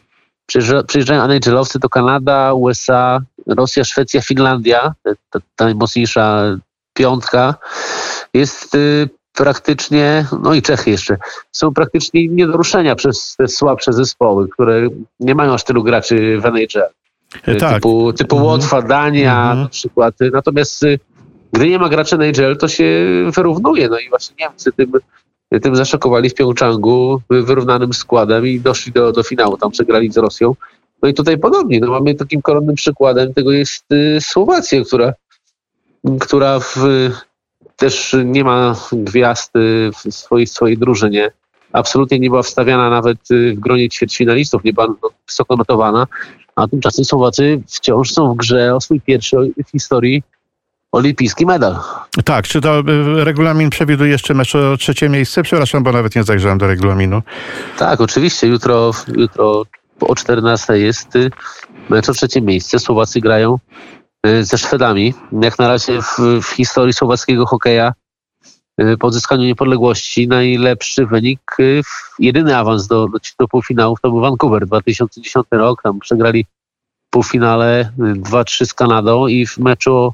przyjeżdżają 0.87 1.23
NHL-owcy, 1.23 1.79
to 1.79 1.89
Kanada, 1.89 2.53
USA, 2.53 3.21
Rosja, 3.47 3.83
Szwecja, 3.83 4.21
Finlandia, 4.21 4.93
ta, 5.29 5.39
ta 5.55 5.65
najmocniejsza 5.65 6.57
piątka, 6.93 7.55
jest 8.33 8.75
y, 8.75 9.09
praktycznie, 9.33 10.25
no 10.43 10.53
i 10.53 10.61
Czechy 10.61 10.91
jeszcze, 10.91 11.17
są 11.51 11.73
praktycznie 11.73 12.27
nie 12.27 12.47
do 12.47 12.57
ruszenia 12.57 12.95
przez 12.95 13.35
te 13.37 13.47
słabsze 13.47 13.93
zespoły, 13.93 14.49
które 14.49 14.87
nie 15.19 15.35
mają 15.35 15.53
aż 15.53 15.63
tylu 15.63 15.83
graczy 15.83 16.39
w 16.39 16.45
NHL. 16.45 16.83
E, 17.43 17.55
tak. 17.55 17.73
Typu, 17.75 18.13
typu 18.13 18.35
mhm. 18.35 18.51
Łotwa, 18.51 18.81
Dania 18.81 19.41
mhm. 19.41 19.59
na 19.59 19.69
przykład. 19.69 20.15
Natomiast 20.33 20.83
y, 20.83 20.99
gdy 21.51 21.69
nie 21.69 21.79
ma 21.79 21.89
graczy 21.89 22.15
NHL, 22.15 22.57
to 22.57 22.67
się 22.67 23.05
wyrównuje. 23.35 23.89
No 23.89 23.99
i 23.99 24.09
właśnie 24.09 24.35
Niemcy 24.39 24.71
tym 24.71 24.91
tym 25.59 25.75
zaszokowali 25.75 26.29
w 26.29 26.33
Pjongczangu 26.33 27.21
wyrównanym 27.29 27.93
składem 27.93 28.47
i 28.47 28.59
doszli 28.59 28.91
do, 28.91 29.11
do 29.11 29.23
finału. 29.23 29.57
Tam 29.57 29.71
przegrali 29.71 30.11
z 30.11 30.17
Rosją. 30.17 30.55
No 31.01 31.09
i 31.09 31.13
tutaj 31.13 31.37
podobnie. 31.37 31.79
No 31.79 31.91
mamy 31.91 32.15
takim 32.15 32.41
koronnym 32.41 32.75
przykładem 32.75 33.33
tego 33.33 33.51
jest 33.51 33.91
y, 33.91 34.17
Słowacja, 34.21 34.83
która, 34.83 35.13
która 36.19 36.59
w, 36.59 36.75
też 37.75 38.15
nie 38.25 38.43
ma 38.43 38.75
gwiazd 38.91 39.55
y, 39.55 39.91
w 39.91 40.13
swojej, 40.13 40.47
swojej 40.47 40.77
drużynie. 40.77 41.31
Absolutnie 41.71 42.19
nie 42.19 42.29
była 42.29 42.43
wstawiana 42.43 42.89
nawet 42.89 43.31
y, 43.31 43.53
w 43.55 43.59
gronie 43.59 43.89
ćwierćfinalistów, 43.89 44.63
nie 44.63 44.73
była 44.73 44.87
wysoko 45.27 45.55
notowana, 45.55 46.07
a 46.55 46.67
tymczasem 46.67 47.05
Słowacy 47.05 47.61
wciąż 47.67 48.11
są 48.11 48.33
w 48.33 48.37
grze 48.37 48.75
o 48.75 48.81
swój 48.81 49.01
pierwszy 49.01 49.37
w 49.67 49.71
historii 49.71 50.23
olimpijski 50.93 51.45
medal. 51.45 51.75
Tak, 52.25 52.47
czy 52.47 52.61
to 52.61 52.79
y, 52.79 53.23
regulamin 53.23 53.69
przewiduje 53.69 54.11
jeszcze 54.11 54.33
mecz 54.33 54.55
o 54.55 54.77
trzecie 54.77 55.09
miejsce? 55.09 55.43
Przepraszam, 55.43 55.83
bo 55.83 55.91
nawet 55.91 56.15
nie 56.15 56.23
zajrzałem 56.23 56.57
do 56.57 56.67
regulaminu. 56.67 57.21
Tak, 57.77 58.01
oczywiście. 58.01 58.47
Jutro, 58.47 58.91
jutro 59.15 59.63
o 60.01 60.15
14 60.15 60.79
jest 60.79 61.15
y, 61.15 61.31
mecz 61.89 62.09
o 62.09 62.13
trzecie 62.13 62.41
miejsce. 62.41 62.79
Słowacy 62.79 63.19
grają 63.19 63.59
y, 64.27 64.45
ze 64.45 64.57
Szwedami. 64.57 65.13
Jak 65.41 65.59
na 65.59 65.67
razie 65.67 66.01
w, 66.01 66.41
w 66.41 66.47
historii 66.47 66.93
słowackiego 66.93 67.45
hokeja 67.45 67.93
y, 68.81 68.97
po 68.97 69.07
odzyskaniu 69.07 69.43
niepodległości 69.43 70.27
najlepszy 70.27 71.05
wynik, 71.05 71.57
jedyny 72.19 72.57
awans 72.57 72.87
do, 72.87 73.07
do, 73.07 73.17
do 73.39 73.47
półfinałów 73.47 74.01
to 74.01 74.09
był 74.09 74.19
Vancouver 74.19 74.65
2010 74.65 75.45
rok. 75.51 75.81
Tam 75.81 75.99
przegrali 75.99 76.45
w 77.07 77.09
półfinale 77.09 77.91
2-3 77.97 78.65
z 78.65 78.73
Kanadą 78.73 79.27
i 79.27 79.45
w 79.45 79.57
meczu 79.57 80.13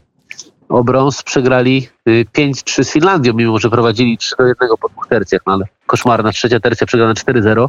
o, 0.69 0.83
brąz 0.83 1.23
przegrali 1.23 1.89
5-3 2.07 2.83
z 2.83 2.91
Finlandią, 2.91 3.33
mimo 3.33 3.59
że 3.59 3.69
prowadzili 3.69 4.17
3 4.17 4.35
do 4.39 4.47
1 4.47 4.69
po 4.81 4.89
dwóch 4.89 5.07
tercjach, 5.07 5.41
no 5.47 5.53
ale 5.53 5.65
koszmarna 5.85 6.31
trzecia 6.31 6.59
tercja 6.59 6.87
przegrana 6.87 7.13
4-0. 7.13 7.67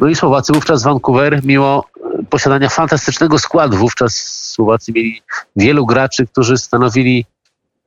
No 0.00 0.08
i 0.08 0.14
Słowacy 0.14 0.52
wówczaz 0.52 0.82
Vancouver, 0.82 1.40
mimo 1.44 1.84
posiadania 2.30 2.68
fantastycznego 2.68 3.38
składu, 3.38 3.76
wówczas 3.76 4.14
Słowacy 4.54 4.92
mieli 4.92 5.22
wielu 5.56 5.86
graczy, 5.86 6.26
którzy 6.26 6.58
stanowili 6.58 7.24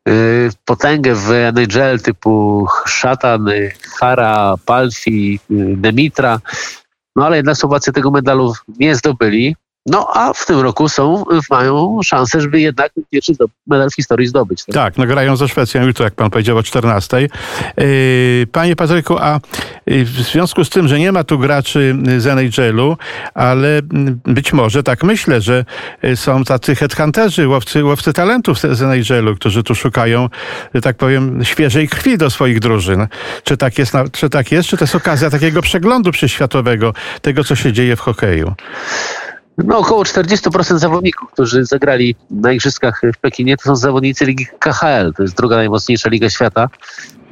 y, 0.10 0.50
potęgę 0.66 1.16
w 1.16 1.32
NHL 1.32 2.00
typu 2.00 2.68
Szatan, 2.86 3.50
Hara, 4.00 4.56
Palfi, 4.66 5.40
y, 5.52 5.76
Demitra. 5.78 6.40
No 7.16 7.26
ale 7.26 7.38
jednak 7.38 7.58
Słowacy 7.58 7.94
tego 7.94 8.12
medalu 8.12 8.54
nie 8.80 8.96
zdobyli. 8.96 9.56
No 9.86 10.08
a 10.14 10.34
w 10.34 10.46
tym 10.46 10.60
roku 10.60 10.90
są, 10.90 11.24
mają 11.50 12.00
szansę, 12.04 12.42
żeby 12.42 12.62
jednak 12.62 12.92
pierwszy 13.12 13.34
medal 13.68 13.90
w 13.90 13.96
historii 13.96 14.28
zdobyć. 14.28 14.66
Tak? 14.66 14.76
tak, 14.76 14.98
no 14.98 15.06
grają 15.06 15.36
ze 15.36 15.48
Szwecją 15.48 15.88
jutro, 15.88 16.06
jak 16.06 16.16
pan 16.16 16.30
powiedział, 16.30 16.58
o 16.58 16.64
14. 16.64 17.18
Yy, 17.78 18.48
panie 18.52 18.76
Patryku, 18.76 19.18
a 19.18 19.40
yy, 19.86 20.06
w 20.06 20.10
związku 20.10 20.66
z 20.66 20.70
tym, 20.70 20.88
że 20.88 21.00
nie 21.00 21.12
ma 21.12 21.24
tu 21.24 21.40
graczy 21.40 21.96
z 22.18 22.28
NHL-u, 22.28 22.98
ale 23.34 23.78
mm, 23.78 24.20
być 24.26 24.54
może, 24.54 24.84
tak 24.84 25.04
myślę, 25.04 25.42
że 25.42 25.66
yy, 26.04 26.18
są 26.18 26.44
tacy 26.44 26.76
headhunterzy, 26.76 27.48
łowcy, 27.48 27.84
łowcy 27.84 28.14
talentów 28.14 28.60
z 28.60 28.82
NHL-u, 28.82 29.36
którzy 29.36 29.64
tu 29.64 29.76
szukają, 29.76 30.30
że 30.76 30.82
tak 30.82 30.98
powiem, 30.98 31.46
świeżej 31.46 31.88
krwi 31.88 32.18
do 32.18 32.30
swoich 32.30 32.60
drużyn. 32.60 33.08
Czy 33.44 33.58
tak 33.58 33.78
jest, 33.78 33.94
czy 34.12 34.30
tak 34.30 34.52
jest? 34.52 34.70
Czy 34.70 34.78
to 34.78 34.84
jest 34.84 34.96
okazja 34.96 35.30
takiego 35.30 35.62
przeglądu 35.62 36.12
przyświatowego 36.12 36.94
tego, 37.22 37.44
co 37.44 37.56
się 37.56 37.74
dzieje 37.74 37.96
w 37.96 38.00
hokeju? 38.00 38.54
No, 39.66 39.78
około 39.78 40.04
40% 40.04 40.78
zawodników, 40.78 41.32
którzy 41.32 41.66
zagrali 41.66 42.16
na 42.30 42.52
igrzyskach 42.52 43.02
w 43.16 43.18
Pekinie, 43.18 43.58
to 43.58 43.64
są 43.64 43.76
zawodnicy 43.76 44.26
ligi 44.26 44.48
KHL. 44.60 45.14
To 45.18 45.24
jest 45.24 45.38
druga 45.38 45.56
najmocniejsza 45.56 46.10
liga 46.10 46.30
świata, 46.30 46.70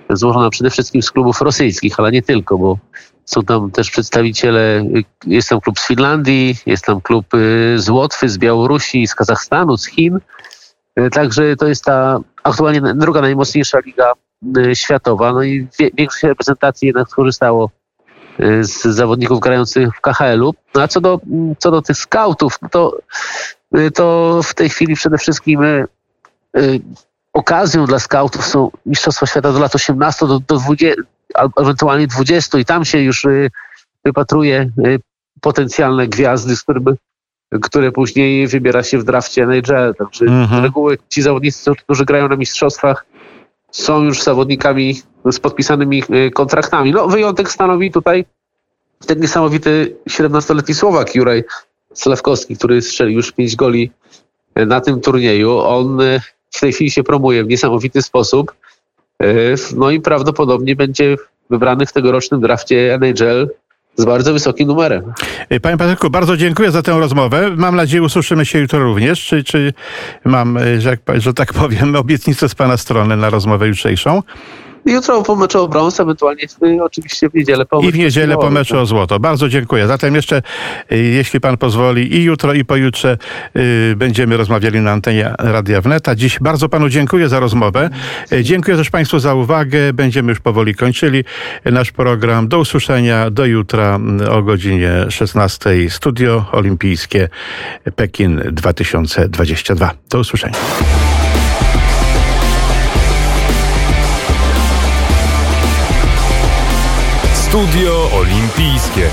złożona 0.10 0.50
przede 0.50 0.70
wszystkim 0.70 1.02
z 1.02 1.12
klubów 1.12 1.42
rosyjskich, 1.42 2.00
ale 2.00 2.12
nie 2.12 2.22
tylko, 2.22 2.58
bo 2.58 2.78
są 3.26 3.44
tam 3.44 3.72
też 3.72 3.92
przedstawiciele, 3.92 4.86
jest 5.28 5.50
tam 5.50 5.62
klub 5.62 5.80
z 5.80 5.88
Finlandii, 5.88 6.56
jest 6.66 6.86
tam 6.86 7.02
klub 7.02 7.34
y, 7.34 7.76
z 7.80 7.90
Łotwy, 7.90 8.30
z 8.30 8.38
Białorusi, 8.38 9.08
z 9.08 9.16
Kazachstanu, 9.16 9.78
z 9.78 9.86
Chin. 9.86 10.20
Y, 11.00 11.10
także 11.10 11.56
to 11.56 11.68
jest 11.68 11.84
ta 11.84 12.20
aktualnie 12.44 12.82
druga 12.82 13.22
najmocniejsza 13.22 13.80
liga 13.80 14.14
y, 14.58 14.76
światowa. 14.76 15.34
No 15.34 15.44
i 15.44 15.68
większość 15.98 16.24
reprezentacji 16.24 16.86
jednak 16.86 17.10
skorzystało 17.10 17.70
z 18.62 18.82
zawodników 18.82 19.40
grających 19.40 19.90
w 19.96 20.02
KHL-u. 20.02 20.54
No 20.76 20.82
a 20.82 20.88
co 20.88 21.02
do, 21.02 21.20
co 21.58 21.72
do 21.72 21.82
tych 21.82 21.98
skautów, 21.98 22.60
to, 22.72 22.98
y, 23.78 23.92
to 23.92 24.40
w 24.44 24.54
tej 24.54 24.70
chwili 24.70 24.96
przede 24.96 25.18
wszystkim 25.18 25.64
y, 25.64 25.88
okazją 27.34 27.86
dla 27.86 28.00
skautów 28.00 28.46
są 28.46 28.72
Mistrzostwa 28.86 29.26
Świata 29.26 29.52
do 29.52 29.60
lat 29.60 29.76
18 29.76 30.28
do, 30.28 30.40
do 30.40 30.58
20, 30.58 31.02
ewentualnie 31.58 32.08
20 32.08 32.60
i 32.60 32.66
tam 32.66 32.86
się 32.86 33.00
już 33.00 33.28
wypatruje 34.06 34.70
potencjalne 35.42 36.08
gwiazdy, 36.08 36.56
z 36.56 36.64
którymi 36.64 36.86
które 37.62 37.92
później 37.92 38.48
wybiera 38.48 38.84
się 38.84 38.98
w 38.98 39.04
drafcie 39.04 39.44
NHL. 39.44 39.96
Także 39.96 40.26
mhm. 40.26 40.62
z 40.62 40.64
reguły 40.64 40.98
ci 41.10 41.22
zawodnicy, 41.22 41.72
którzy 41.84 42.06
grają 42.06 42.28
na 42.28 42.36
mistrzostwach, 42.36 43.06
są 43.72 44.04
już 44.04 44.24
zawodnikami 44.24 45.02
z 45.32 45.40
podpisanymi 45.40 46.04
e, 46.10 46.32
kontraktami. 46.32 46.92
No, 46.92 47.08
wyjątek 47.08 47.52
stanowi 47.52 47.92
tutaj 47.92 48.26
ten 49.08 49.20
niesamowity 49.20 49.96
17-letni 50.10 50.76
Słowak 50.76 51.16
Juraj 51.16 51.44
Sławkowski, 51.94 52.58
który 52.58 52.82
strzelił 52.82 53.18
już 53.18 53.32
5 53.32 53.56
goli 53.56 53.92
e, 54.56 54.66
na 54.66 54.82
tym 54.82 55.02
turnieju. 55.02 55.58
On 55.58 56.02
e, 56.02 56.22
w 56.52 56.60
tej 56.60 56.74
chwili 56.74 56.92
się 56.92 57.04
promuje 57.04 57.44
w 57.44 57.48
niesamowity 57.48 58.02
sposób. 58.02 58.54
No 59.76 59.92
i 59.92 60.02
prawdopodobnie 60.02 60.76
będzie 60.76 61.16
wybrany 61.50 61.86
w 61.86 61.94
tegorocznym 61.94 62.42
drafcie 62.42 62.94
NHL 62.94 63.50
z 64.00 64.06
bardzo 64.06 64.34
wysokim 64.34 64.68
numerem. 64.68 65.14
Panie 65.62 65.78
Patryku, 65.78 66.10
bardzo 66.10 66.38
dziękuję 66.38 66.72
za 66.72 66.82
tę 66.82 67.00
rozmowę. 67.00 67.52
Mam 67.56 67.76
nadzieję, 67.76 68.04
usłyszymy 68.04 68.46
się 68.46 68.60
jutro 68.60 68.80
również. 68.80 69.26
Czy, 69.26 69.44
czy 69.44 69.74
mam, 70.26 70.60
że, 70.80 70.98
że 71.18 71.34
tak 71.34 71.54
powiem, 71.54 71.96
obietnicę 72.06 72.50
z 72.50 72.56
Pana 72.56 72.78
strony 72.78 73.18
na 73.18 73.30
rozmowę 73.30 73.68
jutrzejszą? 73.68 74.24
Jutro 74.86 75.24
po 75.24 75.36
meczu 75.36 75.64
o 75.64 75.68
brąz, 75.68 76.00
ewentualnie 76.00 76.44
oczywiście 76.82 77.30
w 77.30 77.34
niedzielę 77.34 77.66
po 77.66 77.82
I 77.82 77.92
w 77.92 77.98
niedzielę 77.98 78.38
po 78.38 78.50
meczu 78.50 78.78
o 78.78 78.86
złoto. 78.86 79.20
Bardzo 79.20 79.50
dziękuję. 79.50 79.88
Zatem 79.88 80.16
jeszcze, 80.16 80.42
y, 80.92 80.98
jeśli 80.98 81.40
pan 81.40 81.58
pozwoli, 81.58 82.16
i 82.16 82.24
jutro, 82.24 82.54
i 82.54 82.66
pojutrze 82.66 83.18
y, 83.56 83.94
będziemy 83.98 84.38
rozmawiali 84.38 84.80
na 84.80 84.92
antenie 84.92 85.34
Radia 85.40 85.82
Wneta. 85.82 86.16
Dziś 86.16 86.40
bardzo 86.40 86.70
panu 86.70 86.90
dziękuję 86.90 87.30
za 87.30 87.40
rozmowę. 87.40 87.90
Y, 88.32 88.44
dziękuję 88.44 88.78
też 88.78 88.90
państwu 88.90 89.20
za 89.20 89.34
uwagę. 89.34 89.94
Będziemy 89.94 90.30
już 90.30 90.40
powoli 90.40 90.76
kończyli 90.76 91.24
nasz 91.66 91.92
program. 91.92 92.48
Do 92.48 92.60
usłyszenia 92.60 93.30
do 93.30 93.46
jutra 93.46 94.00
o 94.32 94.42
godzinie 94.42 94.92
16. 95.10 95.90
Studio 95.90 96.46
Olimpijskie 96.52 97.30
Pekin 97.96 98.42
2022. 98.52 99.92
Do 100.10 100.20
usłyszenia. 100.20 100.56
Studio 107.50 108.10
Olimpijskie. 108.14 109.10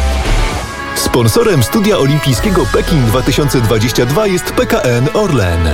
Sponsorem 0.95 1.63
Studia 1.63 1.99
Olimpijskiego 1.99 2.67
Pekin 2.73 3.07
2022 3.07 4.27
jest 4.27 4.53
PKN 4.53 5.09
Orlen. 5.15 5.69